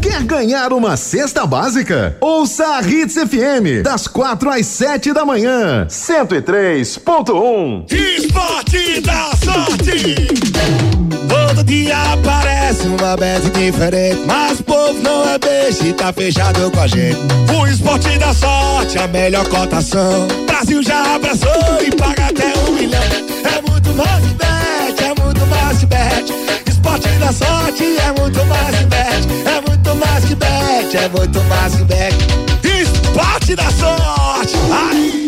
Quer 0.00 0.22
ganhar 0.24 0.72
uma 0.72 0.96
cesta 0.96 1.46
básica? 1.46 2.16
Ouça 2.20 2.64
a 2.76 2.82
Hits 2.82 3.14
FM, 3.14 3.82
das 3.82 4.06
quatro 4.06 4.48
às 4.50 4.66
sete 4.66 5.12
da 5.12 5.24
manhã. 5.24 5.86
103.1 5.88 7.92
Esporte 7.92 9.00
da 9.00 9.30
sorte! 9.44 10.28
Todo 11.28 11.64
dia 11.64 11.96
aparece 12.12 12.86
uma 12.88 13.16
bet 13.16 13.48
diferente, 13.50 14.20
mas 14.26 14.60
o 14.60 14.64
povo 14.64 14.94
não 15.02 15.28
é 15.28 15.38
beijo 15.38 15.84
e 15.86 15.92
tá 15.92 16.12
fechado 16.12 16.70
com 16.70 16.80
a 16.80 16.86
gente. 16.86 17.18
O 17.58 17.66
esporte 17.66 18.16
da 18.18 18.32
sorte, 18.32 18.98
a 18.98 19.06
melhor 19.08 19.46
cotação. 19.48 20.26
Brasil 20.46 20.82
já 20.82 21.14
abraçou 21.16 21.82
e 21.86 21.90
paga 21.94 22.26
até 22.26 22.52
um 22.68 22.72
milhão. 22.72 23.02
É 23.02 23.70
muito 23.70 23.90
mais 23.94 24.24
bet, 24.24 25.04
é 25.04 25.22
muito 25.22 25.46
mais 25.46 25.84
bet. 25.84 26.32
Da 27.18 27.32
sorte 27.32 27.84
é 27.84 28.20
muito 28.20 28.44
mais 28.46 28.76
que 28.78 28.84
bet, 28.86 29.28
é 29.44 29.60
muito 29.68 29.94
mais 29.96 30.24
que 30.24 30.34
bet, 30.34 30.96
é 30.96 31.08
muito 31.08 31.42
mais 31.44 31.74
que 31.74 31.84
bet. 31.84 32.16
Esporte 32.64 33.54
da 33.56 33.70
sorte! 33.72 34.54
Ai! 34.72 35.27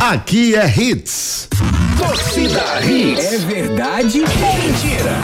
Aqui 0.00 0.54
é 0.54 0.66
Hits. 0.66 1.48
Torcida 1.98 2.80
Hits. 2.82 3.32
É 3.34 3.38
verdade 3.38 4.20
ou 4.20 4.26
mentira? 4.26 5.16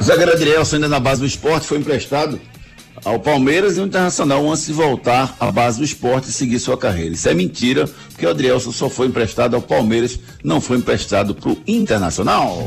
O 0.00 0.02
zagueiro 0.02 0.32
Adrielson, 0.32 0.76
ainda 0.76 0.88
na 0.88 0.98
base 0.98 1.20
do 1.20 1.26
esporte, 1.26 1.66
foi 1.66 1.76
emprestado 1.78 2.40
ao 3.04 3.18
Palmeiras 3.18 3.76
e 3.76 3.80
ao 3.80 3.86
Internacional 3.86 4.48
antes 4.50 4.66
de 4.66 4.72
voltar 4.72 5.36
à 5.40 5.50
base 5.50 5.78
do 5.78 5.84
esporte 5.84 6.30
e 6.30 6.32
seguir 6.32 6.58
sua 6.58 6.76
carreira. 6.76 7.14
Isso 7.14 7.28
é 7.28 7.34
mentira, 7.34 7.86
porque 8.10 8.26
o 8.26 8.30
Adrielson 8.30 8.72
só 8.72 8.88
foi 8.88 9.06
emprestado 9.06 9.54
ao 9.54 9.62
Palmeiras, 9.62 10.18
não 10.42 10.60
foi 10.60 10.78
emprestado 10.78 11.34
para 11.34 11.50
o 11.50 11.58
Internacional. 11.66 12.66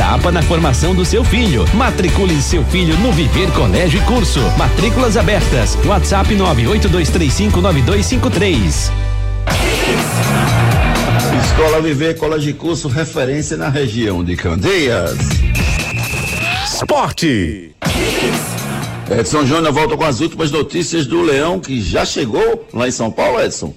na 0.00 0.42
formação 0.42 0.94
do 0.94 1.04
seu 1.04 1.22
filho. 1.22 1.66
Matricule 1.74 2.40
seu 2.40 2.64
filho 2.64 2.96
no 3.00 3.12
Viver 3.12 3.52
Colégio 3.52 4.00
e 4.00 4.04
Curso. 4.06 4.40
Matrículas 4.56 5.14
abertas. 5.14 5.76
WhatsApp 5.84 6.34
982359253. 6.34 8.90
Escola 11.44 11.82
Viver 11.82 12.16
Colégio 12.16 12.48
e 12.48 12.54
Curso, 12.54 12.88
referência 12.88 13.58
na 13.58 13.68
região 13.68 14.24
de 14.24 14.36
Candeias. 14.36 15.18
Esporte. 16.64 17.72
Edson 19.10 19.44
Júnior 19.44 19.70
volta 19.70 19.98
com 19.98 20.04
as 20.04 20.20
últimas 20.20 20.50
notícias 20.50 21.06
do 21.06 21.20
Leão, 21.20 21.60
que 21.60 21.78
já 21.78 22.06
chegou 22.06 22.66
lá 22.72 22.88
em 22.88 22.92
São 22.92 23.10
Paulo, 23.10 23.38
Edson. 23.38 23.74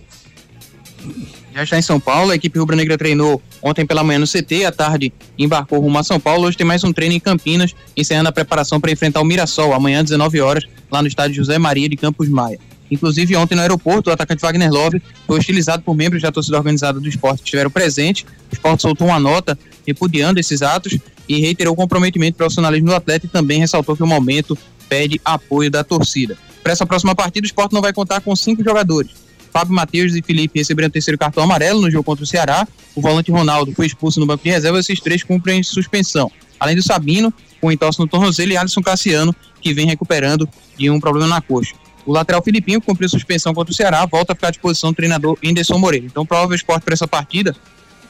Já 1.54 1.64
está 1.64 1.78
em 1.78 1.84
São 1.84 2.00
Paulo, 2.00 2.32
a 2.32 2.36
equipe 2.36 2.58
rubro-negra 2.58 2.98
treinou 2.98 3.40
ontem 3.62 3.86
pela 3.86 4.04
manhã 4.04 4.18
no 4.18 4.28
CT, 4.28 4.66
à 4.66 4.72
tarde 4.72 5.14
embarcou 5.38 5.80
rumo 5.80 6.00
a 6.00 6.04
São 6.04 6.20
Paulo. 6.20 6.48
Hoje 6.48 6.58
tem 6.58 6.66
mais 6.66 6.84
um 6.84 6.92
treino 6.92 7.14
em 7.14 7.20
Campinas, 7.20 7.76
encerrando 7.96 8.30
a 8.30 8.32
preparação 8.32 8.82
para 8.82 8.92
enfrentar 8.92 9.22
o 9.22 9.26
Mirassol, 9.26 9.72
amanhã, 9.72 10.04
19 10.04 10.42
horas, 10.42 10.64
lá 10.92 11.00
no 11.04 11.08
estádio 11.08 11.36
José 11.36 11.60
Maria 11.60 11.88
de 11.88 11.96
Campos 11.96 12.28
Maia. 12.28 12.60
Inclusive, 12.90 13.36
ontem 13.36 13.54
no 13.54 13.62
aeroporto, 13.62 14.10
o 14.10 14.14
atacante 14.14 14.42
Wagner 14.42 14.72
Love 14.72 15.00
foi 15.28 15.38
hostilizado 15.38 15.84
por 15.84 15.96
membros 15.96 16.24
da 16.24 16.32
torcida 16.32 16.58
organizada 16.58 17.00
do 17.00 17.08
esporte 17.08 17.38
que 17.38 17.44
estiveram 17.46 17.70
presentes. 17.70 18.26
O 18.52 18.54
esporte 18.54 18.82
soltou 18.82 19.08
uma 19.08 19.20
nota 19.20 19.58
repudiando 19.86 20.40
esses 20.40 20.64
atos 20.64 20.98
e 21.30 21.40
reiterou 21.40 21.74
o 21.74 21.78
comprometimento 21.78 22.36
profissionalismo 22.36 22.88
do 22.88 22.96
atleta 22.96 23.28
e 23.28 23.30
também 23.30 23.60
ressaltou 23.60 23.96
que 23.96 24.04
o 24.04 24.08
momento 24.08 24.58
pede 24.90 25.22
apoio 25.24 25.70
da 25.70 25.84
torcida. 25.84 26.36
Para 26.64 26.74
essa 26.74 26.86
próxima 26.86 27.14
partida, 27.14 27.46
o 27.46 27.48
esporte 27.48 27.74
não 27.74 27.82
vai 27.82 27.94
contar 27.94 28.22
com 28.22 28.36
cinco 28.36 28.64
jogadores. 28.64 29.23
Fábio 29.54 29.76
Matheus 29.76 30.16
e 30.16 30.22
Felipe 30.24 30.58
receberam 30.58 30.88
o 30.88 30.92
terceiro 30.92 31.16
cartão 31.16 31.44
amarelo 31.44 31.80
no 31.80 31.92
jogo 31.92 32.04
contra 32.04 32.24
o 32.24 32.28
Ceará. 32.28 32.68
O 32.96 33.02
volante 33.02 33.32
Ronaldo 33.32 33.72
foi 33.74 33.86
expulso 33.86 34.20
no 34.20 34.26
banco 34.26 34.44
de 34.44 34.50
reserva. 34.50 34.80
Esses 34.80 35.00
três 35.00 35.22
cumprem 35.22 35.62
suspensão. 35.62 36.32
Além 36.60 36.76
do 36.76 36.82
Sabino, 36.82 37.32
com 37.62 37.72
entorse 37.72 38.00
no 38.00 38.08
tornozelo, 38.08 38.52
e 38.52 38.58
Alisson 38.58 38.82
Cassiano, 38.82 39.34
que 39.62 39.72
vem 39.72 39.86
recuperando 39.86 40.50
de 40.76 40.90
um 40.90 41.00
problema 41.00 41.28
na 41.28 41.40
coxa. 41.40 41.76
O 42.04 42.12
lateral 42.12 42.42
Filipinho, 42.42 42.82
cumpriu 42.82 43.08
suspensão 43.08 43.54
contra 43.54 43.72
o 43.72 43.76
Ceará, 43.76 44.04
volta 44.08 44.34
a 44.34 44.36
ficar 44.36 44.48
à 44.48 44.52
disposição 44.52 44.92
do 44.92 44.96
treinador 44.96 45.38
Anderson 45.46 45.78
Moreira. 45.78 46.08
Então, 46.08 46.26
provável 46.26 46.56
esporte 46.56 46.84
para 46.84 46.96
essa 46.96 47.08
partida 47.08 47.56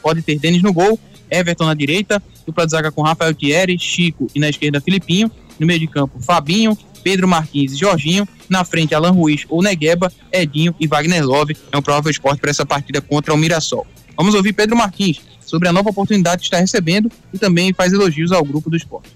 pode 0.02 0.22
ter 0.22 0.38
Denis 0.38 0.62
no 0.62 0.72
gol, 0.72 0.98
Everton 1.30 1.66
na 1.66 1.74
direita, 1.74 2.22
dupla 2.46 2.64
de 2.64 2.72
zaga 2.72 2.90
com 2.90 3.02
Rafael 3.02 3.34
Thierry, 3.34 3.78
Chico 3.78 4.28
e 4.34 4.40
na 4.40 4.48
esquerda 4.48 4.80
Filipinho. 4.80 5.30
No 5.58 5.66
meio 5.66 5.78
de 5.78 5.86
campo, 5.86 6.18
Fabinho, 6.20 6.76
Pedro 7.04 7.28
Martins 7.28 7.72
e 7.72 7.76
Jorginho. 7.76 8.26
Na 8.48 8.64
frente, 8.64 8.94
Alan 8.94 9.10
Ruiz 9.10 9.44
ou 9.48 9.62
Negueba, 9.62 10.10
Edinho 10.32 10.74
e 10.80 10.86
Wagner 10.86 11.24
Love. 11.24 11.56
É 11.70 11.76
um 11.76 11.82
provável 11.82 12.10
esporte 12.10 12.40
para 12.40 12.50
essa 12.50 12.64
partida 12.66 13.00
contra 13.00 13.32
o 13.32 13.36
Mirassol. 13.36 13.86
Vamos 14.16 14.34
ouvir 14.34 14.52
Pedro 14.54 14.76
Martins 14.76 15.20
sobre 15.44 15.68
a 15.68 15.72
nova 15.72 15.90
oportunidade 15.90 16.38
que 16.38 16.46
está 16.46 16.58
recebendo 16.58 17.10
e 17.32 17.38
também 17.38 17.72
faz 17.72 17.92
elogios 17.92 18.32
ao 18.32 18.42
grupo 18.42 18.70
do 18.70 18.76
esporte. 18.76 19.10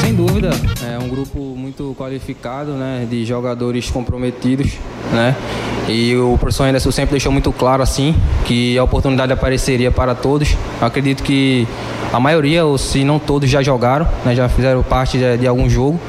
Sem 0.00 0.14
dúvida, 0.14 0.50
é 0.86 0.98
um 0.98 1.08
grupo 1.08 1.38
muito 1.38 1.94
qualificado, 1.98 2.72
né, 2.72 3.06
de 3.08 3.24
jogadores 3.26 3.90
comprometidos, 3.90 4.72
né, 5.12 5.36
e 5.86 6.16
o 6.16 6.36
professor 6.38 6.64
Anderson 6.64 6.90
sempre 6.90 7.12
deixou 7.12 7.30
muito 7.30 7.52
claro 7.52 7.82
assim 7.82 8.14
que 8.46 8.78
a 8.78 8.84
oportunidade 8.84 9.32
apareceria 9.32 9.90
para 9.90 10.14
todos. 10.14 10.56
Eu 10.80 10.86
acredito 10.86 11.22
que 11.22 11.68
a 12.12 12.18
maioria, 12.18 12.64
ou 12.64 12.78
se 12.78 13.04
não 13.04 13.18
todos, 13.18 13.50
já 13.50 13.62
jogaram, 13.62 14.08
né, 14.24 14.34
já 14.34 14.48
fizeram 14.48 14.82
parte 14.82 15.18
de, 15.18 15.38
de 15.38 15.46
algum 15.46 15.68
jogo, 15.68 16.00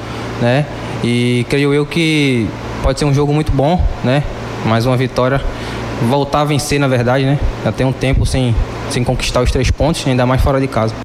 né, 0.42 0.66
e 1.04 1.46
creio 1.50 1.74
eu 1.74 1.86
que 1.86 2.48
pode 2.82 3.00
ser 3.00 3.06
um 3.06 3.14
jogo 3.14 3.34
muito 3.34 3.52
bom, 3.52 3.84
né, 4.04 4.24
mais 4.66 4.86
uma 4.86 4.98
vitória, 4.98 5.42
voltar 6.10 6.42
a 6.42 6.46
vencer 6.46 6.80
na 6.80 6.88
verdade, 6.88 7.26
né, 7.26 7.40
já 7.64 7.72
tem 7.72 7.86
um 7.86 7.94
tempo 7.94 8.26
sem 8.26 8.56
sem 8.90 9.04
conquistar 9.04 9.42
os 9.42 9.52
três 9.52 9.70
pontos, 9.70 10.06
ainda 10.08 10.26
mais 10.26 10.42
fora 10.42 10.60
de 10.60 10.68
casa. 10.68 10.96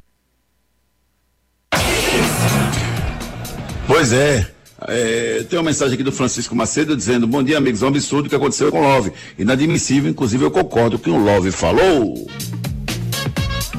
Pois 3.87 4.11
é. 4.11 4.47
É, 4.87 5.45
tem 5.49 5.57
uma 5.57 5.65
mensagem 5.65 5.93
aqui 5.93 6.03
do 6.03 6.11
Francisco 6.11 6.55
Macedo 6.55 6.95
dizendo: 6.95 7.25
Bom 7.25 7.41
dia, 7.41 7.57
amigos. 7.57 7.81
É 7.81 7.85
um 7.85 7.89
absurdo 7.89 8.25
o 8.25 8.29
que 8.29 8.35
aconteceu 8.35 8.71
com 8.71 8.79
o 8.79 8.83
Love. 8.83 9.11
Inadmissível, 9.37 10.11
inclusive 10.11 10.43
eu 10.43 10.51
concordo 10.51 10.99
com 10.99 11.09
o 11.09 11.13
que 11.13 11.19
o 11.19 11.23
Love 11.23 11.51
falou. 11.51 12.27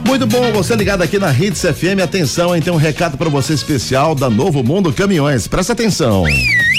Muito 0.04 0.26
bom, 0.26 0.52
você 0.52 0.74
ligado 0.74 1.02
aqui 1.02 1.18
na 1.18 1.32
Hits 1.32 1.60
FM. 1.62 2.02
Atenção, 2.02 2.54
hein? 2.54 2.62
Tem 2.62 2.72
um 2.72 2.76
recado 2.76 3.16
para 3.16 3.28
você 3.28 3.52
especial 3.52 4.14
da 4.14 4.30
Novo 4.30 4.62
Mundo 4.62 4.92
Caminhões. 4.92 5.46
Presta 5.46 5.72
atenção. 5.72 6.24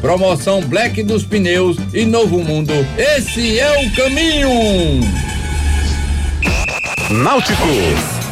Promoção 0.00 0.60
Black 0.62 1.02
dos 1.02 1.24
Pneus 1.24 1.76
e 1.92 2.04
Novo 2.04 2.38
Mundo. 2.38 2.72
Esse 2.96 3.58
é 3.58 3.84
o 3.84 3.92
caminho. 3.94 4.50
Náutico. 7.10 7.62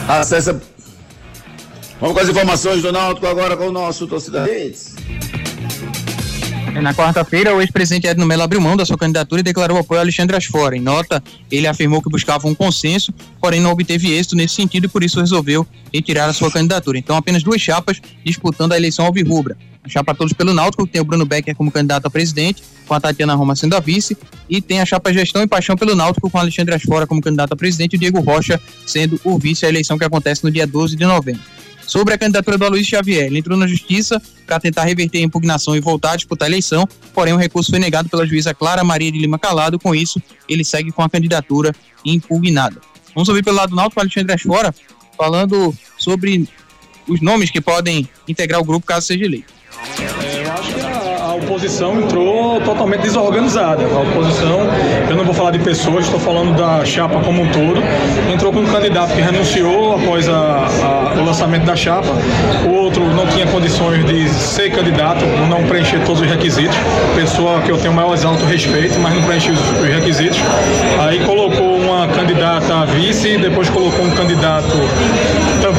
Acesse. 0.08 0.54
Vamos 2.00 2.16
com 2.16 2.20
as 2.20 2.28
informações 2.28 2.82
do 2.82 2.92
Náutico 2.92 3.26
agora 3.26 3.56
com 3.56 3.66
o 3.68 3.72
nosso 3.72 4.06
torcida 4.06 4.44
Redes. 4.44 4.94
Na 6.80 6.94
quarta-feira, 6.94 7.54
o 7.54 7.60
ex-presidente 7.60 8.06
Edno 8.06 8.26
Mello 8.26 8.42
abriu 8.42 8.60
mão 8.60 8.76
da 8.76 8.84
sua 8.84 8.96
candidatura 8.96 9.40
e 9.40 9.44
declarou 9.44 9.78
apoio 9.78 10.00
a 10.00 10.02
Alexandre 10.02 10.36
Asfora. 10.36 10.76
Em 10.76 10.80
nota, 10.80 11.22
ele 11.50 11.66
afirmou 11.66 12.00
que 12.00 12.08
buscava 12.08 12.48
um 12.48 12.54
consenso, 12.54 13.12
porém 13.40 13.60
não 13.60 13.70
obteve 13.70 14.10
êxito 14.12 14.34
nesse 14.34 14.54
sentido 14.54 14.86
e 14.86 14.88
por 14.88 15.02
isso 15.02 15.20
resolveu 15.20 15.66
retirar 15.92 16.28
a 16.28 16.32
sua 16.32 16.50
candidatura. 16.50 16.98
Então, 16.98 17.16
apenas 17.16 17.42
duas 17.42 17.60
chapas 17.60 18.00
disputando 18.24 18.72
a 18.72 18.76
eleição 18.76 19.04
alvirrubra. 19.04 19.56
A 19.84 19.88
chapa 19.88 20.14
Todos 20.14 20.32
pelo 20.32 20.54
Náutico, 20.54 20.86
que 20.86 20.92
tem 20.92 21.00
o 21.00 21.04
Bruno 21.04 21.26
Becker 21.26 21.54
como 21.56 21.70
candidato 21.70 22.06
a 22.06 22.10
presidente, 22.10 22.62
com 22.86 22.94
a 22.94 23.00
Tatiana 23.00 23.34
Roma 23.34 23.54
sendo 23.56 23.76
a 23.76 23.80
vice, 23.80 24.16
e 24.48 24.60
tem 24.60 24.80
a 24.80 24.86
chapa 24.86 25.12
Gestão 25.12 25.42
e 25.42 25.46
Paixão 25.46 25.76
pelo 25.76 25.94
Náutico, 25.94 26.30
com 26.30 26.38
Alexandre 26.38 26.74
Asfora 26.74 27.06
como 27.06 27.20
candidato 27.20 27.52
a 27.52 27.56
presidente 27.56 27.94
e 27.94 27.96
o 27.96 27.98
Diego 27.98 28.20
Rocha 28.20 28.60
sendo 28.86 29.20
o 29.24 29.38
vice 29.38 29.66
à 29.66 29.68
eleição 29.68 29.98
que 29.98 30.04
acontece 30.04 30.44
no 30.44 30.50
dia 30.50 30.66
12 30.66 30.96
de 30.96 31.04
novembro. 31.04 31.42
Sobre 31.92 32.14
a 32.14 32.16
candidatura 32.16 32.56
do 32.56 32.64
Aloysio 32.64 32.88
Xavier, 32.88 33.26
ele 33.26 33.40
entrou 33.40 33.54
na 33.54 33.66
justiça 33.66 34.18
para 34.46 34.58
tentar 34.58 34.84
reverter 34.84 35.18
a 35.18 35.20
impugnação 35.20 35.76
e 35.76 35.80
voltar 35.80 36.12
a 36.12 36.16
disputar 36.16 36.46
a 36.46 36.50
eleição, 36.50 36.88
porém 37.12 37.34
o 37.34 37.36
recurso 37.36 37.70
foi 37.70 37.78
negado 37.78 38.08
pela 38.08 38.26
juíza 38.26 38.54
Clara 38.54 38.82
Maria 38.82 39.12
de 39.12 39.18
Lima 39.18 39.38
Calado, 39.38 39.78
com 39.78 39.94
isso 39.94 40.18
ele 40.48 40.64
segue 40.64 40.90
com 40.90 41.02
a 41.02 41.10
candidatura 41.10 41.70
impugnada. 42.02 42.80
Vamos 43.14 43.28
ouvir 43.28 43.44
pelo 43.44 43.58
lado 43.58 43.68
do 43.68 43.76
Náutico, 43.76 44.00
Alexandre 44.00 44.32
Asfora, 44.32 44.74
falando 45.18 45.76
sobre 45.98 46.48
os 47.06 47.20
nomes 47.20 47.50
que 47.50 47.60
podem 47.60 48.08
integrar 48.26 48.58
o 48.62 48.64
grupo 48.64 48.86
caso 48.86 49.08
seja 49.08 49.26
eleito. 49.26 49.52
Oposição 51.42 52.00
entrou 52.00 52.60
totalmente 52.60 53.02
desorganizada. 53.02 53.82
A 53.84 54.00
oposição, 54.00 54.60
eu 55.10 55.16
não 55.16 55.24
vou 55.24 55.34
falar 55.34 55.50
de 55.50 55.58
pessoas, 55.58 56.04
estou 56.04 56.20
falando 56.20 56.56
da 56.56 56.84
chapa 56.84 57.20
como 57.20 57.42
um 57.42 57.48
todo, 57.48 57.82
entrou 58.32 58.52
com 58.52 58.60
um 58.60 58.66
candidato 58.66 59.12
que 59.14 59.20
renunciou 59.20 59.96
após 59.96 60.28
a, 60.28 60.32
a, 60.34 61.20
o 61.20 61.24
lançamento 61.24 61.64
da 61.64 61.74
chapa, 61.74 62.08
o 62.66 62.72
outro 62.72 63.04
não 63.14 63.26
tinha 63.26 63.46
condições 63.46 64.04
de 64.06 64.28
ser 64.28 64.70
candidato, 64.70 65.24
não 65.48 65.64
preencher 65.64 66.00
todos 66.04 66.22
os 66.22 66.28
requisitos, 66.28 66.76
pessoa 67.14 67.60
que 67.60 67.70
eu 67.70 67.78
tenho 67.78 67.92
maior 67.92 68.12
alto 68.24 68.44
respeito, 68.44 68.98
mas 69.00 69.14
não 69.14 69.22
preencheu 69.22 69.54
os, 69.54 69.60
os 69.60 69.88
requisitos. 69.88 70.38
Aí 71.00 71.20
colocou 71.24 71.76
uma 71.78 72.06
candidata 72.08 72.74
a 72.74 72.84
vice, 72.84 73.38
depois 73.38 73.68
colocou 73.70 74.04
um 74.04 74.10
candidato 74.10 74.76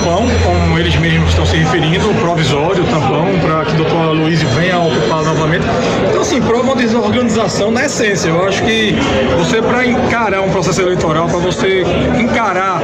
tampão, 0.03 0.27
como 0.43 0.77
eles 0.77 0.95
mesmos 0.97 1.29
estão 1.29 1.45
se 1.45 1.55
referindo, 1.55 2.13
provisório, 2.15 2.83
tampão, 2.85 3.27
para 3.41 3.65
que 3.65 3.73
o 3.73 3.77
doutor 3.77 4.13
Luiz 4.13 4.41
venha 4.41 4.75
a 4.75 4.79
ocupar 4.79 5.23
novamente. 5.23 5.65
Então, 6.09 6.21
assim, 6.21 6.41
prova 6.41 6.63
uma 6.63 6.75
desorganização 6.75 7.71
na 7.71 7.85
essência. 7.85 8.29
Eu 8.29 8.45
acho 8.45 8.61
que 8.63 8.95
você, 9.37 9.61
para 9.61 9.85
encarar 9.85 10.41
um 10.41 10.49
processo 10.49 10.81
eleitoral, 10.81 11.27
para 11.27 11.39
você 11.39 11.83
encarar, 12.19 12.81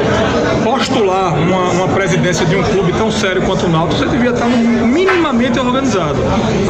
postular 0.63 1.33
uma, 1.33 1.71
uma 1.71 1.87
presidência 1.89 2.45
de 2.45 2.55
um 2.55 2.63
clube 2.63 2.93
tão 2.93 3.11
sério 3.11 3.41
quanto 3.41 3.65
o 3.65 3.69
Náutico, 3.69 3.99
você 3.99 4.07
devia 4.07 4.31
estar 4.31 4.47
minimamente 4.47 5.59
organizado. 5.59 6.19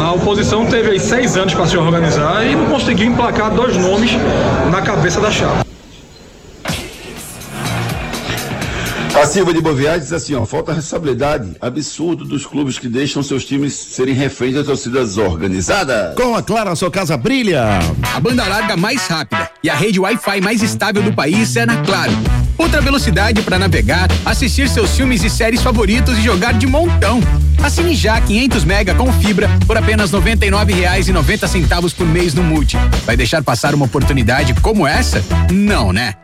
A 0.02 0.14
oposição 0.14 0.66
teve 0.66 0.92
aí 0.92 1.00
seis 1.00 1.38
anos 1.38 1.54
para 1.54 1.68
se 1.68 1.78
organizar 1.78 2.46
e 2.46 2.56
não 2.56 2.66
conseguiu 2.66 3.08
emplacar 3.08 3.52
dois 3.52 3.78
nomes 3.78 4.12
na 4.72 4.82
cabeça 4.82 5.22
da 5.22 5.30
chapa. 5.30 5.69
A 9.20 9.26
Silva 9.26 9.54
de 9.54 9.60
Boviar 9.60 10.00
diz 10.00 10.14
assim, 10.14 10.34
ó, 10.34 10.46
falta 10.46 10.72
responsabilidade 10.72 11.52
absurdo 11.60 12.24
dos 12.24 12.46
clubes 12.46 12.80
que 12.80 12.88
deixam 12.88 13.22
seus 13.22 13.44
times 13.44 13.74
serem 13.74 14.14
reféns 14.14 14.56
das 14.56 14.66
torcidas 14.66 15.18
organizadas. 15.18 16.16
Com 16.16 16.36
a 16.36 16.42
Clara, 16.42 16.74
sua 16.74 16.90
casa 16.90 17.18
brilha. 17.18 17.80
A 18.16 18.20
banda 18.22 18.48
larga 18.48 18.78
mais 18.78 19.06
rápida 19.08 19.52
e 19.62 19.70
a 19.70 19.76
rede 19.76 20.00
Wi-Fi 20.00 20.40
mais 20.40 20.64
estável 20.64 21.04
do 21.04 21.12
país 21.12 21.54
é 21.58 21.66
na 21.66 21.76
Claro. 21.84 22.14
Outra 22.58 22.80
velocidade 22.80 23.42
para 23.42 23.60
navegar, 23.60 24.08
assistir 24.26 24.70
seus 24.70 24.92
filmes 24.92 25.22
e 25.22 25.30
séries 25.30 25.62
favoritos 25.62 26.18
e 26.18 26.22
jogar 26.22 26.54
de 26.54 26.66
montão. 26.66 27.20
Assine 27.62 27.94
já 27.96 28.22
500 28.22 28.64
mega 28.64 28.96
com 28.96 29.12
fibra 29.12 29.50
por 29.68 29.76
apenas 29.76 30.12
R$ 30.12 30.20
99,90 30.20 31.94
por 31.94 32.08
mês 32.08 32.34
no 32.34 32.42
Multi. 32.42 32.78
Vai 33.06 33.18
deixar 33.18 33.44
passar 33.44 33.76
uma 33.76 33.86
oportunidade 33.86 34.54
como 34.62 34.88
essa? 34.88 35.22
Não, 35.52 35.92
né? 35.92 36.16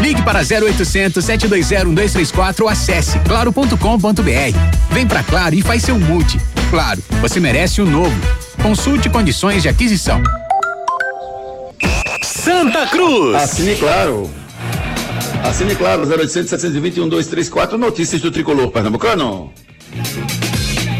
Ligue 0.00 0.22
para 0.22 0.40
0800 0.40 1.24
720 1.24 1.86
1234 1.86 2.64
ou 2.64 2.70
acesse 2.70 3.18
claro.com.br. 3.20 4.58
Vem 4.90 5.06
pra 5.06 5.22
Claro 5.22 5.54
e 5.54 5.62
faz 5.62 5.82
seu 5.82 5.98
multi. 5.98 6.38
Claro, 6.70 7.02
você 7.20 7.40
merece 7.40 7.80
o 7.80 7.86
um 7.86 7.90
novo. 7.90 8.16
Consulte 8.62 9.08
condições 9.08 9.62
de 9.62 9.68
aquisição. 9.68 10.22
Santa 12.22 12.86
Cruz. 12.86 13.34
Assine 13.34 13.76
Claro. 13.76 14.30
Assine 15.42 15.74
Claro 15.74 16.02
0800 16.02 16.50
721 16.50 17.04
1234 17.04 17.78
notícias 17.78 18.20
do 18.20 18.30
tricolor 18.30 18.70
pernambucano. 18.70 19.52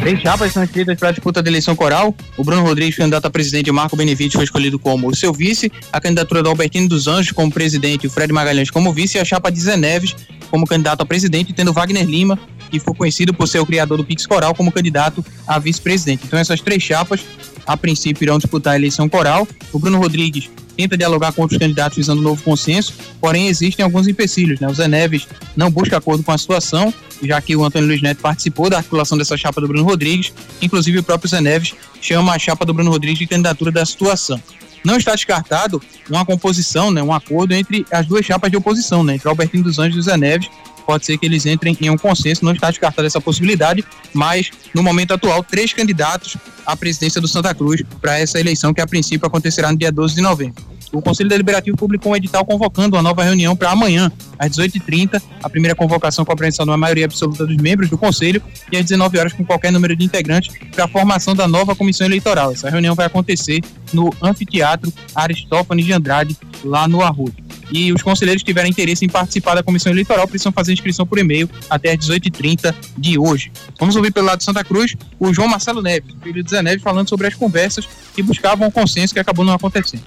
Três 0.05 0.21
chapas 0.21 0.53
são 0.53 0.63
inscritas 0.63 0.99
para 0.99 1.09
a 1.09 1.13
disputa 1.13 1.43
da 1.43 1.49
eleição 1.49 1.75
coral. 1.75 2.15
O 2.37 2.45
Bruno 2.45 2.61
Rodrigues, 2.61 2.95
candidato 2.95 3.25
a 3.25 3.31
presidente, 3.31 3.73
Marco 3.73 3.97
Benevides 3.97 4.35
foi 4.35 4.45
escolhido 4.45 4.79
como 4.79 5.17
seu 5.17 5.33
vice. 5.33 5.73
A 5.91 5.99
candidatura 5.99 6.43
do 6.43 6.51
Albertino 6.51 6.87
dos 6.87 7.09
Anjos 7.09 7.33
como 7.33 7.51
presidente 7.51 8.07
o 8.07 8.11
Fred 8.11 8.31
Magalhães 8.31 8.71
como 8.71 8.93
vice. 8.93 9.17
E 9.17 9.21
a 9.23 9.25
chapa 9.25 9.51
de 9.51 9.59
Zé 9.59 9.79
Neves 9.79 10.15
como 10.51 10.67
candidato 10.67 11.01
a 11.01 11.07
presidente, 11.07 11.55
tendo 11.55 11.73
Wagner 11.73 12.05
Lima, 12.05 12.39
que 12.79 12.85
foi 12.85 12.95
conhecido 12.95 13.33
por 13.33 13.47
ser 13.47 13.59
o 13.61 13.67
criador 13.67 13.99
do 13.99 14.05
Pix 14.05 14.27
Coral, 14.27 14.55
como 14.55 14.73
candidato 14.73 15.25
a 15.47 15.59
vice-presidente. 15.59 16.25
Então 16.27 16.39
essas 16.39 16.61
três 16.61 16.83
chapas, 16.83 17.21
a 17.67 17.77
princípio, 17.77 18.25
irão 18.25 18.39
disputar 18.39 18.75
a 18.75 18.77
eleição 18.77 19.09
coral. 19.09 19.47
O 19.73 19.79
Bruno 19.79 19.99
Rodrigues 19.99 20.51
tenta 20.77 20.97
dialogar 20.97 21.33
com 21.33 21.43
outros 21.43 21.59
candidatos 21.59 21.97
visando 21.97 22.21
um 22.21 22.25
novo 22.25 22.43
consenso, 22.43 22.93
porém 23.21 23.49
existem 23.49 23.85
alguns 23.85 24.09
empecilhos. 24.09 24.61
Né? 24.61 24.69
O 24.69 24.75
Zé 24.75 24.89
Neves 24.89 25.27
não 25.57 25.71
busca 25.71 25.97
acordo 25.97 26.23
com 26.23 26.33
a 26.33 26.39
situação, 26.39 26.93
já 27.23 27.41
que 27.41 27.55
o 27.55 27.65
Antônio 27.65 27.89
Luiz 27.89 28.03
Neto 28.03 28.21
participou 28.21 28.69
da 28.69 28.79
articulação 28.79 29.17
dessa 29.17 29.37
chapa 29.37 29.61
do 29.61 29.69
Bruno 29.69 29.85
Rodrigues, 29.85 30.33
inclusive 30.61 30.99
o 30.99 31.03
próprio 31.03 31.31
Zé 31.31 31.41
Neves 31.41 31.75
chama 32.01 32.33
a 32.33 32.39
chapa 32.39 32.65
do 32.65 32.75
Bruno 32.75 32.91
Rodrigues 32.91 33.19
de 33.19 33.27
candidatura 33.27 33.71
da 33.71 33.87
situação. 33.87 34.41
Não 34.85 34.97
está 34.97 35.15
descartado 35.15 35.81
uma 36.11 36.27
composição, 36.27 36.91
né, 36.91 37.03
um 37.03 37.13
acordo 37.13 37.55
entre 37.55 37.87
as 37.91 38.05
duas 38.07 38.27
chapas 38.27 38.51
de 38.51 38.57
oposição, 38.57 39.03
né, 39.03 39.15
entre 39.15 39.29
Albertino 39.29 39.65
dos 39.65 39.79
Anjos 39.79 39.97
e 39.97 40.01
o 40.01 40.03
Zé 40.03 40.17
Neves, 40.17 40.51
pode 40.87 41.07
ser 41.07 41.19
que 41.19 41.27
eles 41.27 41.47
entrem 41.47 41.77
em 41.81 41.91
um 41.91 41.97
consenso, 41.97 42.45
não 42.45 42.53
está 42.53 42.71
descartada 42.71 43.07
essa 43.07 43.21
possibilidade, 43.21 43.85
mas 44.13 44.51
no 44.75 44.83
momento 44.83 45.15
atual, 45.15 45.43
três 45.43 45.73
candidatos 45.73 46.37
à 46.67 46.77
presidência 46.77 47.21
do 47.21 47.29
Santa 47.29 47.55
Cruz 47.55 47.83
para 48.01 48.19
essa 48.19 48.39
eleição 48.39 48.73
que 48.73 48.81
a 48.81 48.87
princípio 48.87 49.27
acontecerá 49.27 49.71
no 49.71 49.79
dia 49.79 49.93
12 49.93 50.15
de 50.15 50.21
novembro. 50.21 50.75
O 50.93 51.03
Conselho 51.03 51.29
Deliberativo 51.29 51.77
publicou 51.77 52.13
um 52.13 52.17
edital 52.17 52.45
convocando 52.45 52.95
uma 52.95 53.03
nova 53.03 53.25
reunião 53.25 53.57
para 53.57 53.71
amanhã, 53.73 54.13
às 54.39 54.53
18h30, 54.53 55.21
a 55.43 55.51
primeira 55.51 55.75
convocação 55.75 56.25
com 56.25 56.33
a 56.33 56.37
presença 56.37 56.65
da 56.65 56.77
maioria 56.77 57.07
absoluta 57.07 57.45
dos 57.45 57.57
membros 57.57 57.91
do 57.91 57.99
Conselho 57.99 58.41
e 58.71 58.77
às 58.77 58.85
19 58.85 59.19
horas 59.19 59.33
com 59.33 59.45
qualquer 59.45 59.73
número 59.73 59.97
de 59.97 60.05
integrantes 60.05 60.55
para 60.71 60.85
a 60.85 60.89
formação 60.89 61.35
da 61.35 61.49
nova 61.49 61.75
comissão 61.75 62.07
eleitoral. 62.07 62.53
Essa 62.53 62.71
reunião 62.71 62.95
vai 62.95 63.07
acontecer 63.07 63.61
no 63.93 64.15
Anfiteatro 64.23 64.93
Aristófanes 65.15 65.85
de 65.85 65.93
Andrade, 65.93 66.37
lá 66.63 66.87
no 66.87 67.03
Arruda 67.03 67.44
e 67.71 67.93
os 67.93 68.03
conselheiros 68.03 68.43
que 68.43 68.47
tiverem 68.47 68.71
interesse 68.71 69.05
em 69.05 69.09
participar 69.09 69.55
da 69.55 69.63
comissão 69.63 69.93
eleitoral 69.93 70.27
precisam 70.27 70.53
fazer 70.53 70.73
inscrição 70.73 71.07
por 71.07 71.19
e-mail 71.19 71.49
até 71.69 71.93
às 71.93 71.99
18h30 71.99 72.75
de 72.97 73.19
hoje. 73.19 73.51
Vamos 73.79 73.97
ouvir 73.97 74.13
pelo 74.13 74.27
lado 74.27 74.39
de 74.39 74.45
Santa 74.45 74.65
Cruz 74.65 74.95
o 75.19 75.33
João 75.33 75.49
Marcelo 75.49 75.83
Neves, 75.83 76.15
filho 76.23 76.43
de 76.43 76.51
Zé 76.51 76.63
Neves, 76.63 76.83
falando 76.83 77.09
sobre 77.09 77.27
as 77.27 77.35
conversas 77.35 77.89
que 78.15 78.23
buscavam 78.23 78.69
um 78.69 78.71
consenso 78.71 79.13
que 79.13 79.21
acabou 79.21 79.45
não 79.45 79.55
acontecendo. 79.55 80.03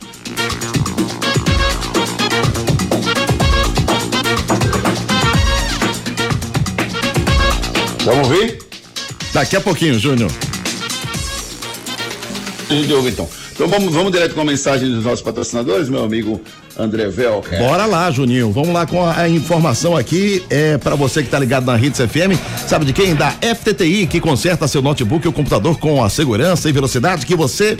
Vamos 8.04 8.28
ver? 8.30 8.60
Daqui 9.34 9.58
a 9.58 9.62
pouquinho, 9.62 10.00
Júnior. 10.00 10.32
Ouve 12.70 13.10
então. 13.10 13.30
Então 13.58 13.68
vamos, 13.68 13.92
vamos 13.92 14.12
direto 14.12 14.36
com 14.36 14.42
a 14.42 14.46
mensagem 14.46 14.88
dos 14.88 15.04
nossos 15.04 15.24
patrocinadores, 15.24 15.90
meu 15.90 16.04
amigo 16.04 16.40
André 16.78 17.08
Velker. 17.08 17.58
Bora 17.58 17.88
lá, 17.88 18.12
Juninho. 18.12 18.52
Vamos 18.52 18.70
lá 18.70 18.86
com 18.86 19.04
a, 19.04 19.28
informação 19.28 19.98
aqui. 19.98 20.46
É 20.48 20.78
para 20.78 20.94
você 20.94 21.24
que 21.24 21.30
tá 21.30 21.40
ligado 21.40 21.66
na 21.66 21.76
Hits 21.76 22.00
FM. 22.00 22.38
Sabe 22.68 22.86
de 22.86 22.94
quem? 22.94 23.16
Da 23.16 23.32
FTTI, 23.32 24.06
que 24.06 24.20
conserta 24.20 24.68
seu 24.68 24.80
notebook 24.80 25.26
ou 25.26 25.34
computador 25.34 25.80
com 25.80 26.04
a 26.04 26.08
segurança 26.08 26.70
e 26.70 26.72
velocidade 26.72 27.26
que 27.26 27.36
você 27.36 27.80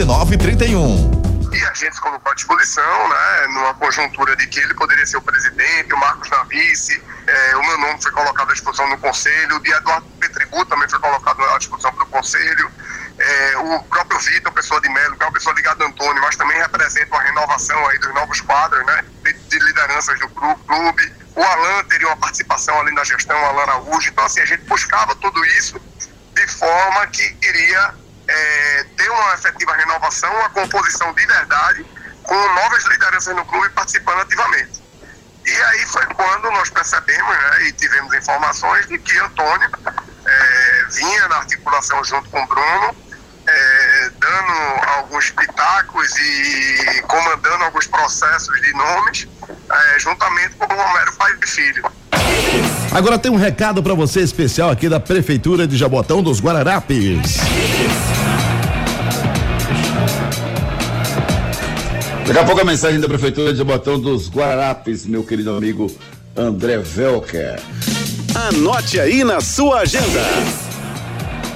1931. 0.00 1.20
E 1.52 1.64
a 1.64 1.74
gente 1.74 2.00
colocou 2.00 2.32
à 2.32 2.34
disposição, 2.34 3.08
né, 3.08 3.46
numa 3.48 3.74
conjuntura 3.74 4.34
de 4.36 4.46
que 4.46 4.60
ele 4.60 4.72
poderia 4.74 5.04
ser 5.04 5.18
o 5.18 5.22
presidente, 5.22 5.92
o 5.92 5.98
Marcos 5.98 6.30
na 6.30 6.42
vice, 6.44 7.02
eh, 7.26 7.56
o 7.56 7.66
meu 7.66 7.78
nome 7.78 8.00
foi 8.00 8.10
colocado 8.12 8.50
à 8.50 8.52
disposição 8.52 8.88
no 8.88 8.96
conselho, 8.96 9.56
o 9.56 9.60
de 9.60 9.70
Eduardo 9.70 10.06
Petribu 10.18 10.64
também 10.64 10.88
foi 10.88 10.98
colocado 11.00 11.42
à 11.42 11.58
disposição 11.58 11.92
para 11.92 12.04
o 12.04 12.06
conselho, 12.06 12.70
eh, 13.18 13.56
o 13.58 13.82
próprio 13.82 14.18
Vitor, 14.20 14.52
pessoa 14.52 14.80
de 14.80 14.88
Melo, 14.88 15.16
que 15.16 15.22
é 15.22 15.26
uma 15.26 15.32
pessoa 15.32 15.54
ligada 15.54 15.84
a 15.84 15.88
Antônio, 15.88 16.22
mas 16.22 16.36
também 16.36 16.56
representa 16.56 17.14
uma 17.14 17.22
renovação 17.22 17.86
aí 17.88 17.98
dos 17.98 18.14
novos 18.14 18.40
quadros, 18.40 18.86
né, 18.86 19.04
de, 19.24 19.32
de 19.34 19.58
lideranças 19.58 20.18
do 20.18 20.28
clube. 20.30 21.12
O 21.34 21.42
Alan 21.42 21.84
teria 21.84 22.06
uma 22.06 22.16
participação 22.16 22.80
ali 22.80 22.94
na 22.94 23.04
gestão, 23.04 23.38
o 23.38 23.44
Alan 23.44 23.62
Araújo. 23.62 24.08
Então, 24.08 24.24
assim, 24.24 24.40
a 24.40 24.46
gente 24.46 24.62
buscava 24.64 25.14
tudo 25.16 25.44
isso 25.44 25.80
de 26.34 26.46
forma 26.46 27.06
que 27.08 27.36
iria 27.42 27.99
é, 28.30 28.84
ter 28.96 29.10
uma 29.10 29.34
efetiva 29.34 29.72
renovação, 29.74 30.32
uma 30.32 30.50
composição 30.50 31.12
de 31.12 31.26
verdade, 31.26 31.84
com 32.22 32.54
novas 32.54 32.84
lideranças 32.86 33.34
no 33.34 33.44
clube 33.44 33.68
participando 33.70 34.20
ativamente. 34.20 34.80
E 35.44 35.62
aí 35.62 35.86
foi 35.86 36.06
quando 36.06 36.50
nós 36.52 36.70
percebemos 36.70 37.28
né, 37.28 37.68
e 37.68 37.72
tivemos 37.72 38.14
informações 38.14 38.86
de 38.86 38.98
que 38.98 39.18
Antônio 39.18 39.70
é, 40.24 40.84
vinha 40.90 41.28
na 41.28 41.38
articulação 41.38 42.04
junto 42.04 42.30
com 42.30 42.40
o 42.40 42.46
Bruno, 42.46 42.96
é, 43.46 44.10
dando 44.20 44.88
alguns 44.96 45.30
pitacos 45.30 46.16
e 46.18 47.02
comandando 47.08 47.64
alguns 47.64 47.86
processos 47.86 48.60
de 48.60 48.72
nomes, 48.74 49.26
é, 49.48 49.98
juntamente 49.98 50.54
com 50.54 50.72
o 50.72 50.76
Romero 50.76 51.12
Pai 51.16 51.32
e 51.42 51.46
Filho. 51.46 51.90
Agora 52.92 53.18
tem 53.18 53.30
um 53.30 53.36
recado 53.36 53.82
para 53.82 53.94
você 53.94 54.20
especial 54.20 54.70
aqui 54.70 54.88
da 54.88 55.00
Prefeitura 55.00 55.66
de 55.66 55.76
Jabotão 55.76 56.22
dos 56.22 56.40
Guararapes. 56.40 57.38
Daqui 62.30 62.42
a 62.42 62.44
pouco 62.44 62.60
a 62.60 62.64
mensagem 62.64 63.00
da 63.00 63.08
Prefeitura 63.08 63.50
de 63.50 63.58
Jabotão 63.58 63.98
dos 63.98 64.30
Guararapes, 64.30 65.04
meu 65.04 65.24
querido 65.24 65.50
amigo 65.50 65.90
André 66.36 66.78
Velker. 66.78 67.60
Anote 68.32 69.00
aí 69.00 69.24
na 69.24 69.40
sua 69.40 69.80
agenda. 69.80 70.22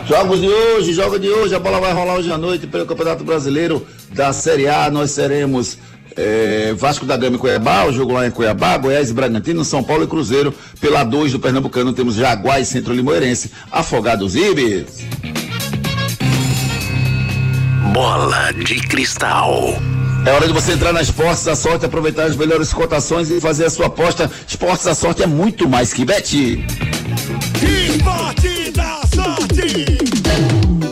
Jogos 0.05 0.41
de 0.41 0.49
hoje, 0.49 0.93
jogo 0.93 1.17
de 1.17 1.29
hoje, 1.29 1.55
a 1.55 1.61
bola 1.61 1.79
vai 1.79 1.93
rolar 1.93 2.17
hoje 2.17 2.33
à 2.33 2.37
noite 2.37 2.67
pelo 2.67 2.87
Campeonato 2.87 3.23
Brasileiro 3.23 3.87
da 4.11 4.33
Série 4.33 4.67
A. 4.67 4.91
Nós 4.91 5.13
seremos 5.13 5.79
é, 6.17 6.75
Vasco 6.77 7.07
da 7.07 7.17
Gama 7.17 7.37
e 7.37 7.39
Cuiabá, 7.39 7.85
o 7.85 7.93
jogo 7.93 8.13
lá 8.13 8.27
em 8.27 8.33
Cuiabá, 8.33 8.77
Goiás 8.77 9.11
e 9.11 9.15
Bragantino, 9.15 9.65
São 9.65 9.81
Paulo 9.81 10.03
e 10.03 10.09
Cruzeiro. 10.09 10.53
Pela 10.81 11.05
2 11.05 11.31
do 11.31 11.39
Pernambucano 11.39 11.93
temos 11.93 12.17
Jaguar 12.17 12.61
e 12.61 12.65
Centro 12.65 12.93
Limoeirense, 12.93 13.53
Afogados 13.71 14.35
Ibis. 14.35 15.07
Bola 17.93 18.51
de 18.55 18.81
cristal. 18.89 19.81
É 20.27 20.33
hora 20.33 20.47
de 20.47 20.53
você 20.55 20.73
entrar 20.73 20.93
na 20.93 21.03
Esportes 21.03 21.45
da 21.45 21.55
Sorte, 21.55 21.85
aproveitar 21.85 22.25
as 22.25 22.35
melhores 22.35 22.73
cotações 22.73 23.31
e 23.31 23.41
fazer 23.41 23.67
a 23.67 23.71
sua 23.71 23.87
aposta. 23.87 24.31
Esportes 24.49 24.87
da 24.87 24.95
Sorte 24.95 25.23
é 25.23 25.27
muito 25.27 25.69
mais 25.69 25.93
que 25.93 26.05
bet. 26.05 26.65
Esporte 27.63 28.71
da 28.71 29.01
sorte. 29.15 29.99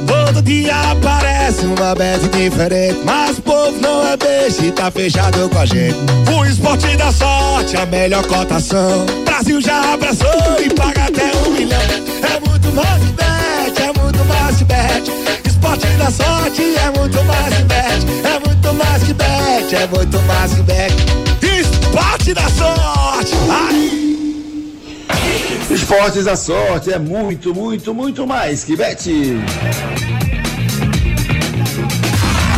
Todo 0.07 0.43
dia 0.43 0.75
aparece 0.91 1.65
uma 1.65 1.95
bet 1.95 2.29
diferente. 2.29 3.01
Mas 3.05 3.39
o 3.39 3.43
povo 3.43 3.81
não 3.81 4.07
é 4.07 4.17
beijo 4.19 4.65
e 4.65 4.71
tá 4.71 4.91
fechado 4.91 5.49
com 5.49 5.59
a 5.59 5.65
gente. 5.65 5.97
O 6.31 6.45
esporte 6.45 6.95
da 6.97 7.11
sorte, 7.11 7.77
a 7.77 7.87
melhor 7.87 8.27
cotação. 8.27 9.07
Brasil 9.25 9.63
já 9.63 9.95
abraçou 9.95 10.61
e 10.63 10.69
paga 10.75 11.05
até 11.05 11.33
um 11.47 11.53
milhão. 11.53 11.81
É 11.81 12.49
muito 12.49 12.71
mais 12.75 13.03
que 13.03 13.13
bet, 13.13 13.83
é 13.83 14.01
muito 14.01 14.25
mais 14.27 14.57
que 14.57 14.65
bet. 14.65 15.11
Esporte 15.49 15.87
da 15.97 16.11
sorte 16.11 16.63
é 16.63 16.99
muito 16.99 17.25
mais 17.25 17.57
que 17.57 17.63
bet. 17.65 17.82
É 19.75 19.87
muito 19.87 20.21
mais 20.23 20.53
que 20.53 20.63
bet, 20.63 20.93
é 20.93 21.07
muito 21.07 21.43
mais 21.43 21.43
que 21.47 21.53
bet. 21.53 21.61
Esporte 21.61 22.35
da 22.35 22.49
sorte. 22.51 23.35
Ai. 23.51 24.03
Esportes 25.71 26.25
da 26.27 26.37
Sorte 26.37 26.93
é 26.93 26.99
muito, 26.99 27.55
muito, 27.55 27.95
muito 27.95 28.27
mais 28.27 28.65
que 28.65 28.77
bet. 28.77 29.11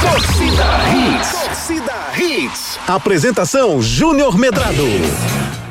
Torcida 0.01 0.65
Hits. 0.93 1.31
Torcida 1.31 1.93
Hits. 2.19 2.79
Apresentação 2.89 3.81
Júnior 3.81 4.37
Medrado. 4.37 4.85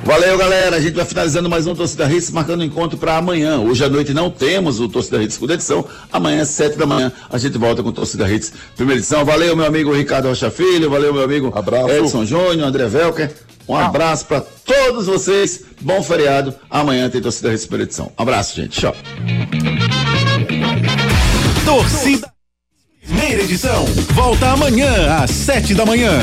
Valeu, 0.06 0.38
galera. 0.38 0.76
A 0.76 0.82
gente 0.82 0.95
vai 0.95 1.06
finalizando 1.06 1.49
mais 1.49 1.66
um 1.66 1.74
Torcida 1.74 2.12
Hits, 2.12 2.30
marcando 2.30 2.60
um 2.60 2.64
encontro 2.64 2.97
para 2.97 3.16
amanhã. 3.16 3.60
Hoje 3.60 3.86
à 3.86 3.89
noite 3.89 4.14
não 4.14 4.30
temos 4.30 4.80
o 4.82 4.89
Torcida 4.89 5.22
Hits 5.24 5.36
segunda 5.36 5.54
edição. 5.54 5.86
Amanhã, 6.12 6.41
às 6.41 6.49
sete 6.49 6.78
da 6.78 6.86
manhã, 6.86 7.12
a 7.30 7.38
gente 7.38 7.58
volta 7.58 7.82
com 7.82 7.89
o 7.89 7.93
Torcida 7.93 8.30
Hits 8.30 8.51
primeira 8.76 8.99
edição. 8.99 9.24
Valeu, 9.24 9.56
meu 9.56 9.66
amigo 9.66 9.93
Ricardo 9.93 10.28
Rocha 10.28 10.51
Filho. 10.51 10.89
Valeu, 10.89 11.14
meu 11.14 11.24
amigo 11.24 11.51
Abraço. 11.56 11.89
Edson 11.89 12.26
Júnior, 12.26 12.68
André 12.68 12.88
Velker. 12.88 13.32
Um 13.68 13.78
abraço 13.78 14.26
para 14.26 14.41
todos 14.41 15.06
vocês. 15.06 15.62
Bom 15.80 16.04
feriado. 16.04 16.54
Amanhã 16.70 17.10
tem 17.10 17.22
Torcida 17.22 17.54
Hits 17.54 17.66
primeira 17.66 17.86
edição. 17.86 18.12
Abraço, 18.18 18.58
gente. 18.58 18.80
Tchau. 18.80 18.93
Torcida. 21.66 22.30
Primeira 23.01 23.41
edição. 23.41 23.86
Volta 24.14 24.51
amanhã 24.51 25.16
às 25.16 25.32
sete 25.32 25.74
da 25.74 25.86
manhã. 25.86 26.20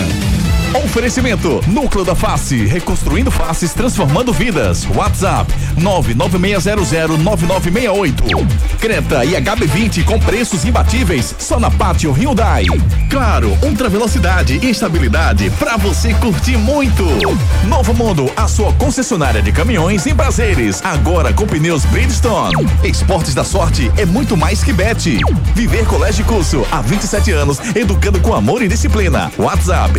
Oferecimento 0.75 1.63
Núcleo 1.67 2.05
da 2.05 2.15
Face, 2.15 2.65
reconstruindo 2.65 3.29
faces, 3.31 3.75
transformando 3.75 4.33
vidas. 4.33 4.87
WhatsApp 4.95 5.53
996009968. 5.77 8.47
Creta 8.79 9.25
e 9.25 9.33
HB20 9.33 10.05
com 10.05 10.21
preços 10.21 10.65
imbatíveis 10.65 11.35
só 11.39 11.59
na 11.59 11.73
Pátio 11.73 12.13
Hyundai. 12.13 12.67
Claro, 13.11 13.59
ultra 13.63 13.89
velocidade 13.89 14.61
e 14.63 14.71
estabilidade 14.71 15.51
para 15.59 15.77
você 15.77 16.15
curtir 16.15 16.57
muito. 16.57 17.05
Novo 17.67 17.93
Mundo, 17.93 18.31
a 18.37 18.47
sua 18.47 18.73
concessionária 18.75 19.43
de 19.43 19.51
caminhões 19.51 20.07
em 20.07 20.15
prazeres, 20.15 20.81
agora 20.85 21.33
com 21.33 21.49
pneus 21.49 21.85
Bridgestone. 21.87 22.55
Esportes 22.85 23.35
da 23.35 23.43
Sorte 23.43 23.91
é 23.97 24.07
muito 24.07 24.37
mais 24.37 24.63
que 24.63 24.73
bet. 24.73 25.19
Viver 25.53 25.85
Colégio 25.87 26.23
e 26.23 26.25
Curso 26.25 26.65
há 26.71 26.81
27 26.81 27.33
anos, 27.33 27.59
educando 27.75 28.21
com 28.21 28.33
amor 28.35 28.63
e 28.63 28.69
disciplina. 28.69 29.33
WhatsApp 29.37 29.99